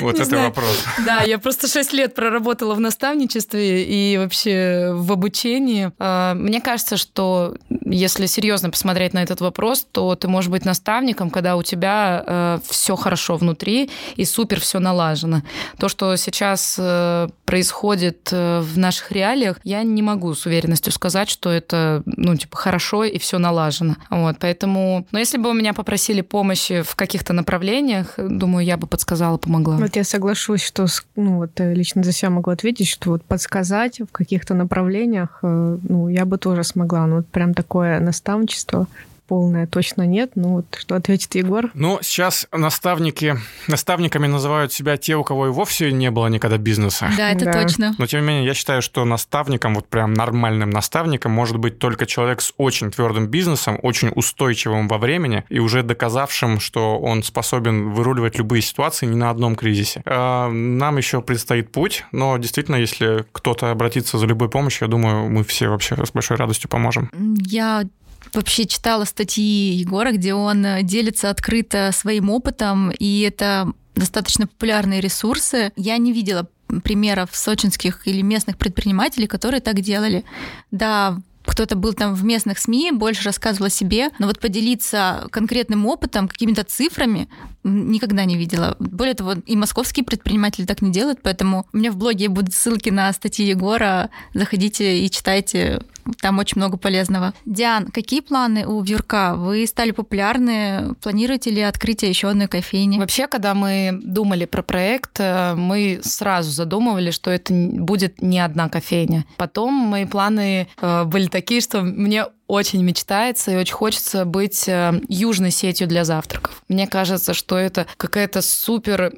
Вот 0.00 0.18
это 0.18 0.36
вопрос. 0.36 0.84
Да, 1.06 1.22
я 1.22 1.38
просто 1.38 1.68
6 1.68 1.92
лет 1.92 2.14
проработала 2.14 2.74
в 2.74 2.80
наставничестве 2.80 3.84
и 3.84 4.18
вообще 4.18 4.92
в 4.92 5.12
обучении. 5.12 5.92
А, 5.98 6.34
мне 6.34 6.60
кажется, 6.60 6.96
что 6.96 7.56
если 7.84 8.26
серьезно 8.26 8.70
посмотреть 8.70 9.14
на 9.14 9.22
этот 9.22 9.40
вопрос, 9.40 9.86
то 9.90 10.14
ты 10.14 10.28
можешь 10.28 10.50
быть 10.50 10.64
наставником, 10.64 11.30
когда 11.30 11.56
у 11.56 11.62
тебя 11.62 12.24
э, 12.26 12.58
все 12.68 12.96
хорошо 12.96 13.36
внутри 13.36 13.90
и 14.16 14.24
супер 14.24 14.60
все 14.60 14.78
налажено. 14.78 15.42
То, 15.78 15.88
что 15.88 16.16
сейчас 16.16 16.76
э, 16.78 17.28
происходит 17.44 18.28
э, 18.32 18.60
в 18.60 18.78
наших 18.78 19.12
реалиях, 19.12 19.58
я 19.64 19.82
не 19.82 20.02
могу 20.02 20.34
с 20.34 20.46
уверенностью 20.46 20.92
сказать, 20.92 21.28
что 21.28 21.50
это 21.50 21.83
ну, 22.06 22.36
типа, 22.36 22.56
хорошо 22.56 23.04
и 23.04 23.18
все 23.18 23.38
налажено. 23.38 23.96
Вот, 24.10 24.36
поэтому, 24.38 25.06
но 25.12 25.18
если 25.18 25.38
бы 25.38 25.50
у 25.50 25.52
меня 25.52 25.72
попросили 25.72 26.20
помощи 26.20 26.82
в 26.82 26.94
каких-то 26.94 27.32
направлениях, 27.32 28.14
думаю, 28.16 28.64
я 28.64 28.76
бы 28.76 28.86
подсказала, 28.86 29.38
помогла. 29.38 29.76
Вот 29.76 29.96
я 29.96 30.04
соглашусь, 30.04 30.62
что, 30.62 30.86
ну, 31.16 31.36
вот 31.38 31.60
э, 31.60 31.74
лично 31.74 32.02
за 32.02 32.12
себя 32.12 32.30
могу 32.30 32.50
ответить, 32.50 32.88
что 32.88 33.10
вот 33.10 33.24
подсказать 33.24 34.00
в 34.00 34.12
каких-то 34.12 34.54
направлениях, 34.54 35.38
э, 35.42 35.78
ну, 35.82 36.08
я 36.08 36.24
бы 36.24 36.38
тоже 36.38 36.64
смогла. 36.64 37.06
Ну, 37.06 37.16
вот 37.16 37.26
прям 37.28 37.54
такое 37.54 38.00
наставничество 38.00 38.86
полная 39.26 39.66
точно 39.66 40.02
нет. 40.02 40.32
Ну 40.34 40.54
вот 40.54 40.66
что 40.78 40.96
ответит 40.96 41.34
Егор? 41.34 41.70
Ну, 41.74 41.98
сейчас 42.02 42.46
наставники, 42.52 43.36
наставниками 43.68 44.26
называют 44.26 44.72
себя 44.72 44.96
те, 44.96 45.16
у 45.16 45.24
кого 45.24 45.46
и 45.48 45.50
вовсе 45.50 45.92
не 45.92 46.10
было 46.10 46.26
никогда 46.28 46.58
бизнеса. 46.58 47.10
Да, 47.16 47.30
это 47.30 47.46
да. 47.46 47.62
точно. 47.62 47.94
Но 47.98 48.06
тем 48.06 48.20
не 48.20 48.26
менее, 48.26 48.46
я 48.46 48.54
считаю, 48.54 48.82
что 48.82 49.04
наставником, 49.04 49.74
вот 49.74 49.88
прям 49.88 50.14
нормальным 50.14 50.70
наставником 50.70 51.32
может 51.32 51.58
быть 51.58 51.78
только 51.78 52.06
человек 52.06 52.40
с 52.40 52.52
очень 52.56 52.90
твердым 52.90 53.28
бизнесом, 53.28 53.78
очень 53.82 54.10
устойчивым 54.14 54.88
во 54.88 54.98
времени 54.98 55.44
и 55.48 55.58
уже 55.58 55.82
доказавшим, 55.82 56.60
что 56.60 56.98
он 56.98 57.22
способен 57.22 57.90
выруливать 57.90 58.38
любые 58.38 58.62
ситуации 58.62 59.06
не 59.06 59.16
на 59.16 59.30
одном 59.30 59.56
кризисе. 59.56 60.02
А, 60.04 60.48
нам 60.50 60.96
еще 60.96 61.22
предстоит 61.22 61.72
путь, 61.72 62.04
но 62.12 62.36
действительно, 62.38 62.76
если 62.76 63.24
кто-то 63.32 63.70
обратится 63.70 64.18
за 64.18 64.26
любой 64.26 64.48
помощью, 64.48 64.86
я 64.86 64.90
думаю, 64.90 65.28
мы 65.30 65.44
все 65.44 65.68
вообще 65.68 65.96
с 66.04 66.10
большой 66.10 66.36
радостью 66.36 66.68
поможем. 66.68 67.10
Я 67.46 67.84
вообще 68.32 68.66
читала 68.66 69.04
статьи 69.04 69.72
Егора, 69.72 70.12
где 70.12 70.34
он 70.34 70.64
э, 70.64 70.82
делится 70.82 71.30
открыто 71.30 71.90
своим 71.92 72.30
опытом, 72.30 72.90
и 72.90 73.20
это 73.20 73.72
достаточно 73.94 74.46
популярные 74.46 75.00
ресурсы. 75.00 75.72
Я 75.76 75.96
не 75.98 76.12
видела 76.12 76.48
примеров 76.82 77.30
сочинских 77.32 78.06
или 78.06 78.22
местных 78.22 78.56
предпринимателей, 78.56 79.26
которые 79.26 79.60
так 79.60 79.80
делали. 79.80 80.24
Да, 80.70 81.18
кто-то 81.44 81.76
был 81.76 81.92
там 81.92 82.14
в 82.14 82.24
местных 82.24 82.58
СМИ, 82.58 82.92
больше 82.92 83.24
рассказывал 83.24 83.66
о 83.66 83.70
себе, 83.70 84.10
но 84.18 84.26
вот 84.26 84.40
поделиться 84.40 85.26
конкретным 85.30 85.86
опытом, 85.86 86.26
какими-то 86.26 86.64
цифрами 86.64 87.28
никогда 87.62 88.24
не 88.24 88.36
видела. 88.36 88.76
Более 88.78 89.14
того, 89.14 89.32
и 89.32 89.56
московские 89.56 90.04
предприниматели 90.04 90.64
так 90.64 90.80
не 90.80 90.90
делают, 90.90 91.20
поэтому 91.22 91.66
у 91.72 91.76
меня 91.76 91.92
в 91.92 91.96
блоге 91.96 92.28
будут 92.28 92.54
ссылки 92.54 92.88
на 92.88 93.12
статьи 93.12 93.46
Егора. 93.46 94.10
Заходите 94.32 95.00
и 95.00 95.10
читайте 95.10 95.82
там 96.20 96.38
очень 96.38 96.58
много 96.58 96.76
полезного. 96.76 97.34
Диан, 97.44 97.88
какие 97.88 98.20
планы 98.20 98.66
у 98.66 98.82
Вьюрка? 98.82 99.34
Вы 99.36 99.66
стали 99.66 99.90
популярны. 99.90 100.94
Планируете 101.02 101.50
ли 101.50 101.62
открытие 101.62 102.10
еще 102.10 102.28
одной 102.28 102.48
кофейни? 102.48 102.98
Вообще, 102.98 103.26
когда 103.26 103.54
мы 103.54 103.98
думали 104.02 104.44
про 104.44 104.62
проект, 104.62 105.18
э, 105.18 105.54
мы 105.54 106.00
сразу 106.02 106.50
задумывали, 106.50 107.10
что 107.10 107.30
это 107.30 107.52
будет 107.54 108.22
не 108.22 108.40
одна 108.40 108.68
кофейня. 108.68 109.24
Потом 109.36 109.72
мои 109.74 110.04
планы 110.04 110.68
э, 110.80 111.04
были 111.04 111.28
такие, 111.28 111.60
что 111.60 111.82
мне 111.82 112.26
очень 112.46 112.82
мечтается 112.82 113.52
и 113.52 113.56
очень 113.56 113.74
хочется 113.74 114.24
быть 114.24 114.68
э, 114.68 115.00
южной 115.08 115.50
сетью 115.50 115.86
для 115.86 116.04
завтраков. 116.04 116.62
Мне 116.68 116.86
кажется, 116.86 117.34
что 117.34 117.56
это 117.56 117.86
какая-то 117.96 118.42
супер 118.42 119.12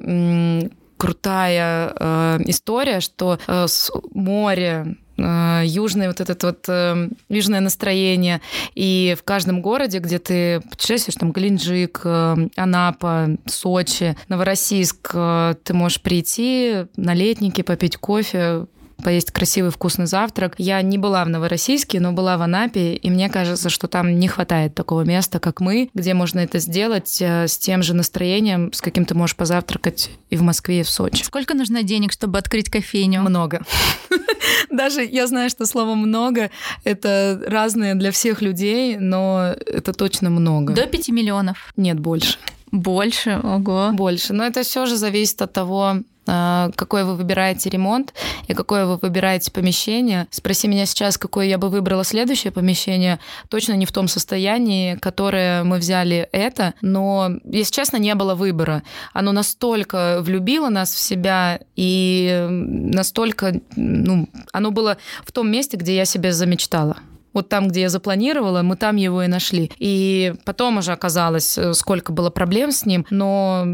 крутая 0.97 1.93
э, 1.95 2.39
история, 2.45 2.99
что 2.99 3.39
э, 3.47 3.67
море, 4.13 4.97
э, 5.17 5.63
южное 5.65 6.07
вот 6.07 6.21
это 6.21 6.47
вот 6.47 6.65
э, 6.67 7.09
южное 7.29 7.59
настроение. 7.59 8.41
И 8.75 9.15
в 9.19 9.23
каждом 9.23 9.61
городе, 9.61 9.99
где 9.99 10.19
ты 10.19 10.61
путешествуешь, 10.61 11.15
там 11.15 11.31
Геленджик, 11.31 12.01
э, 12.03 12.47
Анапа, 12.55 13.29
Сочи, 13.45 14.15
Новороссийск, 14.27 15.11
э, 15.13 15.55
ты 15.63 15.73
можешь 15.73 16.01
прийти 16.01 16.85
на 16.95 17.13
летники, 17.13 17.61
попить 17.61 17.97
кофе, 17.97 18.65
поесть 19.03 19.31
красивый 19.31 19.71
вкусный 19.71 20.05
завтрак. 20.05 20.55
Я 20.57 20.81
не 20.81 20.97
была 20.97 21.23
в 21.23 21.29
Новороссийске, 21.29 21.99
но 21.99 22.11
была 22.11 22.37
в 22.37 22.41
Анапе, 22.41 22.93
и 22.93 23.09
мне 23.09 23.29
кажется, 23.29 23.69
что 23.69 23.87
там 23.87 24.19
не 24.19 24.27
хватает 24.27 24.75
такого 24.75 25.01
места, 25.01 25.39
как 25.39 25.61
мы, 25.61 25.89
где 25.93 26.13
можно 26.13 26.39
это 26.39 26.59
сделать 26.59 27.21
э, 27.21 27.47
с 27.47 27.57
тем 27.57 27.83
же 27.83 27.93
настроением, 27.93 28.73
с 28.73 28.81
каким 28.81 29.05
ты 29.05 29.15
можешь 29.15 29.35
позавтракать 29.35 30.09
и 30.29 30.35
в 30.35 30.41
Москве, 30.41 30.81
и 30.81 30.83
в 30.83 30.89
Сочи. 30.89 31.23
Сколько 31.23 31.53
нужно 31.53 31.83
денег, 31.83 32.11
чтобы 32.11 32.37
открыть 32.37 32.69
кофейню? 32.69 33.21
Много. 33.21 33.61
Даже 34.69 35.03
я 35.03 35.27
знаю, 35.27 35.49
что 35.49 35.65
слово 35.65 35.95
«много»— 35.95 36.49
это 36.83 37.41
разное 37.47 37.95
для 37.95 38.11
всех 38.11 38.41
людей, 38.41 38.97
но 38.97 39.53
это 39.65 39.93
точно 39.93 40.29
много. 40.29 40.73
До 40.73 40.85
5 40.85 41.09
миллионов? 41.09 41.71
Нет, 41.75 41.99
больше. 41.99 42.37
Больше, 42.71 43.39
ого. 43.43 43.91
Больше. 43.93 44.33
Но 44.33 44.45
это 44.45 44.63
все 44.63 44.85
же 44.85 44.97
зависит 44.97 45.41
от 45.41 45.53
того, 45.53 46.01
а, 46.27 46.69
какой 46.75 47.05
вы 47.05 47.15
выбираете 47.15 47.69
ремонт 47.69 48.13
и 48.47 48.53
какое 48.53 48.85
вы 48.85 48.97
выбираете 48.97 49.51
помещение. 49.51 50.27
Спроси 50.29 50.67
меня 50.67 50.85
сейчас, 50.85 51.17
какое 51.17 51.45
я 51.45 51.57
бы 51.57 51.69
выбрала 51.69 52.03
следующее 52.03 52.51
помещение. 52.51 53.19
Точно 53.49 53.73
не 53.73 53.85
в 53.85 53.93
том 53.93 54.09
состоянии, 54.09 54.95
которое 54.95 55.63
мы 55.63 55.77
взяли 55.77 56.27
это, 56.33 56.73
но, 56.81 57.31
если 57.45 57.71
честно, 57.71 57.97
не 57.97 58.13
было 58.15 58.35
выбора. 58.35 58.83
Оно 59.13 59.31
настолько 59.31 60.19
влюбило 60.21 60.69
нас 60.69 60.93
в 60.93 60.99
себя 60.99 61.61
и 61.75 62.45
настолько, 62.49 63.61
ну, 63.75 64.27
оно 64.51 64.71
было 64.71 64.97
в 65.23 65.31
том 65.31 65.49
месте, 65.49 65.77
где 65.77 65.95
я 65.95 66.05
себе 66.05 66.33
замечтала 66.33 66.97
вот 67.37 67.49
там, 67.49 67.67
где 67.67 67.81
я 67.81 67.89
запланировала, 67.89 68.63
мы 68.63 68.75
там 68.75 68.95
его 68.95 69.21
и 69.21 69.27
нашли. 69.27 69.71
И 69.77 70.33
потом 70.43 70.77
уже 70.77 70.91
оказалось, 70.91 71.55
э, 71.57 71.73
сколько 71.73 72.11
было 72.11 72.31
проблем 72.31 72.71
с 72.71 72.83
ним, 72.85 73.05
но 73.11 73.67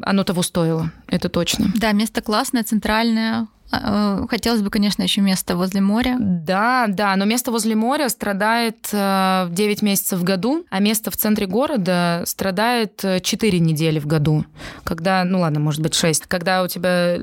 оно 0.00 0.24
того 0.24 0.42
стоило, 0.42 0.90
это 1.06 1.28
точно. 1.28 1.66
Да, 1.76 1.92
место 1.92 2.22
классное, 2.22 2.64
центральное, 2.64 3.48
а, 3.70 4.22
э, 4.22 4.26
Хотелось 4.30 4.62
бы, 4.62 4.70
конечно, 4.70 5.02
еще 5.02 5.20
место 5.20 5.56
возле 5.56 5.80
моря. 5.80 6.16
Да, 6.20 6.86
да, 6.88 7.16
но 7.16 7.24
место 7.24 7.50
возле 7.50 7.74
моря 7.74 8.08
страдает 8.08 8.88
9 8.90 8.92
э, 8.92 9.84
месяцев 9.84 10.20
в 10.20 10.24
году, 10.24 10.64
а 10.70 10.78
место 10.78 11.10
в 11.10 11.16
центре 11.16 11.46
города 11.46 12.22
страдает 12.26 13.04
4 13.22 13.58
недели 13.58 13.98
в 13.98 14.06
году. 14.06 14.44
Когда, 14.84 15.24
ну 15.24 15.40
ладно, 15.40 15.60
может 15.60 15.82
быть 15.82 15.94
6. 15.94 16.26
Когда 16.26 16.62
у 16.62 16.68
тебя 16.68 17.18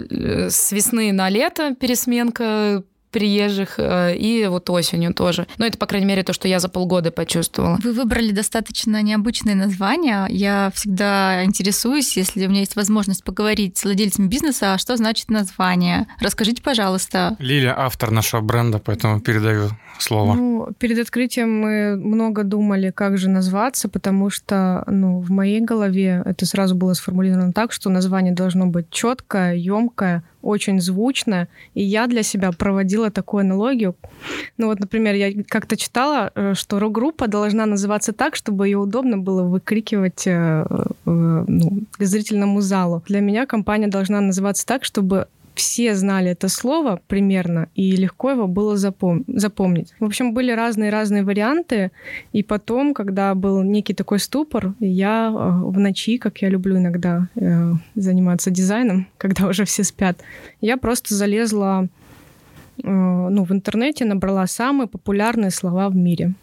с 0.50 0.72
весны 0.72 1.12
на 1.14 1.30
лето 1.30 1.74
пересменка 1.76 2.84
приезжих, 3.14 3.76
э, 3.78 4.18
и 4.18 4.46
вот 4.48 4.70
осенью 4.70 5.14
тоже. 5.14 5.48
Но 5.58 5.66
это, 5.66 5.78
по 5.78 5.86
крайней 5.86 6.08
мере, 6.08 6.24
то, 6.24 6.34
что 6.34 6.48
я 6.48 6.60
за 6.60 6.68
полгода 6.68 7.12
почувствовала. 7.12 7.78
Вы 7.82 7.94
выбрали 7.94 8.32
достаточно 8.32 9.02
необычные 9.02 9.56
названия. 9.56 10.26
Я 10.30 10.72
всегда 10.74 11.46
интересуюсь, 11.46 12.18
если 12.18 12.46
у 12.46 12.50
меня 12.50 12.62
есть 12.62 12.76
возможность 12.76 13.24
поговорить 13.24 13.78
с 13.78 13.84
владельцем 13.86 14.28
бизнеса, 14.28 14.74
а 14.74 14.78
что 14.78 14.98
значит 14.98 15.30
название. 15.30 16.08
Расскажите, 16.20 16.62
пожалуйста. 16.62 17.38
Лилия 17.40 17.76
автор 17.78 18.12
нашего 18.12 18.42
бренда, 18.42 18.80
поэтому 18.80 19.22
передаю 19.22 19.70
слово. 20.00 20.34
Ну, 20.34 20.68
перед 20.80 21.00
открытием 21.00 21.60
мы 21.60 21.96
много 21.96 22.44
думали, 22.44 22.92
как 22.92 23.18
же 23.18 23.30
назваться, 23.30 23.88
потому 23.90 24.32
что 24.32 24.84
ну, 24.88 25.20
в 25.20 25.30
моей 25.30 25.62
голове 25.62 26.24
это 26.26 26.46
сразу 26.46 26.76
было 26.76 26.94
сформулировано 26.94 27.54
так, 27.54 27.72
что 27.72 27.90
название 27.90 28.34
должно 28.34 28.66
быть 28.66 28.90
четкое, 28.90 29.54
емкое, 29.54 30.24
очень 30.44 30.82
звучно, 30.82 31.48
и 31.74 31.82
я 31.82 32.08
для 32.08 32.24
себя 32.24 32.52
проводила 32.52 33.10
такую 33.10 33.42
аналогию. 33.42 33.96
Ну 34.58 34.68
вот, 34.68 34.80
например, 34.80 35.16
я 35.16 35.44
как-то 35.48 35.76
читала, 35.78 36.32
э, 36.36 36.54
что 36.54 36.80
рок-группа 36.80 37.28
должна 37.28 37.66
называться 37.66 38.14
так, 38.14 38.36
чтобы 38.36 38.68
ее 38.68 38.78
удобно 38.78 39.18
было 39.18 39.44
выкрикивать 39.44 40.28
э, 40.28 40.66
ну, 41.06 41.80
зрительному 42.00 42.62
залу. 42.62 43.02
Для 43.08 43.22
меня 43.22 43.46
компания 43.46 43.88
должна 43.88 44.22
называться 44.22 44.66
так, 44.66 44.84
чтобы 44.84 45.28
все 45.56 45.96
знали 45.96 46.32
это 46.32 46.48
слово 46.48 47.00
примерно, 47.08 47.68
и 47.76 47.96
легко 47.96 48.32
его 48.32 48.48
было 48.48 48.76
запом- 48.76 49.24
запомнить. 49.28 49.94
В 50.00 50.06
общем, 50.06 50.34
были 50.34 50.52
разные-разные 50.52 51.24
варианты, 51.24 51.92
и 52.32 52.44
потом, 52.44 52.94
когда 52.94 53.36
был 53.36 53.62
некий 53.64 53.94
такой 53.94 54.20
ступор, 54.20 54.74
я 54.80 55.28
э, 55.28 55.70
в 55.70 55.80
ночи, 55.80 56.18
как 56.18 56.42
я 56.42 56.50
люблю 56.50 56.78
иногда 56.78 57.28
э, 57.36 57.74
заниматься 57.96 58.52
дизайном, 58.52 59.08
когда 59.18 59.48
уже 59.48 59.66
все 59.66 59.84
спят, 59.84 60.18
я 60.62 60.78
просто 60.78 61.14
залезла 61.14 61.88
э, 62.84 62.88
ну, 62.88 63.44
в 63.44 63.52
интернете, 63.52 64.06
набрала 64.06 64.48
самые 64.48 64.88
популярные 64.88 65.52
слова 65.52 65.90
в 65.90 65.96
мире. 65.96 66.34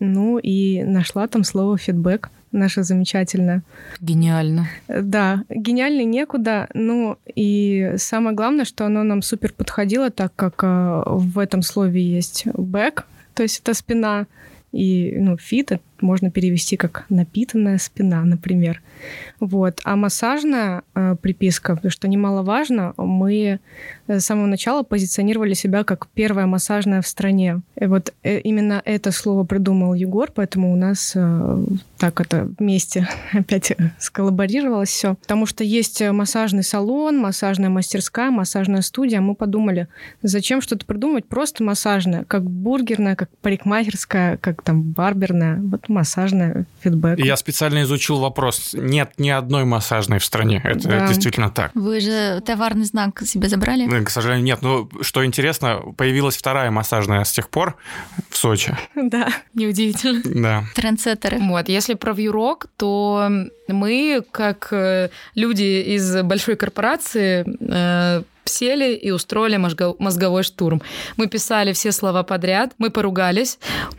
Ну 0.00 0.38
и 0.38 0.82
нашла 0.82 1.28
там 1.28 1.44
слово 1.44 1.78
фидбэк 1.78 2.30
наша 2.54 2.82
замечательная. 2.82 3.62
Гениально. 4.00 4.68
Да, 4.88 5.44
гениально 5.50 6.04
некуда. 6.04 6.68
Ну 6.74 7.18
и 7.34 7.94
самое 7.96 8.34
главное, 8.34 8.64
что 8.64 8.86
оно 8.86 9.02
нам 9.02 9.22
супер 9.22 9.52
подходило, 9.52 10.10
так 10.10 10.32
как 10.34 10.62
э, 10.62 11.02
в 11.06 11.38
этом 11.38 11.62
слове 11.62 12.02
есть 12.02 12.46
back, 12.46 13.04
то 13.34 13.42
есть 13.42 13.60
это 13.60 13.74
спина, 13.74 14.26
и 14.72 15.14
ну, 15.18 15.36
фит 15.36 15.72
можно 16.00 16.30
перевести 16.30 16.76
как 16.76 17.06
напитанная 17.08 17.78
спина, 17.78 18.24
например. 18.24 18.82
Вот. 19.40 19.80
А 19.84 19.96
массажная 19.96 20.82
э, 20.94 21.16
приписка, 21.20 21.78
что 21.88 22.08
немаловажно, 22.08 22.94
мы 22.96 23.60
с 24.06 24.24
самого 24.24 24.46
начала 24.46 24.82
позиционировали 24.82 25.54
себя 25.54 25.84
как 25.84 26.08
первая 26.14 26.46
массажная 26.46 27.02
в 27.02 27.06
стране. 27.06 27.60
И 27.78 27.86
вот 27.86 28.12
э, 28.22 28.38
именно 28.40 28.80
это 28.84 29.12
слово 29.12 29.44
придумал 29.44 29.94
Егор, 29.94 30.30
поэтому 30.34 30.72
у 30.72 30.76
нас 30.76 31.12
э, 31.14 31.64
так 31.98 32.20
это 32.20 32.48
вместе 32.58 33.08
опять 33.32 33.72
сколлаборировалось 33.98 34.90
все. 34.90 35.14
Потому 35.14 35.46
что 35.46 35.64
есть 35.64 36.00
массажный 36.02 36.62
салон, 36.62 37.18
массажная 37.18 37.70
мастерская, 37.70 38.30
массажная 38.30 38.82
студия. 38.82 39.20
Мы 39.20 39.34
подумали, 39.34 39.88
зачем 40.22 40.60
что-то 40.60 40.86
придумать? 40.86 41.26
Просто 41.26 41.64
массажная, 41.64 42.24
как 42.24 42.48
бургерная, 42.48 43.16
как 43.16 43.30
парикмахерская, 43.42 44.36
как 44.38 44.62
там 44.62 44.82
барберная. 44.82 45.60
Вот 45.60 45.83
массажная, 45.88 46.66
фидбэк. 46.80 47.18
Я 47.18 47.36
специально 47.36 47.82
изучил 47.82 48.18
вопрос. 48.18 48.70
Нет 48.74 49.12
ни 49.18 49.30
одной 49.30 49.64
массажной 49.64 50.18
в 50.18 50.24
стране. 50.24 50.60
Это 50.64 50.88
да. 50.88 51.08
действительно 51.08 51.50
так. 51.50 51.70
Вы 51.74 52.00
же 52.00 52.40
товарный 52.44 52.84
знак 52.84 53.22
себе 53.24 53.48
забрали? 53.48 54.04
К 54.04 54.10
сожалению, 54.10 54.44
нет. 54.44 54.62
Но 54.62 54.88
что 55.00 55.24
интересно, 55.24 55.80
появилась 55.96 56.36
вторая 56.36 56.70
массажная 56.70 57.24
с 57.24 57.32
тех 57.32 57.48
пор 57.48 57.76
в 58.30 58.36
Сочи. 58.36 58.76
Да, 58.94 59.28
неудивительно. 59.54 60.22
Да. 60.24 60.64
Трендсеттеры. 60.74 61.38
Вот, 61.40 61.68
если 61.68 61.94
про 61.94 62.12
вьюрок, 62.12 62.66
то 62.76 63.30
мы, 63.68 64.22
как 64.30 64.68
э, 64.72 65.10
люди 65.34 65.94
из 65.94 66.22
большой 66.22 66.56
корпорации, 66.56 67.44
э, 67.60 68.22
сели 68.44 68.94
и 68.94 69.10
устроили 69.10 69.56
мозговой 69.56 70.42
штурм. 70.42 70.82
Мы 71.16 71.26
писали 71.26 71.72
все 71.72 71.92
слова 71.92 72.22
подряд, 72.22 72.72
мы 72.78 72.90
поругались, 72.90 73.58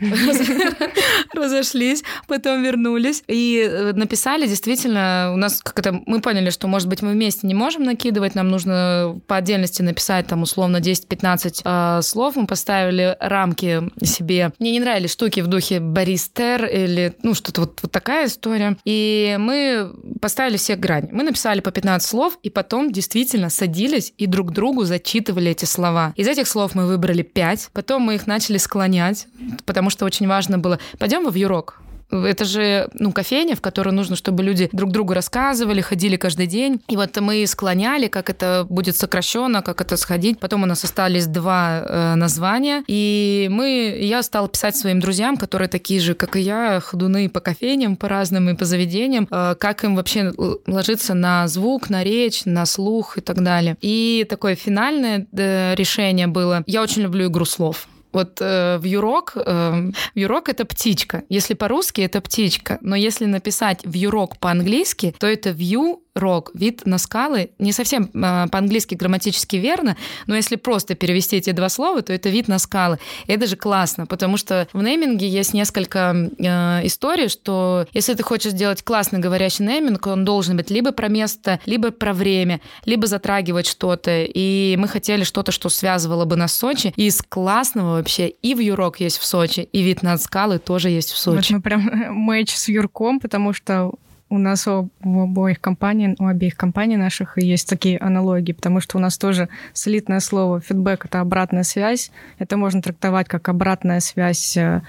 разошлись, 1.34 2.02
потом 2.26 2.62
вернулись 2.62 3.22
и 3.26 3.68
э, 3.68 3.92
написали 3.92 4.46
действительно, 4.46 5.30
у 5.32 5.36
нас 5.36 5.60
как 5.62 5.78
это, 5.78 6.00
мы 6.06 6.20
поняли, 6.20 6.50
что, 6.50 6.68
может 6.68 6.88
быть, 6.88 7.02
мы 7.02 7.12
вместе 7.12 7.46
не 7.46 7.54
можем 7.54 7.84
накидывать, 7.84 8.34
нам 8.34 8.48
нужно 8.48 9.20
по 9.26 9.36
отдельности 9.36 9.82
написать 9.82 10.26
там 10.26 10.42
условно 10.42 10.78
10-15 10.78 11.62
э, 11.64 12.02
слов, 12.02 12.36
мы 12.36 12.46
поставили 12.46 13.16
рамки 13.20 13.82
себе. 14.02 14.52
Мне 14.58 14.72
не 14.72 14.80
нравились 14.80 15.12
штуки 15.12 15.40
в 15.40 15.46
духе 15.46 15.80
Борис 15.80 16.28
Тер 16.28 16.64
или, 16.66 17.14
ну, 17.22 17.34
что-то 17.34 17.62
вот, 17.62 17.78
вот 17.82 17.90
такая 17.90 18.26
история. 18.26 18.76
И 18.84 19.36
мы 19.38 19.92
поставили 20.20 20.56
все 20.56 20.76
грани. 20.76 21.08
Мы 21.12 21.22
написали 21.22 21.60
по 21.60 21.70
15 21.70 22.08
слов, 22.08 22.38
и 22.42 22.50
потом 22.50 22.90
действительно 22.90 23.50
садились 23.50 24.12
и 24.18 24.26
друг 24.26 24.52
другу 24.52 24.84
зачитывали 24.84 25.50
эти 25.50 25.64
слова. 25.64 26.12
Из 26.16 26.28
этих 26.28 26.48
слов 26.48 26.74
мы 26.74 26.86
выбрали 26.86 27.22
пять, 27.22 27.68
потом 27.72 28.02
мы 28.02 28.14
их 28.16 28.26
начали 28.26 28.58
склонять, 28.58 29.26
потому 29.64 29.90
что 29.90 30.04
очень 30.04 30.26
важно 30.26 30.58
было, 30.58 30.78
пойдем 30.98 31.15
во 31.24 31.30
вьюрок, 31.30 31.80
это 32.10 32.44
же, 32.44 32.88
ну, 32.94 33.12
кофейня, 33.12 33.56
в 33.56 33.60
которой 33.60 33.90
нужно, 33.90 34.16
чтобы 34.16 34.42
люди 34.44 34.68
друг 34.72 34.92
другу 34.92 35.12
рассказывали, 35.12 35.80
ходили 35.80 36.16
каждый 36.16 36.46
день. 36.46 36.80
И 36.88 36.96
вот 36.96 37.18
мы 37.20 37.44
склоняли, 37.46 38.06
как 38.06 38.30
это 38.30 38.66
будет 38.68 38.96
сокращенно, 38.96 39.62
как 39.62 39.80
это 39.80 39.96
сходить. 39.96 40.38
Потом 40.38 40.62
у 40.62 40.66
нас 40.66 40.84
остались 40.84 41.26
два 41.26 41.82
э, 41.84 42.14
названия. 42.14 42.84
И 42.86 43.48
мы, 43.50 43.98
я 44.00 44.22
стала 44.22 44.48
писать 44.48 44.76
своим 44.76 45.00
друзьям, 45.00 45.36
которые 45.36 45.68
такие 45.68 46.00
же, 46.00 46.14
как 46.14 46.36
и 46.36 46.40
я, 46.40 46.80
ходуны 46.80 47.28
по 47.28 47.40
кофейням, 47.40 47.96
по 47.96 48.08
разным 48.08 48.48
и 48.50 48.54
по 48.54 48.64
заведениям, 48.64 49.26
э, 49.30 49.56
как 49.58 49.84
им 49.84 49.96
вообще 49.96 50.32
ложиться 50.66 51.14
на 51.14 51.48
звук, 51.48 51.90
на 51.90 52.04
речь, 52.04 52.44
на 52.44 52.66
слух 52.66 53.18
и 53.18 53.20
так 53.20 53.42
далее. 53.42 53.76
И 53.80 54.24
такое 54.28 54.54
финальное 54.54 55.26
э, 55.32 55.74
решение 55.74 56.28
было, 56.28 56.62
я 56.66 56.82
очень 56.82 57.02
люблю 57.02 57.26
игру 57.26 57.44
слов. 57.44 57.88
Вот 58.16 58.38
э, 58.40 58.78
в 58.78 58.84
юрок, 58.84 59.32
э, 59.36 59.90
юрок 60.14 60.48
это 60.48 60.64
птичка. 60.64 61.24
Если 61.28 61.52
по-русски 61.52 62.00
это 62.00 62.22
птичка, 62.22 62.78
но 62.80 62.96
если 62.96 63.26
написать 63.26 63.84
в 63.84 63.92
юрок 63.92 64.38
по-английски, 64.38 65.14
то 65.18 65.26
это 65.26 65.50
view 65.50 65.98
рок, 66.16 66.50
вид 66.54 66.82
на 66.86 66.98
скалы. 66.98 67.50
Не 67.58 67.72
совсем 67.72 68.10
э, 68.12 68.46
по-английски 68.50 68.94
грамматически 68.94 69.56
верно, 69.56 69.96
но 70.26 70.34
если 70.34 70.56
просто 70.56 70.94
перевести 70.94 71.36
эти 71.36 71.50
два 71.52 71.68
слова, 71.68 72.02
то 72.02 72.12
это 72.12 72.28
вид 72.28 72.48
на 72.48 72.58
скалы. 72.58 72.98
И 73.26 73.32
это 73.32 73.46
же 73.46 73.56
классно, 73.56 74.06
потому 74.06 74.36
что 74.36 74.66
в 74.72 74.82
нейминге 74.82 75.28
есть 75.28 75.54
несколько 75.54 76.30
э, 76.38 76.86
историй, 76.86 77.28
что 77.28 77.86
если 77.92 78.14
ты 78.14 78.22
хочешь 78.22 78.52
сделать 78.52 78.82
классный 78.82 79.20
говорящий 79.20 79.64
нейминг, 79.64 80.06
он 80.06 80.24
должен 80.24 80.56
быть 80.56 80.70
либо 80.70 80.92
про 80.92 81.08
место, 81.08 81.60
либо 81.66 81.90
про 81.90 82.12
время, 82.12 82.60
либо 82.84 83.06
затрагивать 83.06 83.66
что-то. 83.66 84.24
И 84.24 84.76
мы 84.78 84.88
хотели 84.88 85.24
что-то, 85.24 85.52
что 85.52 85.68
связывало 85.68 86.24
бы 86.24 86.36
нас 86.36 86.52
с 86.52 86.56
Сочи. 86.56 86.92
И 86.96 87.06
из 87.06 87.22
классного 87.22 87.96
вообще 87.96 88.28
и 88.28 88.54
в 88.54 88.60
Юрок 88.60 89.00
есть 89.00 89.18
в 89.18 89.24
Сочи, 89.24 89.60
и 89.60 89.82
вид 89.82 90.02
на 90.02 90.16
скалы 90.18 90.58
тоже 90.58 90.90
есть 90.90 91.12
в 91.12 91.18
Сочи. 91.18 91.52
Вот 91.52 91.56
мы 91.56 91.60
прям 91.60 92.14
матч 92.14 92.54
с 92.54 92.68
Юрком, 92.68 93.20
потому 93.20 93.52
что 93.52 93.92
у 94.28 94.38
нас 94.38 94.66
у, 94.66 94.90
у 95.04 95.20
обоих 95.20 95.60
компаний, 95.60 96.16
у 96.18 96.26
обеих 96.26 96.56
компаний 96.56 96.96
наших 96.96 97.38
есть 97.38 97.68
такие 97.68 97.98
аналогии, 97.98 98.52
потому 98.52 98.80
что 98.80 98.98
у 98.98 99.00
нас 99.00 99.18
тоже 99.18 99.48
слитное 99.72 100.20
слово 100.20 100.60
фидбэк— 100.60 101.04
это 101.06 101.20
обратная 101.20 101.62
связь. 101.62 102.10
Это 102.38 102.56
можно 102.56 102.82
трактовать 102.82 103.28
как 103.28 103.48
обратная 103.48 104.00
связь 104.00 104.56
э, 104.56 104.82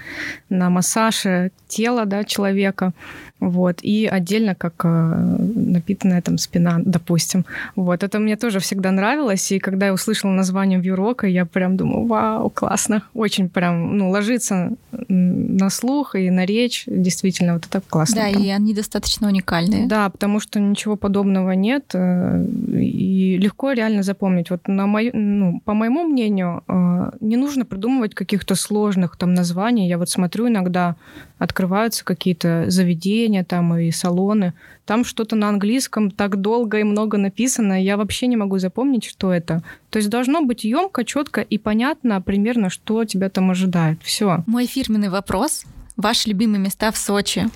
на 0.48 0.70
массаже 0.70 1.52
тела 1.68 2.04
да, 2.04 2.24
человека 2.24 2.92
вот, 3.40 3.78
и 3.82 4.06
отдельно 4.06 4.54
как 4.54 4.74
э, 4.84 4.88
напитанная 4.88 6.20
там 6.22 6.38
спина, 6.38 6.80
допустим. 6.84 7.44
Вот, 7.76 8.02
это 8.02 8.18
мне 8.18 8.36
тоже 8.36 8.58
всегда 8.58 8.90
нравилось, 8.90 9.52
и 9.52 9.58
когда 9.58 9.86
я 9.86 9.92
услышала 9.92 10.32
название 10.32 10.80
Вьюрока, 10.80 11.26
я 11.26 11.46
прям 11.46 11.76
думаю, 11.76 12.06
вау, 12.06 12.50
классно, 12.50 13.02
очень 13.14 13.48
прям, 13.48 13.96
ну, 13.96 14.10
ложится 14.10 14.72
на 15.08 15.70
слух 15.70 16.14
и 16.14 16.30
на 16.30 16.46
речь, 16.46 16.84
действительно, 16.86 17.54
вот 17.54 17.66
это 17.66 17.80
классно. 17.80 18.16
Да, 18.16 18.28
прям. 18.30 18.42
и 18.42 18.48
они 18.48 18.74
достаточно 18.74 19.28
уникальные. 19.28 19.86
Да, 19.86 20.08
потому 20.08 20.40
что 20.40 20.58
ничего 20.58 20.96
подобного 20.96 21.52
нет, 21.52 21.90
э, 21.94 22.44
и 22.72 23.38
легко 23.38 23.72
реально 23.72 24.02
запомнить. 24.02 24.50
Вот 24.50 24.66
на 24.66 24.86
мою, 24.86 25.12
ну, 25.14 25.60
по 25.64 25.74
моему 25.74 26.04
мнению, 26.04 26.62
э, 26.66 27.10
не 27.20 27.36
нужно 27.36 27.64
придумывать 27.64 28.14
каких-то 28.14 28.54
сложных 28.54 29.16
там 29.16 29.34
названий. 29.34 29.88
Я 29.88 29.98
вот 29.98 30.10
смотрю 30.10 30.48
иногда, 30.48 30.96
открываются 31.38 32.04
какие-то 32.04 32.64
заведения, 32.68 33.44
там 33.44 33.76
и 33.76 33.90
салоны, 33.90 34.54
там 34.84 35.04
что-то 35.04 35.36
на 35.36 35.48
английском 35.48 36.10
так 36.10 36.40
долго 36.40 36.78
и 36.78 36.84
много 36.84 37.18
написано, 37.18 37.82
я 37.82 37.96
вообще 37.96 38.26
не 38.26 38.36
могу 38.36 38.58
запомнить, 38.58 39.04
что 39.04 39.32
это. 39.32 39.62
То 39.90 39.98
есть 39.98 40.10
должно 40.10 40.42
быть 40.42 40.64
емко, 40.64 41.04
четко 41.04 41.40
и 41.40 41.58
понятно 41.58 42.20
примерно, 42.20 42.70
что 42.70 43.04
тебя 43.04 43.28
там 43.30 43.50
ожидает. 43.50 43.98
Все. 44.02 44.42
Мой 44.46 44.66
фирменный 44.66 45.08
вопрос. 45.08 45.64
Ваши 45.96 46.28
любимые 46.28 46.60
места 46.60 46.90
в 46.90 46.96
Сочи? 46.96 47.48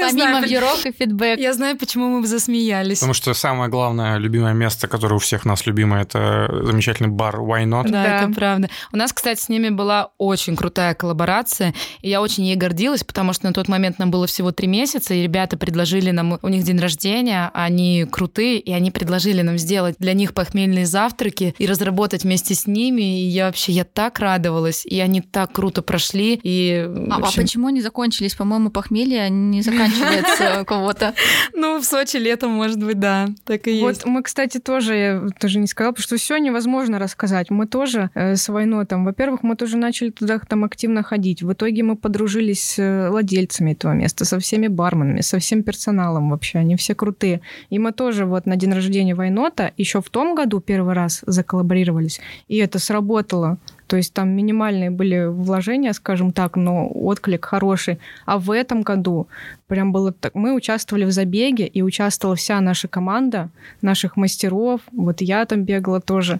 Помимо 0.00 0.40
вьюрок 0.40 0.84
и 0.84 0.92
фидбэк. 0.92 1.38
Я 1.38 1.52
знаю, 1.54 1.76
почему 1.76 2.08
мы 2.08 2.26
засмеялись. 2.26 2.98
Потому 2.98 3.14
что 3.14 3.34
самое 3.34 3.70
главное, 3.70 4.18
любимое 4.18 4.52
место, 4.52 4.88
которое 4.88 5.16
у 5.16 5.18
всех 5.18 5.44
нас 5.44 5.66
любимое, 5.66 6.02
это 6.02 6.48
замечательный 6.64 7.08
бар 7.08 7.36
Why 7.36 7.64
Not. 7.64 7.88
Да, 7.90 8.22
это 8.22 8.32
правда. 8.34 8.68
У 8.92 8.96
нас, 8.96 9.12
кстати, 9.12 9.40
с 9.40 9.48
ними 9.48 9.70
была 9.70 10.10
очень 10.18 10.56
крутая 10.56 10.94
коллаборация, 10.94 11.74
и 12.02 12.08
я 12.10 12.20
очень 12.20 12.44
ей 12.44 12.56
гордилась, 12.56 13.04
потому 13.04 13.32
что 13.32 13.46
на 13.46 13.52
тот 13.52 13.68
момент 13.68 13.98
нам 13.98 14.10
было 14.10 14.26
всего 14.26 14.52
три 14.52 14.68
месяца, 14.68 15.14
и 15.14 15.22
ребята 15.22 15.56
предложили 15.56 16.10
нам, 16.10 16.38
у 16.42 16.48
них 16.48 16.64
день 16.64 16.78
рождения, 16.78 17.50
они 17.54 18.06
крутые, 18.10 18.58
и 18.58 18.72
они 18.72 18.90
предложили 18.90 19.42
нам 19.42 19.58
сделать 19.58 19.96
для 19.98 20.12
них 20.12 20.34
похмельные 20.34 20.86
завтраки 20.86 21.54
и 21.58 21.66
разработать 21.66 22.24
вместе 22.24 22.54
с 22.54 22.66
ними, 22.66 23.22
и 23.22 23.26
я 23.26 23.46
вообще, 23.46 23.72
я 23.72 23.84
так 23.84 24.18
радовалась, 24.18 24.84
и 24.84 25.00
они 25.00 25.20
так 25.20 25.52
круто 25.52 25.82
прошли, 25.82 26.38
и... 26.42 26.86
А, 27.10 27.16
а 27.16 27.32
почему 27.32 27.69
они 27.70 27.80
закончились? 27.80 28.34
По-моему, 28.34 28.70
похмелье 28.70 29.30
не 29.30 29.62
заканчивается 29.62 30.62
у 30.62 30.64
кого-то. 30.66 31.14
Ну, 31.54 31.80
в 31.80 31.84
Сочи 31.84 32.16
летом, 32.16 32.50
может 32.50 32.82
быть, 32.82 32.98
да, 32.98 33.28
так 33.44 33.66
и 33.66 33.72
есть. 33.72 33.82
Вот 33.82 34.04
мы, 34.04 34.22
кстати, 34.22 34.58
тоже, 34.58 34.94
я 34.94 35.22
тоже 35.38 35.58
не 35.58 35.66
сказала, 35.66 35.92
потому 35.92 36.04
что 36.04 36.16
все 36.16 36.38
невозможно 36.38 36.98
рассказать. 36.98 37.50
Мы 37.50 37.66
тоже 37.66 38.10
э, 38.14 38.36
с 38.36 38.48
войной 38.48 38.86
там, 38.86 39.04
во-первых, 39.04 39.42
мы 39.42 39.56
тоже 39.56 39.76
начали 39.76 40.10
туда 40.10 40.38
там 40.38 40.64
активно 40.64 41.02
ходить. 41.02 41.42
В 41.42 41.52
итоге 41.52 41.82
мы 41.82 41.96
подружились 41.96 42.62
с 42.62 42.78
э, 42.78 43.10
владельцами 43.10 43.72
этого 43.72 43.92
места, 43.92 44.24
со 44.24 44.38
всеми 44.38 44.68
барменами, 44.68 45.20
со 45.20 45.38
всем 45.38 45.62
персоналом 45.62 46.30
вообще. 46.30 46.58
Они 46.58 46.76
все 46.76 46.94
крутые. 46.94 47.40
И 47.70 47.78
мы 47.78 47.92
тоже 47.92 48.26
вот 48.26 48.46
на 48.46 48.56
день 48.56 48.72
рождения 48.72 49.14
Войнота 49.14 49.72
еще 49.76 50.00
в 50.00 50.10
том 50.10 50.34
году 50.34 50.60
первый 50.60 50.94
раз 50.94 51.22
заколлаборировались, 51.26 52.20
и 52.48 52.56
это 52.56 52.78
сработало. 52.78 53.58
То 53.90 53.96
есть 53.96 54.14
там 54.14 54.28
минимальные 54.28 54.92
были 54.92 55.26
вложения, 55.26 55.92
скажем 55.92 56.30
так, 56.30 56.54
но 56.54 56.88
отклик 56.88 57.44
хороший. 57.44 57.98
А 58.24 58.38
в 58.38 58.52
этом 58.52 58.82
году 58.82 59.26
прям 59.66 59.90
было 59.90 60.12
так... 60.12 60.36
Мы 60.36 60.54
участвовали 60.54 61.04
в 61.04 61.10
забеге, 61.10 61.66
и 61.66 61.82
участвовала 61.82 62.36
вся 62.36 62.60
наша 62.60 62.86
команда, 62.86 63.48
наших 63.82 64.16
мастеров. 64.16 64.80
Вот 64.92 65.20
я 65.22 65.44
там 65.44 65.64
бегала 65.64 66.00
тоже. 66.00 66.38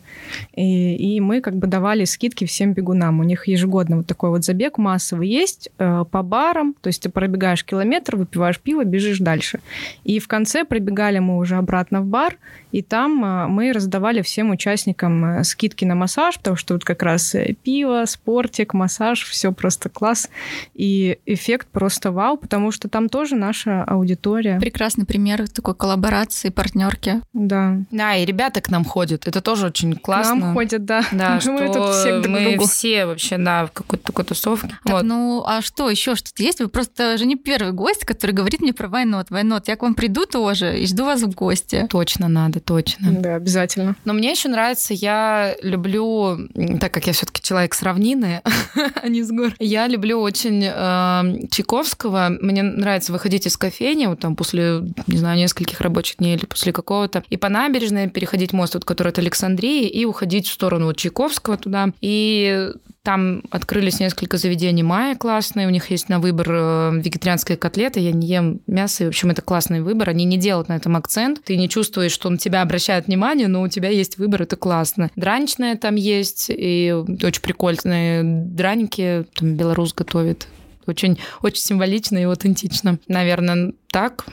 И, 0.55 0.95
и 0.95 1.21
мы 1.21 1.41
как 1.41 1.57
бы 1.57 1.67
давали 1.67 2.05
скидки 2.05 2.45
всем 2.45 2.73
бегунам. 2.73 3.19
У 3.19 3.25
них 3.25 3.49
ежегодно 3.49 3.97
вот 3.97 4.07
такой 4.07 4.31
вот 4.31 4.45
забег 4.45 4.79
массовый 4.79 5.29
есть 5.29 5.71
э, 5.79 6.05
по 6.09 6.23
барам. 6.23 6.77
То 6.81 6.87
есть 6.87 7.03
ты 7.03 7.09
пробегаешь 7.09 7.65
километр, 7.65 8.15
выпиваешь 8.15 8.61
пиво, 8.61 8.85
бежишь 8.85 9.19
дальше. 9.19 9.59
И 10.05 10.21
в 10.21 10.29
конце 10.29 10.65
пробегали 10.65 11.19
мы 11.19 11.37
уже 11.37 11.57
обратно 11.57 12.01
в 12.01 12.07
бар, 12.07 12.37
и 12.71 12.81
там 12.81 13.25
э, 13.25 13.47
мы 13.49 13.73
раздавали 13.73 14.23
всем 14.23 14.51
участникам 14.51 15.25
э, 15.25 15.45
скидки 15.45 15.85
на 15.85 15.97
массаж, 15.97 16.39
потому 16.39 16.57
что 16.57 16.75
вот 16.75 16.85
как 16.85 17.03
раз 17.03 17.35
э, 17.41 17.53
пиво, 17.55 18.05
спортик, 18.07 18.75
массаж, 18.75 19.25
все 19.25 19.53
просто 19.53 19.89
класс. 19.89 20.29
И 20.75 21.19
эффект 21.27 21.69
просто 21.73 22.13
вау, 22.13 22.37
потому 22.37 22.71
что 22.73 22.89
там 22.89 23.09
тоже 23.09 23.37
наша 23.37 23.83
аудитория. 23.85 24.59
Прекрасный 24.61 25.05
пример 25.05 25.49
такой 25.49 25.75
коллаборации, 25.75 26.49
партнерки. 26.51 27.21
Да. 27.33 27.79
Да, 27.91 28.17
и 28.17 28.25
ребята 28.25 28.61
к 28.61 28.71
нам 28.71 28.85
ходят, 28.85 29.27
это 29.27 29.41
тоже 29.41 29.67
очень 29.67 29.95
классно. 29.97 30.37
К 30.37 30.41
нам 30.41 30.55
ходят, 30.55 30.85
да. 30.85 31.05
Да, 31.13 31.41
что 31.41 31.53
мы 31.53 31.67
тут 31.73 31.95
все 31.95 32.21
друг 32.21 32.35
мы 32.35 32.43
другу. 32.51 32.65
все 32.67 33.07
вообще, 33.07 33.39
да, 33.39 33.67
в 33.67 33.73
какой-то 33.73 34.05
такой 34.05 34.25
тусовке. 34.25 34.69
Так, 34.85 34.93
Вот. 34.93 35.03
ну, 35.05 35.43
а 35.47 35.63
что, 35.63 35.91
еще 35.91 36.15
что-то 36.15 36.43
есть? 36.43 36.61
Вы 36.61 36.69
просто 36.69 37.17
же 37.19 37.27
не 37.27 37.37
первый 37.37 37.73
гость, 37.73 38.05
который 38.05 38.33
говорит 38.33 38.61
мне 38.61 38.73
про 38.73 38.89
Вайнот. 38.89 39.31
Вайнот, 39.31 39.69
я 39.69 39.77
к 39.77 39.83
вам 39.83 39.95
приду 39.95 40.27
тоже 40.27 40.81
и 40.81 40.87
жду 40.87 41.05
вас 41.05 41.23
в 41.23 41.35
гости. 41.35 41.87
Точно 41.91 42.29
надо, 42.29 42.61
точно. 42.61 43.13
Да, 43.13 43.37
обязательно. 43.37 43.97
Но 44.05 44.13
мне 44.13 44.31
еще 44.31 44.49
нравится, 44.49 44.95
я 44.95 45.55
люблю, 45.63 46.49
так 46.81 46.93
как 46.93 47.07
я 47.07 47.13
все-таки 47.31 47.43
человек 47.43 47.75
с 47.75 47.83
равнины, 47.83 48.43
а 49.03 49.09
не 49.09 49.23
с 49.23 49.31
гор, 49.31 49.55
я 49.59 49.87
люблю 49.87 50.21
очень 50.21 50.65
э, 50.65 51.49
Чайковского. 51.51 52.29
Мне 52.41 52.63
нравится 52.63 53.13
выходить 53.13 53.47
из 53.47 53.57
кофейни, 53.57 54.07
вот 54.07 54.21
там 54.21 54.37
после, 54.37 54.83
не 55.07 55.17
знаю, 55.17 55.39
нескольких 55.39 55.81
рабочих 55.81 56.19
дней 56.19 56.37
или 56.37 56.47
после 56.47 56.73
какого-то, 56.73 57.23
и 57.31 57.37
по 57.37 57.49
набережной 57.49 58.09
переходить 58.09 58.53
мост, 58.53 58.75
вот, 58.75 58.85
который 58.85 59.09
от 59.09 59.19
Александрии, 59.19 59.89
и 59.89 60.05
уходить 60.05 60.49
в 60.49 60.53
сторону 60.53 60.87
вот 60.87 60.97
Чайковского 60.97 61.57
туда. 61.57 61.93
И 62.01 62.71
там 63.03 63.43
открылись 63.51 63.99
несколько 63.99 64.37
заведений 64.37 64.83
Майя 64.83 65.17
классные, 65.17 65.67
у 65.67 65.71
них 65.71 65.91
есть 65.91 66.09
на 66.09 66.19
выбор 66.19 66.49
э, 66.51 66.91
вегетарианские 67.03 67.57
котлеты, 67.57 68.01
я 68.01 68.13
не 68.13 68.27
ем 68.27 68.61
мясо, 68.67 69.05
и, 69.05 69.07
в 69.07 69.09
общем, 69.09 69.31
это 69.31 69.41
классный 69.41 69.81
выбор, 69.81 70.11
они 70.11 70.25
не 70.25 70.37
делают 70.37 70.69
на 70.69 70.77
этом 70.77 70.97
акцент, 70.97 71.43
ты 71.43 71.57
не 71.57 71.69
чувствуешь, 71.69 72.13
что 72.13 72.29
на 72.29 72.37
тебя 72.37 72.61
обращает 72.61 73.07
внимание, 73.07 73.49
но 73.49 73.63
у 73.63 73.69
тебя 73.69 73.89
есть 73.89 74.19
выбор, 74.19 74.43
это 74.43 74.57
классно. 74.57 75.11
Драничная 75.17 75.77
там 75.77 75.95
есть, 75.95 76.47
и 76.51 76.95
очень 77.23 77.43
прикольные 77.43 78.23
драники, 78.23 79.25
там 79.35 79.55
белорус 79.55 79.95
готовит. 79.95 80.47
Очень, 80.87 81.19
очень 81.43 81.63
символично 81.63 82.19
и 82.19 82.25
аутентично. 82.25 82.99
Наверное, 83.07 83.73
так. 83.91 84.27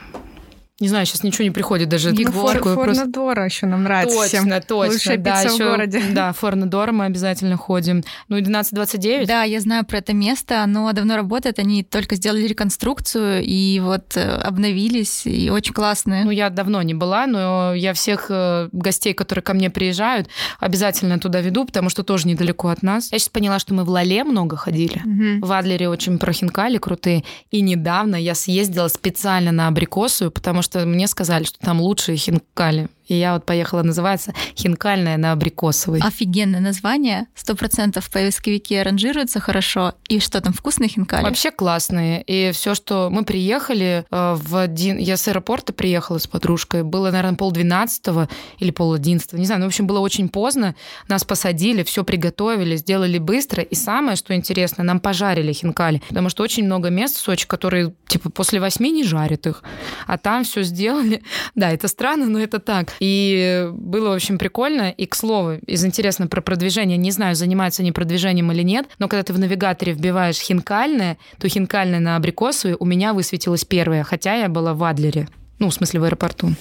Не 0.79 0.89
знаю, 0.89 1.05
сейчас 1.07 1.23
ничего 1.23 1.43
не 1.43 1.49
приходит 1.51 1.89
даже. 1.89 2.11
В 2.11 2.15
такое 2.15 2.53
просто- 2.75 2.75
Форнадора 2.75 3.45
еще 3.45 3.65
нам 3.65 3.83
нравится 3.83 4.15
Точно, 4.15 4.27
всем. 4.41 4.61
точно. 4.61 4.93
Лучшая 4.93 5.17
да, 5.17 5.41
пицца 5.41 5.49
в 5.49 5.53
ещё- 5.59 5.69
городе. 5.71 6.01
Да, 6.13 6.33
Форнадора 6.33 6.91
мы 6.91 7.05
обязательно 7.05 7.57
ходим. 7.57 8.03
Ну 8.27 8.37
и 8.37 8.41
1229. 8.41 9.27
Да, 9.27 9.41
я 9.43 9.59
знаю 9.59 9.85
про 9.85 9.97
это 9.97 10.13
место, 10.13 10.61
оно 10.63 10.91
давно 10.93 11.15
работает, 11.15 11.57
они 11.57 11.83
только 11.83 12.15
сделали 12.15 12.45
реконструкцию 12.47 13.41
и 13.43 13.79
вот 13.79 14.15
э, 14.17 14.21
обновились, 14.37 15.25
и 15.25 15.49
очень 15.49 15.73
классные. 15.73 16.25
Ну, 16.25 16.31
я 16.31 16.49
давно 16.51 16.81
не 16.83 16.93
была, 16.93 17.25
но 17.25 17.73
я 17.73 17.93
всех 17.93 18.27
э, 18.29 18.69
гостей, 18.71 19.13
которые 19.13 19.41
ко 19.41 19.53
мне 19.55 19.71
приезжают, 19.71 20.27
обязательно 20.59 21.17
туда 21.19 21.41
веду, 21.41 21.65
потому 21.65 21.89
что 21.89 22.03
тоже 22.03 22.27
недалеко 22.27 22.67
от 22.67 22.83
нас. 22.83 23.11
Я 23.11 23.17
сейчас 23.17 23.29
поняла, 23.29 23.57
что 23.57 23.73
мы 23.73 23.83
в 23.83 23.89
Лале 23.89 24.23
много 24.23 24.55
ходили. 24.57 25.01
Мгм. 25.03 25.41
В 25.41 25.51
Адлере 25.53 25.89
очень 25.89 26.19
про 26.19 26.33
хинкали 26.33 26.77
крутые. 26.77 27.23
И 27.49 27.61
недавно 27.61 28.15
я 28.15 28.35
съездила 28.35 28.89
специально 28.89 29.51
на 29.51 29.67
Абрикосую, 29.67 30.29
потому 30.29 30.61
что 30.61 30.66
мне 30.75 31.07
сказали, 31.07 31.43
что 31.43 31.59
там 31.59 31.81
лучшие 31.81 32.17
хинкали. 32.17 32.89
И 33.07 33.15
я 33.15 33.33
вот 33.33 33.45
поехала, 33.45 33.83
называется 33.83 34.33
«Хинкальная 34.55 35.17
на 35.17 35.31
Абрикосовой». 35.31 35.99
Офигенное 36.01 36.59
название, 36.59 37.27
сто 37.35 37.55
процентов 37.55 38.05
в 38.05 38.11
поисковике 38.11 38.81
ранжируется 38.83 39.39
хорошо. 39.39 39.93
И 40.09 40.19
что 40.19 40.41
там, 40.41 40.53
вкусные 40.53 40.89
хинкали? 40.89 41.23
Вообще 41.23 41.51
классные. 41.51 42.21
И 42.23 42.51
все, 42.51 42.75
что 42.75 43.09
мы 43.11 43.23
приехали 43.23 44.05
э, 44.09 44.35
в 44.35 44.55
один... 44.57 44.97
Я 44.97 45.17
с 45.17 45.27
аэропорта 45.27 45.73
приехала 45.73 46.17
с 46.17 46.27
подружкой. 46.27 46.83
Было, 46.83 47.11
наверное, 47.11 47.37
полдвенадцатого 47.37 48.29
или 48.59 48.71
пол 48.71 48.93
одиннадцатого. 48.93 49.39
Не 49.39 49.45
знаю, 49.45 49.61
ну, 49.61 49.67
в 49.67 49.69
общем, 49.69 49.87
было 49.87 49.99
очень 49.99 50.29
поздно. 50.29 50.75
Нас 51.07 51.23
посадили, 51.23 51.83
все 51.83 52.03
приготовили, 52.03 52.75
сделали 52.75 53.17
быстро. 53.17 53.63
И 53.63 53.75
самое, 53.75 54.17
что 54.17 54.35
интересно, 54.35 54.83
нам 54.83 54.99
пожарили 54.99 55.53
хинкали. 55.53 56.01
Потому 56.09 56.29
что 56.29 56.43
очень 56.43 56.65
много 56.65 56.89
мест 56.89 57.15
в 57.15 57.19
Сочи, 57.19 57.47
которые, 57.47 57.93
типа, 58.07 58.29
после 58.29 58.59
восьми 58.59 58.91
не 58.91 59.03
жарят 59.03 59.47
их. 59.47 59.63
А 60.05 60.17
там 60.17 60.43
все 60.43 60.63
сделали. 60.63 61.23
Да, 61.55 61.71
это 61.71 61.87
странно, 61.87 62.27
но 62.27 62.39
это 62.39 62.59
так. 62.59 62.93
И 62.99 63.69
было, 63.73 64.09
в 64.09 64.13
общем, 64.13 64.37
прикольно. 64.37 64.91
И, 64.91 65.05
к 65.05 65.15
слову, 65.15 65.53
из 65.65 65.85
интересного 65.85 66.29
про 66.29 66.41
продвижение, 66.41 66.97
не 66.97 67.11
знаю, 67.11 67.35
занимаются 67.35 67.81
они 67.81 67.91
продвижением 67.91 68.51
или 68.51 68.63
нет, 68.63 68.87
но 68.99 69.07
когда 69.07 69.23
ты 69.23 69.33
в 69.33 69.39
навигаторе 69.39 69.93
вбиваешь 69.93 70.39
хинкальное, 70.39 71.17
то 71.39 71.47
хинкальное 71.47 71.99
на 71.99 72.15
абрикосовой 72.15 72.75
у 72.79 72.85
меня 72.85 73.13
высветилось 73.13 73.65
первое, 73.65 74.03
хотя 74.03 74.35
я 74.35 74.49
была 74.49 74.73
в 74.73 74.83
Адлере. 74.83 75.27
Ну, 75.59 75.69
в 75.69 75.73
смысле, 75.73 75.99
в 75.99 76.03
аэропорту. 76.03 76.53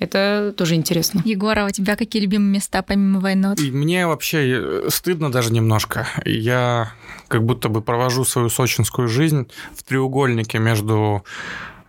Это 0.00 0.54
тоже 0.56 0.76
интересно. 0.76 1.20
Егора, 1.26 1.66
у 1.66 1.70
тебя 1.70 1.94
какие 1.94 2.22
любимые 2.22 2.54
места 2.54 2.82
помимо 2.82 3.20
войны? 3.20 3.54
И 3.58 3.70
мне 3.70 4.06
вообще 4.06 4.38
э, 4.48 4.88
стыдно 4.88 5.30
даже 5.30 5.52
немножко. 5.52 6.08
Я 6.24 6.92
как 7.28 7.44
будто 7.44 7.68
бы 7.68 7.82
провожу 7.82 8.24
свою 8.24 8.48
сочинскую 8.48 9.08
жизнь 9.08 9.46
в 9.76 9.82
треугольнике 9.82 10.58
между 10.58 11.22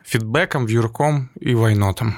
фидбэком, 0.03 0.65
вьюрком 0.65 1.29
и 1.39 1.55
войнотом. 1.55 2.17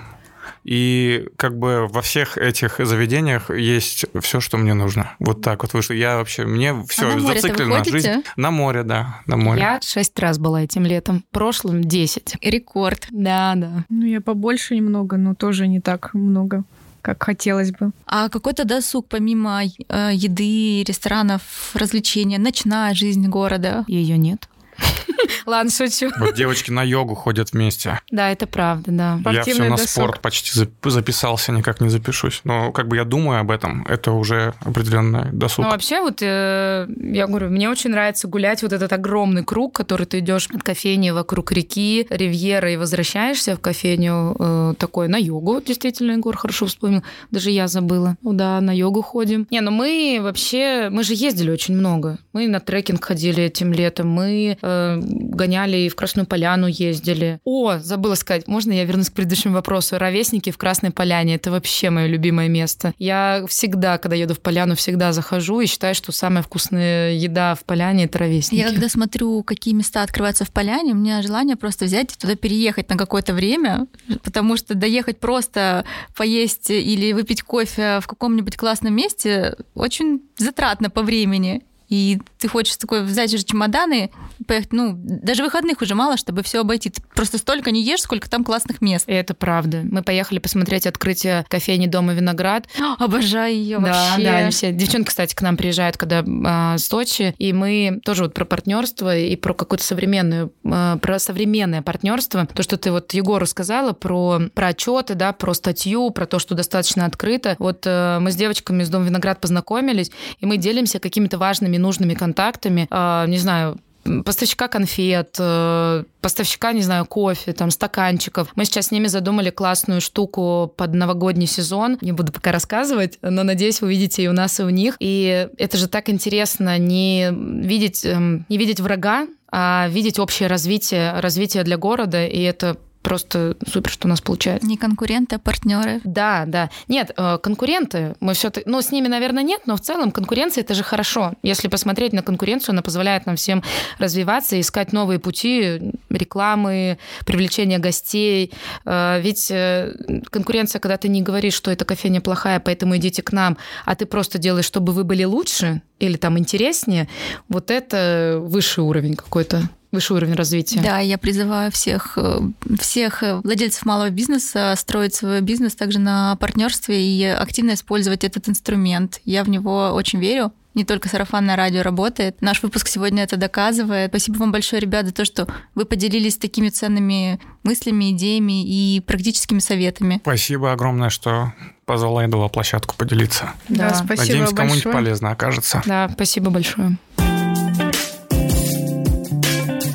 И 0.64 1.28
как 1.36 1.57
бы 1.57 1.88
во 1.88 2.01
всех 2.01 2.38
этих 2.38 2.80
заведениях 2.80 3.49
есть 3.49 4.05
все, 4.22 4.39
что 4.39 4.57
мне 4.57 4.74
нужно. 4.74 5.16
Вот 5.20 5.41
так 5.41 5.64
вот 5.64 5.74
вышло. 5.74 5.93
Я 5.93 6.18
вообще, 6.18 6.45
мне 6.45 6.74
все 6.88 7.11
а 7.11 7.16
на 7.16 7.22
зациклена 7.22 7.84
жизнь. 7.84 8.24
На 8.36 8.51
море, 8.51 8.84
да, 8.84 9.22
на 9.26 9.38
море. 9.38 9.61
Я 9.61 9.80
шесть 9.82 10.18
раз 10.20 10.39
была 10.39 10.64
этим 10.64 10.86
летом, 10.86 11.24
прошлым 11.32 11.84
десять. 11.84 12.36
Рекорд. 12.41 13.07
Да, 13.11 13.53
да. 13.55 13.86
Ну, 13.89 14.05
я 14.05 14.22
побольше 14.22 14.76
немного, 14.76 15.18
но 15.18 15.36
тоже 15.36 15.68
не 15.68 15.80
так 15.80 16.14
много 16.14 16.64
как 17.03 17.22
хотелось 17.22 17.72
бы. 17.72 17.91
А 18.07 18.30
какой-то 18.30 18.64
досуг 18.64 19.07
помимо 19.09 19.61
э, 19.64 20.11
еды, 20.14 20.84
ресторанов, 20.84 21.41
развлечения, 21.74 22.39
ночная 22.39 22.93
жизнь 22.95 23.28
города? 23.28 23.84
Ее 23.88 24.18
нет. 24.18 24.47
Ладно, 25.45 25.71
шучу. 25.71 26.11
Вот 26.19 26.36
девочки 26.36 26.71
на 26.71 26.84
йогу 26.84 27.15
ходят 27.15 27.51
вместе. 27.51 27.99
Да, 28.11 28.32
это 28.32 28.47
правда, 28.47 28.91
да. 28.91 29.32
Я 29.32 29.43
все 29.43 29.63
на 29.63 29.78
спорт 29.78 30.21
почти 30.21 30.51
записался, 30.84 31.51
никак 31.51 31.82
не 31.82 31.89
запишусь. 31.89 32.41
Но 32.43 32.71
как 32.71 32.88
бы 32.88 32.95
я 32.95 33.05
думаю 33.05 33.39
об 33.39 33.51
этом, 33.51 33.86
это 33.88 34.11
уже 34.11 34.53
определенный 34.61 35.32
досуг. 35.32 35.65
Ну, 35.65 35.71
вообще, 35.71 36.01
вот 36.01 36.21
э, 36.21 36.88
я 36.97 37.28
говорю, 37.28 37.49
мне 37.49 37.69
очень 37.69 37.91
нравится 37.91 38.28
гулять 38.28 38.63
вот 38.63 38.74
этот 38.74 38.91
огромный 38.91 39.43
круг, 39.43 39.76
который 39.76 40.05
ты 40.05 40.19
идешь 40.19 40.49
от 40.53 40.63
кофейни 40.63 41.11
вокруг 41.11 41.51
реки, 41.51 42.07
ривьера, 42.09 42.71
и 42.71 42.78
возвращаешься 42.78 43.55
в 43.55 43.59
кофейню 43.59 44.36
э, 44.39 44.74
такой 44.78 45.07
на 45.07 45.17
йогу. 45.17 45.61
Действительно, 45.61 46.13
Егор 46.13 46.38
хорошо 46.38 46.65
вспомнил. 46.67 47.03
Даже 47.32 47.51
я 47.51 47.67
забыла. 47.67 48.15
Ну 48.21 48.34
да, 48.34 48.61
на 48.61 48.71
йогу 48.71 49.01
ходим. 49.01 49.47
Не, 49.49 49.61
ну 49.61 49.71
мы 49.71 50.19
вообще, 50.21 50.89
мы 50.89 51.03
же 51.03 51.13
ездили 51.13 51.51
очень 51.51 51.76
много. 51.76 52.17
Мы 52.32 52.47
на 52.47 52.59
трекинг 52.59 53.03
ходили 53.03 53.43
этим 53.43 53.74
летом, 53.74 54.09
мы 54.09 54.57
э, 54.64 54.99
гоняли 54.99 55.78
и 55.78 55.89
в 55.89 55.95
Красную 55.95 56.26
Поляну 56.26 56.68
ездили. 56.68 57.39
О, 57.43 57.78
забыла 57.78 58.16
сказать, 58.16 58.47
можно 58.47 58.72
я 58.72 58.86
вернусь 58.86 59.09
к 59.09 59.14
предыдущему 59.14 59.53
вопросу? 59.53 59.97
Ровесники 59.97 60.49
в 60.51 60.57
Красной 60.57 60.91
Поляне– 60.91 61.36
это 61.36 61.51
вообще 61.51 61.89
мое 61.89 62.07
любимое 62.07 62.47
место. 62.47 62.93
Я 62.97 63.45
всегда, 63.47 63.97
когда 63.97 64.16
еду 64.16 64.34
в 64.34 64.39
Поляну, 64.39 64.76
всегда 64.76 65.11
захожу 65.11 65.59
и 65.59 65.66
считаю, 65.66 65.93
что 65.93 66.11
самая 66.11 66.41
вкусная 66.41 67.14
еда 67.14 67.55
в 67.55 67.64
Поляне– 67.66 68.03
это 68.05 68.20
ровесники. 68.20 68.61
Я 68.61 68.70
когда 68.70 68.89
смотрю, 68.89 69.43
какие 69.43 69.74
места 69.74 70.01
открываются 70.01 70.45
в 70.45 70.51
Поляне, 70.51 70.93
у 70.93 70.95
меня 70.95 71.22
желание 71.22 71.55
просто 71.55 71.86
взять 71.86 72.14
и 72.14 72.18
туда 72.18 72.36
переехать 72.36 72.89
на 72.89 72.97
какое-то 72.97 73.34
время, 73.34 73.88
потому 74.24 74.57
что 74.57 74.76
доехать 74.76 75.20
просто 75.20 75.86
поесть 76.16 76.70
или 76.70 77.11
выпить 77.11 77.43
кофе 77.43 77.99
в 78.01 78.07
каком-нибудь 78.07 78.55
классном 78.55 78.95
месте 78.95 79.55
очень 79.76 80.22
затратно 80.38 80.89
по 80.89 81.01
времени 81.01 81.64
и 81.93 82.19
ты 82.39 82.47
хочешь 82.47 82.75
такой 82.77 83.03
взять 83.03 83.29
же 83.29 83.37
чемоданы, 83.43 84.09
поехать, 84.47 84.73
ну, 84.73 84.93
даже 84.95 85.43
выходных 85.43 85.79
уже 85.83 85.93
мало, 85.93 86.17
чтобы 86.17 86.41
все 86.41 86.61
обойти. 86.61 86.89
Ты 86.89 87.03
просто 87.13 87.37
столько 87.37 87.69
не 87.69 87.83
ешь, 87.83 88.01
сколько 88.01 88.27
там 88.27 88.43
классных 88.43 88.81
мест. 88.81 89.07
И 89.07 89.13
это 89.13 89.35
правда. 89.35 89.81
Мы 89.83 90.01
поехали 90.01 90.39
посмотреть 90.39 90.87
открытие 90.87 91.45
кофейни 91.49 91.85
Дома 91.85 92.13
Виноград. 92.13 92.67
Обожаю 92.97 93.53
ее 93.53 93.77
да, 93.77 93.85
вообще. 93.85 94.23
Да, 94.23 94.49
все. 94.49 94.71
Девчонки, 94.71 95.09
кстати, 95.09 95.35
к 95.35 95.41
нам 95.43 95.55
приезжают, 95.55 95.95
когда 95.95 96.25
а, 96.25 96.79
с 96.79 96.87
Сочи, 96.87 97.35
и 97.37 97.53
мы 97.53 98.01
тоже 98.03 98.23
вот 98.23 98.33
про 98.33 98.45
партнерство 98.45 99.15
и 99.15 99.35
про 99.35 99.53
какое-то 99.53 99.83
современное, 99.83 100.49
а, 100.65 100.97
про 100.97 101.19
современное 101.19 101.83
партнерство. 101.83 102.47
То, 102.47 102.63
что 102.63 102.77
ты 102.77 102.91
вот 102.91 103.13
Егору 103.13 103.45
сказала 103.45 103.93
про, 103.93 104.41
про 104.55 104.69
отчеты, 104.69 105.13
да, 105.13 105.31
про 105.31 105.53
статью, 105.53 106.09
про 106.09 106.25
то, 106.25 106.39
что 106.39 106.55
достаточно 106.55 107.05
открыто. 107.05 107.55
Вот 107.59 107.83
а, 107.85 108.19
мы 108.19 108.31
с 108.31 108.35
девочками 108.35 108.81
из 108.81 108.89
Дома 108.89 109.05
Виноград 109.05 109.39
познакомились, 109.39 110.09
и 110.39 110.47
мы 110.47 110.57
делимся 110.57 110.99
какими-то 110.99 111.37
важными 111.37 111.82
нужными 111.84 112.15
контактами, 112.15 112.88
э, 112.89 113.25
не 113.27 113.38
знаю, 113.38 113.77
поставщика 114.25 114.67
конфет, 114.67 115.36
э, 115.39 116.03
поставщика, 116.21 116.73
не 116.73 116.81
знаю, 116.81 117.05
кофе, 117.05 117.53
там, 117.53 117.71
стаканчиков. 117.71 118.49
Мы 118.55 118.65
сейчас 118.65 118.88
с 118.88 118.91
ними 118.91 119.07
задумали 119.07 119.49
классную 119.49 120.01
штуку 120.01 120.73
под 120.75 120.93
новогодний 120.93 121.47
сезон. 121.47 121.97
Не 122.01 122.11
буду 122.11 122.31
пока 122.31 122.51
рассказывать, 122.51 123.17
но 123.21 123.43
надеюсь, 123.43 123.81
вы 123.81 123.88
увидите 123.88 124.23
и 124.23 124.27
у 124.27 124.34
нас, 124.34 124.59
и 124.59 124.63
у 124.63 124.69
них. 124.69 124.95
И 124.99 125.47
это 125.57 125.77
же 125.77 125.88
так 125.88 126.09
интересно 126.09 126.77
не 126.77 127.29
видеть, 127.31 128.05
эм, 128.05 128.45
не 128.49 128.57
видеть 128.57 128.79
врага, 128.79 129.27
а 129.51 129.88
видеть 129.89 130.19
общее 130.19 130.49
развитие, 130.49 131.19
развитие 131.19 131.63
для 131.63 131.77
города, 131.77 132.25
и 132.25 132.41
это 132.41 132.77
просто 133.04 133.56
супер, 133.68 133.91
что 133.91 134.08
у 134.08 134.10
нас 134.10 134.22
получается. 134.22 134.68
Не 134.68 134.78
конкуренты, 134.78 135.36
а 135.36 135.39
партнеры. 135.39 136.01
Да, 136.04 136.45
да. 136.47 136.70
Нет, 136.88 137.12
э, 137.16 137.38
конкуренты, 137.38 138.16
мы 138.20 138.34
все 138.34 138.51
ну, 138.66 138.82
с 138.82 138.91
ними, 138.91 139.08
наверное, 139.08 139.43
нет, 139.43 139.62
но 139.66 139.76
в 139.76 139.82
целом 139.82 140.12
конкуренция 140.12 140.64
это 140.64 140.74
же 140.74 140.84
хорошо. 140.84 141.34
Если 141.43 141.68
посмотреть 141.68 142.14
на 142.14 142.24
конкуренцию, 142.24 142.74
она 142.74 142.82
позволяет 142.82 143.26
нам 143.26 143.36
всем 143.36 143.64
развиваться, 143.99 144.60
искать 144.60 144.93
новые 144.93 145.20
пути 145.20 145.93
рекламы, 146.10 146.97
привлечения 147.26 147.78
гостей. 147.78 148.51
Э, 148.86 149.20
ведь 149.22 149.51
э, 149.51 149.93
конкуренция, 150.32 150.80
когда 150.80 150.97
ты 150.97 151.10
не 151.10 151.22
говоришь, 151.22 151.54
что 151.54 151.70
эта 151.70 151.86
кофейня 151.86 152.22
плохая, 152.22 152.60
поэтому 152.60 152.97
идите 152.97 153.22
к 153.22 153.32
нам, 153.32 153.58
а 153.86 153.95
ты 153.95 154.06
просто 154.06 154.38
делаешь, 154.39 154.66
чтобы 154.66 154.93
вы 154.93 155.04
были 155.04 155.26
лучше 155.26 155.82
или 155.99 156.18
там 156.18 156.39
интереснее, 156.39 157.08
вот 157.49 157.70
это 157.70 158.39
высший 158.41 158.84
уровень 158.84 159.16
какой-то 159.16 159.70
высший 159.93 160.17
уровень 160.17 160.33
развития. 160.33 160.81
Да, 160.81 160.99
я 160.99 161.17
призываю 161.17 161.71
всех, 161.71 162.17
э, 162.17 162.39
всех 162.79 163.23
владельцев 163.43 163.85
малого 163.85 164.09
бизнеса 164.09 164.73
строить 164.77 165.15
свой 165.15 165.41
бизнес 165.41 165.75
также 165.75 165.99
на 165.99 166.35
партнерстве 166.37 167.01
и 167.01 167.23
активно 167.23 167.75
использовать 167.75 168.23
этот 168.23 168.49
инструмент. 168.49 169.21
Я 169.23 169.43
в 169.43 169.49
него 169.49 169.91
очень 169.93 170.19
верю. 170.19 170.51
Не 170.73 170.85
только 170.85 171.07
сарафанное 171.07 171.55
радио 171.55 171.83
работает. 171.83 172.41
Наш 172.41 172.63
выпуск 172.63 172.87
сегодня 172.87 173.23
это 173.23 173.37
доказывает. 173.37 174.09
Спасибо 174.09 174.37
вам 174.37 174.51
большое, 174.51 174.81
ребята, 174.81 175.07
за 175.07 175.13
то, 175.13 175.23
что 175.23 175.47
вы 175.75 175.85
поделились 175.85 176.37
такими 176.37 176.69
ценными 176.69 177.39
мыслями, 177.61 178.11
идеями 178.11 178.63
и 178.65 178.99
практическими 179.01 179.59
советами. 179.59 180.19
Спасибо 180.23 180.71
огромное, 180.71 181.09
что 181.11 181.53
позвала 181.85 182.25
Эдова 182.25 182.47
площадку 182.47 182.95
поделиться. 182.97 183.51
Да, 183.69 183.89
да 183.89 183.95
спасибо 183.95 184.21
Надеемся, 184.21 184.55
кому-нибудь 184.55 184.83
большое. 184.85 184.93
полезно 184.95 185.31
окажется. 185.31 185.83
Да, 185.85 186.09
спасибо 186.11 186.49
большое. 186.49 186.97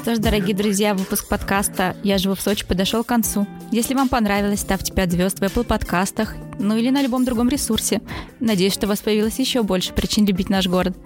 Что 0.09 0.15
ж, 0.15 0.21
дорогие 0.21 0.57
друзья, 0.57 0.95
выпуск 0.95 1.29
подкаста 1.29 1.95
«Я 2.03 2.17
живу 2.17 2.35
в 2.35 2.41
Сочи» 2.41 2.65
подошел 2.65 3.05
к 3.05 3.09
концу. 3.09 3.47
Если 3.71 3.93
вам 3.93 4.09
понравилось, 4.09 4.61
ставьте 4.61 4.91
5 4.91 5.13
звезд 5.13 5.39
в 5.39 5.43
Apple 5.43 5.65
подкастах, 5.65 6.35
ну 6.59 6.79
или 6.79 6.89
на 6.89 7.03
любом 7.03 7.27
другом 7.27 7.51
ресурсе. 7.51 8.01
Надеюсь, 8.41 8.73
что 8.73 8.87
у 8.87 8.89
вас 8.89 9.01
появилось 9.01 9.39
еще 9.39 9.63
больше 9.63 9.93
причин 9.93 10.25
любить 10.25 10.49
наш 10.49 10.67
город. 10.67 10.97